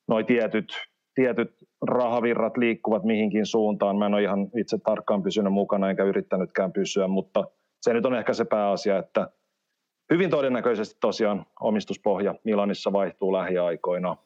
noi 0.07 0.23
tietyt, 0.23 0.73
tietyt 1.15 1.51
rahavirrat 1.81 2.57
liikkuvat 2.57 3.03
mihinkin 3.03 3.45
suuntaan. 3.45 3.97
Mä 3.97 4.05
en 4.05 4.13
ole 4.13 4.23
ihan 4.23 4.49
itse 4.57 4.77
tarkkaan 4.77 5.23
pysynyt 5.23 5.53
mukana 5.53 5.89
enkä 5.89 6.03
yrittänytkään 6.03 6.73
pysyä, 6.73 7.07
mutta 7.07 7.43
se 7.81 7.93
nyt 7.93 8.05
on 8.05 8.15
ehkä 8.15 8.33
se 8.33 8.45
pääasia, 8.45 8.97
että 8.97 9.27
hyvin 10.09 10.29
todennäköisesti 10.29 10.97
tosiaan 11.01 11.45
omistuspohja 11.59 12.35
Milanissa 12.43 12.93
vaihtuu 12.93 13.33
lähiaikoina. 13.33 14.17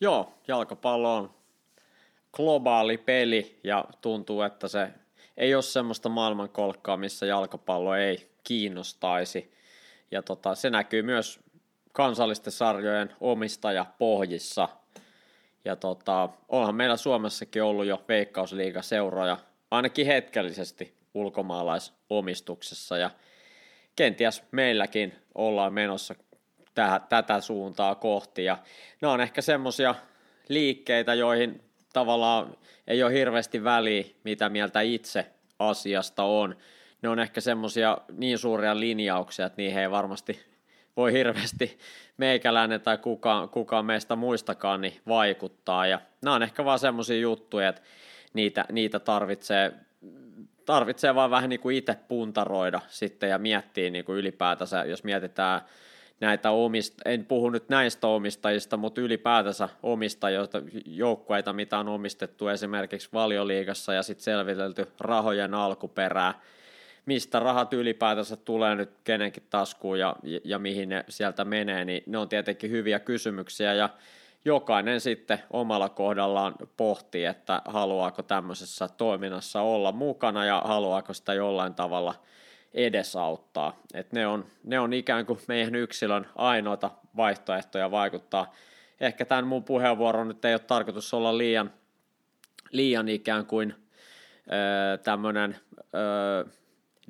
Joo, 0.00 0.32
jalkapallo 0.48 1.16
on 1.16 1.30
globaali 2.32 2.98
peli 2.98 3.60
ja 3.64 3.84
tuntuu, 4.00 4.42
että 4.42 4.68
se 4.68 4.88
ei 5.36 5.54
ole 5.54 5.62
semmoista 5.62 6.08
maailmankolkkaa, 6.08 6.96
missä 6.96 7.26
jalkapallo 7.26 7.94
ei 7.94 8.30
kiinnostaisi. 8.44 9.52
Ja 10.10 10.22
tota, 10.22 10.54
se 10.54 10.70
näkyy 10.70 11.02
myös 11.02 11.40
kansallisten 11.92 12.52
sarjojen 12.52 13.10
omistaja 13.20 13.86
pohjissa. 13.98 14.68
Ja 15.64 15.76
tota, 15.76 16.28
onhan 16.48 16.74
meillä 16.74 16.96
Suomessakin 16.96 17.62
ollut 17.62 17.86
jo 17.86 18.04
veikkausliigaseuroja, 18.08 19.38
ainakin 19.70 20.06
hetkellisesti 20.06 20.94
ulkomaalaisomistuksessa. 21.14 22.96
Ja 22.96 23.10
kenties 23.96 24.42
meilläkin 24.50 25.14
ollaan 25.34 25.72
menossa 25.72 26.14
tätä 27.08 27.40
suuntaa 27.40 27.94
kohti. 27.94 28.44
Ja 28.44 28.58
nämä 29.00 29.12
on 29.12 29.20
ehkä 29.20 29.42
semmoisia 29.42 29.94
liikkeitä, 30.48 31.14
joihin 31.14 31.71
tavallaan 31.92 32.56
ei 32.86 33.02
ole 33.02 33.12
hirveästi 33.12 33.64
väliä, 33.64 34.04
mitä 34.24 34.48
mieltä 34.48 34.80
itse 34.80 35.26
asiasta 35.58 36.22
on. 36.22 36.56
Ne 37.02 37.08
on 37.08 37.18
ehkä 37.18 37.40
semmoisia 37.40 37.98
niin 38.16 38.38
suuria 38.38 38.80
linjauksia, 38.80 39.46
että 39.46 39.62
niihin 39.62 39.80
ei 39.82 39.90
varmasti 39.90 40.40
voi 40.96 41.12
hirveästi 41.12 41.78
meikäläinen 42.16 42.80
tai 42.80 42.98
kukaan, 42.98 43.48
kukaan 43.48 43.84
meistä 43.84 44.16
muistakaan 44.16 44.80
niin 44.80 45.00
vaikuttaa. 45.08 45.86
Ja 45.86 46.00
nämä 46.22 46.34
on 46.36 46.42
ehkä 46.42 46.64
vaan 46.64 46.78
semmoisia 46.78 47.20
juttuja, 47.20 47.68
että 47.68 47.82
niitä, 48.34 48.64
niitä 48.72 48.98
tarvitsee, 48.98 49.72
tarvitsee 50.64 51.14
vaan 51.14 51.30
vähän 51.30 51.50
niin 51.50 51.60
kuin 51.60 51.76
itse 51.76 51.96
puntaroida 52.08 52.80
sitten 52.88 53.30
ja 53.30 53.38
miettiä 53.38 53.90
niin 53.90 54.04
kuin 54.04 54.18
ylipäätänsä, 54.18 54.84
jos 54.84 55.04
mietitään 55.04 55.60
näitä 56.22 56.50
omista, 56.50 57.02
en 57.10 57.24
puhu 57.24 57.50
nyt 57.50 57.68
näistä 57.68 58.06
omistajista, 58.06 58.76
mutta 58.76 59.00
ylipäätänsä 59.00 59.68
omistajista, 59.82 60.62
joukkueita, 60.86 61.52
mitä 61.52 61.78
on 61.78 61.88
omistettu 61.88 62.48
esimerkiksi 62.48 63.08
valioliigassa 63.12 63.94
ja 63.94 64.02
sitten 64.02 64.24
selvitelty 64.24 64.86
rahojen 65.00 65.54
alkuperää, 65.54 66.40
mistä 67.06 67.40
rahat 67.40 67.72
ylipäätänsä 67.72 68.36
tulee 68.36 68.74
nyt 68.74 68.90
kenenkin 69.04 69.42
taskuun 69.50 69.98
ja, 69.98 70.16
ja 70.44 70.58
mihin 70.58 70.88
ne 70.88 71.04
sieltä 71.08 71.44
menee, 71.44 71.84
niin 71.84 72.02
ne 72.06 72.18
on 72.18 72.28
tietenkin 72.28 72.70
hyviä 72.70 72.98
kysymyksiä 73.00 73.74
ja 73.74 73.88
jokainen 74.44 75.00
sitten 75.00 75.38
omalla 75.50 75.88
kohdallaan 75.88 76.54
pohtii, 76.76 77.24
että 77.24 77.62
haluaako 77.64 78.22
tämmöisessä 78.22 78.88
toiminnassa 78.88 79.60
olla 79.60 79.92
mukana 79.92 80.44
ja 80.44 80.62
haluaako 80.64 81.14
sitä 81.14 81.34
jollain 81.34 81.74
tavalla– 81.74 82.14
edesauttaa. 82.74 83.78
Et 83.94 84.12
ne, 84.12 84.26
on, 84.26 84.46
ne 84.64 84.80
on 84.80 84.92
ikään 84.92 85.26
kuin 85.26 85.38
meidän 85.48 85.74
yksilön 85.74 86.26
ainoita 86.36 86.90
vaihtoehtoja 87.16 87.90
vaikuttaa. 87.90 88.54
Ehkä 89.00 89.24
tämän 89.24 89.46
mun 89.46 89.64
puheenvuoron 89.64 90.28
nyt 90.28 90.44
ei 90.44 90.54
ole 90.54 90.58
tarkoitus 90.58 91.14
olla 91.14 91.38
liian, 91.38 91.70
liian 92.70 93.08
ikään 93.08 93.46
kuin 93.46 93.74
tämmöinen 95.04 95.56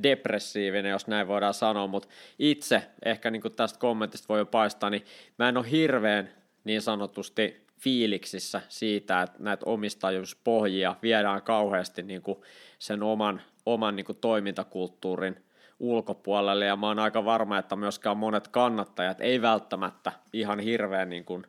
depressiivinen, 0.03 0.91
jos 0.91 1.07
näin 1.07 1.29
voidaan 1.29 1.55
sanoa, 1.55 1.87
mutta 1.87 2.09
itse 2.39 2.83
ehkä 3.05 3.31
niin 3.31 3.43
kuin 3.43 3.55
tästä 3.55 3.79
kommentista 3.79 4.29
voi 4.29 4.39
jo 4.39 4.47
paistaa, 4.47 4.91
niin 4.91 5.05
mä 5.39 5.49
en 5.49 5.57
ole 5.57 5.71
hirveän 5.71 6.31
niin 6.65 6.83
sanotusti 6.83 7.67
fiiliksissä 7.79 8.61
siitä, 8.69 9.23
että 9.23 9.39
näitä 9.39 9.67
omistajuuspohjia 9.67 10.97
viedään 11.03 11.43
kauheasti 11.43 12.03
niin 12.03 12.23
kuin 12.23 12.39
sen 12.79 13.03
oman, 13.03 13.43
oman 13.67 13.97
niin 13.97 14.07
kuin 14.07 14.19
toimintakulttuurin 14.21 15.45
ulkopuolelle 15.83 16.65
ja 16.65 16.77
mä 16.77 16.87
oon 16.87 16.99
aika 16.99 17.25
varma, 17.25 17.59
että 17.59 17.77
myöskään 17.77 18.17
monet 18.17 18.49
kannattajat 18.49 19.21
ei 19.21 19.43
välttämättä 19.43 20.13
ihan 20.33 20.59
hirveän 20.59 21.11
niin 21.11 21.25
kuin 21.25 21.47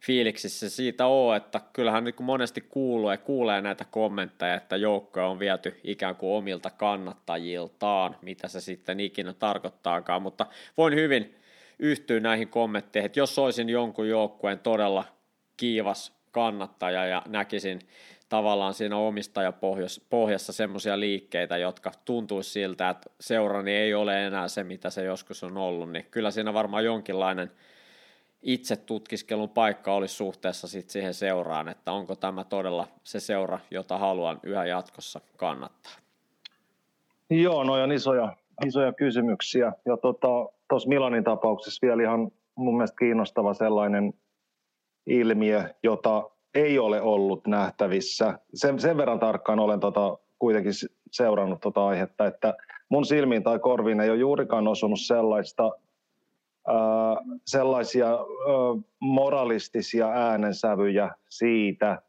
fiiliksissä 0.00 0.70
siitä 0.70 1.06
ole, 1.06 1.36
että 1.36 1.60
kyllähän 1.72 2.04
niin 2.04 2.14
kuin 2.14 2.26
monesti 2.26 2.60
kuuluu 2.60 3.10
ja 3.10 3.16
kuulee 3.16 3.60
näitä 3.60 3.84
kommentteja, 3.84 4.54
että 4.54 4.76
joukkoja 4.76 5.26
on 5.26 5.38
viety 5.38 5.80
ikään 5.84 6.16
kuin 6.16 6.36
omilta 6.36 6.70
kannattajiltaan, 6.70 8.16
mitä 8.22 8.48
se 8.48 8.60
sitten 8.60 9.00
ikinä 9.00 9.32
tarkoittaakaan, 9.32 10.22
mutta 10.22 10.46
voin 10.76 10.94
hyvin 10.94 11.34
yhtyä 11.78 12.20
näihin 12.20 12.48
kommentteihin, 12.48 13.06
että 13.06 13.20
jos 13.20 13.38
olisin 13.38 13.68
jonkun 13.68 14.08
joukkueen 14.08 14.58
todella 14.58 15.04
kiivas 15.56 16.12
kannattaja 16.30 17.06
ja 17.06 17.22
näkisin 17.28 17.80
tavallaan 18.28 18.74
siinä 18.74 18.96
omistajapohjassa 18.96 20.52
semmoisia 20.52 21.00
liikkeitä, 21.00 21.56
jotka 21.56 21.92
tuntuisi 22.04 22.50
siltä, 22.50 22.90
että 22.90 23.10
seurani 23.20 23.72
ei 23.72 23.94
ole 23.94 24.26
enää 24.26 24.48
se, 24.48 24.64
mitä 24.64 24.90
se 24.90 25.04
joskus 25.04 25.44
on 25.44 25.56
ollut, 25.56 25.92
niin 25.92 26.06
kyllä 26.10 26.30
siinä 26.30 26.54
varmaan 26.54 26.84
jonkinlainen 26.84 27.50
itse 28.42 28.76
tutkiskelun 28.76 29.48
paikka 29.48 29.94
olisi 29.94 30.14
suhteessa 30.14 30.68
sit 30.68 30.90
siihen 30.90 31.14
seuraan, 31.14 31.68
että 31.68 31.92
onko 31.92 32.16
tämä 32.16 32.44
todella 32.44 32.88
se 33.04 33.20
seura, 33.20 33.58
jota 33.70 33.98
haluan 33.98 34.40
yhä 34.42 34.66
jatkossa 34.66 35.20
kannattaa. 35.36 35.92
Joo, 37.30 37.64
no 37.64 37.72
on 37.72 37.92
isoja, 37.92 38.36
isoja 38.66 38.92
kysymyksiä. 38.92 39.72
Ja 39.86 39.96
tuossa 39.96 40.20
tota, 40.68 40.88
Milanin 40.88 41.24
tapauksessa 41.24 41.86
vielä 41.86 42.02
ihan 42.02 42.30
mun 42.54 42.76
mielestä 42.76 42.96
kiinnostava 42.98 43.54
sellainen 43.54 44.14
ilmiö, 45.06 45.74
jota 45.82 46.30
ei 46.56 46.78
ole 46.78 47.00
ollut 47.00 47.46
nähtävissä. 47.46 48.38
Sen, 48.54 48.80
sen 48.80 48.96
verran 48.96 49.18
tarkkaan 49.18 49.58
olen 49.58 49.80
tota, 49.80 50.18
kuitenkin 50.38 50.72
seurannut 51.10 51.60
tota 51.60 51.86
aihetta, 51.86 52.26
että 52.26 52.54
mun 52.88 53.04
silmiin 53.04 53.42
tai 53.42 53.58
korviin 53.58 54.00
ei 54.00 54.10
ole 54.10 54.18
juurikaan 54.18 54.68
osunut 54.68 55.00
sellaista, 55.00 55.72
ää, 56.66 57.16
sellaisia 57.46 58.10
ää, 58.10 58.18
moralistisia 59.00 60.08
äänensävyjä 60.08 61.10
siitä 61.28 62.02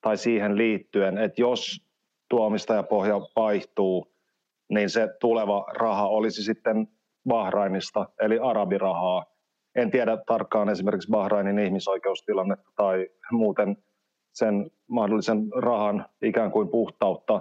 tai 0.00 0.16
siihen 0.16 0.56
liittyen, 0.56 1.18
että 1.18 1.40
jos 1.40 1.84
tuomistajapohja 2.28 3.20
vaihtuu, 3.36 4.12
niin 4.68 4.90
se 4.90 5.08
tuleva 5.20 5.66
raha 5.74 6.08
olisi 6.08 6.42
sitten 6.42 6.88
Bahrainista, 7.28 8.06
eli 8.20 8.38
arabirahaa. 8.38 9.24
En 9.74 9.90
tiedä 9.90 10.18
tarkkaan 10.26 10.68
esimerkiksi 10.68 11.10
Bahrainin 11.10 11.58
ihmisoikeustilannetta 11.58 12.70
tai 12.76 13.08
muuten 13.32 13.76
sen 14.32 14.70
mahdollisen 14.88 15.48
rahan 15.56 16.06
ikään 16.22 16.50
kuin 16.50 16.68
puhtautta. 16.68 17.40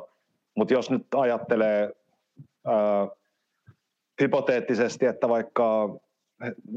Mutta 0.56 0.74
jos 0.74 0.92
nyt 0.92 1.08
ajattelee 1.16 1.94
ää, 2.66 3.08
hypoteettisesti, 4.22 5.06
että 5.06 5.30
vaikka 5.30 5.96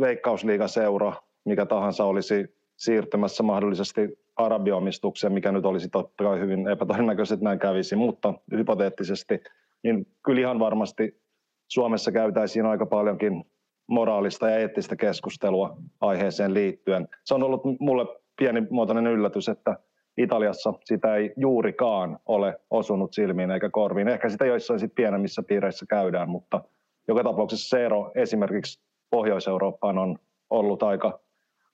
veikkausliigaseura, 0.01 1.13
mikä 1.45 1.67
tahansa 1.67 2.05
olisi 2.05 2.55
siirtymässä 2.77 3.43
mahdollisesti 3.43 4.19
arabiomistukseen, 4.37 5.33
mikä 5.33 5.53
nyt 5.53 5.67
olisi 5.67 5.89
totta 5.89 6.25
kai 6.25 6.41
hyvin 6.41 6.69
epätodennäköisesti, 6.69 7.35
että 7.35 7.45
näin 7.45 7.59
kävisi, 7.59 7.97
mutta 7.97 8.35
hypoteettisesti, 8.53 9.41
niin 9.83 10.07
kyllä 10.25 10.41
ihan 10.41 10.59
varmasti 10.59 11.23
Suomessa 11.69 12.13
käytäisiin 12.13 12.67
aika 12.67 12.87
paljonkin 12.87 13.45
moraalista 13.87 14.51
ja 14.51 14.57
eettistä 14.57 14.97
keskustelua 14.97 15.77
aiheeseen 16.01 16.55
liittyen. 16.55 17.09
Se 17.25 17.35
on 17.35 17.43
ollut 17.43 17.63
mulle 17.81 18.07
pienimuotoinen 18.37 19.07
yllätys, 19.07 19.49
että 19.49 19.77
Italiassa 20.17 20.73
sitä 20.85 21.17
ei 21.17 21.33
juurikaan 21.37 22.19
ole 22.27 22.61
osunut 22.71 23.13
silmiin 23.13 23.51
eikä 23.51 23.71
korviin. 23.71 24.09
Ehkä 24.09 24.29
sitä 24.29 24.47
joissain 24.47 24.81
sit 24.81 24.95
pienemmissä 24.95 25.43
piireissä 25.43 25.87
käydään, 25.89 26.29
mutta 26.29 26.61
joka 27.09 27.25
tapauksessa 27.25 27.69
se 27.69 27.85
ero 27.85 28.13
esimerkiksi 28.15 28.81
Pohjois-Eurooppaan 29.11 29.99
on 29.99 30.19
ollut 30.51 30.83
aika, 30.83 31.21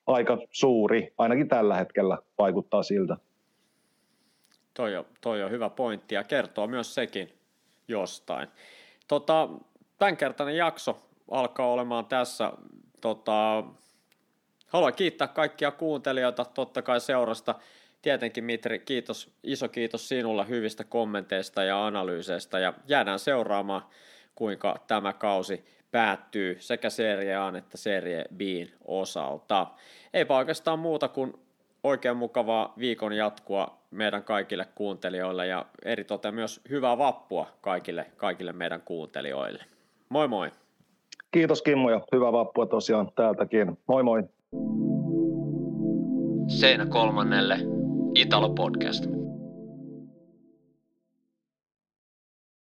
aika 0.07 0.39
suuri, 0.51 1.15
ainakin 1.19 1.49
tällä 1.49 1.77
hetkellä 1.77 2.19
vaikuttaa 2.39 2.83
siltä. 2.83 3.17
Toi 4.75 4.97
on, 4.97 5.05
toi 5.21 5.43
on 5.43 5.51
hyvä 5.51 5.71
pointti 5.71 6.15
ja 6.15 6.25
kertoo 6.25 6.67
myös 6.67 6.95
sekin 6.95 7.33
jostain. 7.89 8.49
Tota, 9.09 9.49
tämänkertainen 9.99 10.57
jakso 10.57 10.99
alkaa 11.31 11.67
olemaan 11.67 12.07
tässä. 12.07 12.53
Tota, 13.01 13.65
haluan 14.67 14.95
kiittää 14.95 15.29
kaikkia 15.29 15.71
kuuntelijoita 15.71 16.45
totta 16.45 16.83
kai 16.83 17.01
seurasta 17.01 17.55
tietenkin 18.03 18.45
Mitri, 18.45 18.79
kiitos, 18.79 19.31
iso 19.43 19.69
kiitos 19.69 20.09
sinulle 20.09 20.49
hyvistä 20.49 20.85
kommenteista 20.85 21.63
ja 21.63 21.87
analyyseistä 21.87 22.59
ja 22.59 22.73
jäädään 22.89 23.19
seuraamaan, 23.19 23.83
kuinka 24.35 24.77
tämä 24.87 25.13
kausi 25.13 25.65
päättyy 25.91 26.57
sekä 26.61 26.91
Serie 26.91 27.37
A 27.37 27.53
että 27.59 27.77
Serie 27.77 28.25
B 28.37 28.41
osalta. 28.85 29.67
Ei 30.15 30.27
oikeastaan 30.29 30.79
muuta 30.79 31.09
kuin 31.09 31.33
oikein 31.85 32.17
mukavaa 32.17 32.75
viikon 32.79 33.13
jatkua 33.13 33.79
meidän 33.91 34.23
kaikille 34.23 34.67
kuuntelijoille 34.75 35.47
ja 35.47 35.67
eritoten 35.85 36.35
myös 36.35 36.61
hyvää 36.71 36.99
vappua 36.99 37.47
kaikille, 37.61 38.07
kaikille 38.17 38.53
meidän 38.53 38.81
kuuntelijoille. 38.81 39.65
Moi 40.09 40.29
moi! 40.29 40.51
Kiitos 41.31 41.63
Kimmo 41.63 41.91
ja 41.91 42.01
hyvää 42.13 42.33
vappua 42.33 42.67
tosiaan 42.67 43.13
täältäkin. 43.15 43.79
Moi 43.87 44.03
moi! 44.03 44.23
Seinä 46.49 46.87
kolmannelle 46.87 47.78
Italo 48.19 48.51
Podcast. 48.51 49.18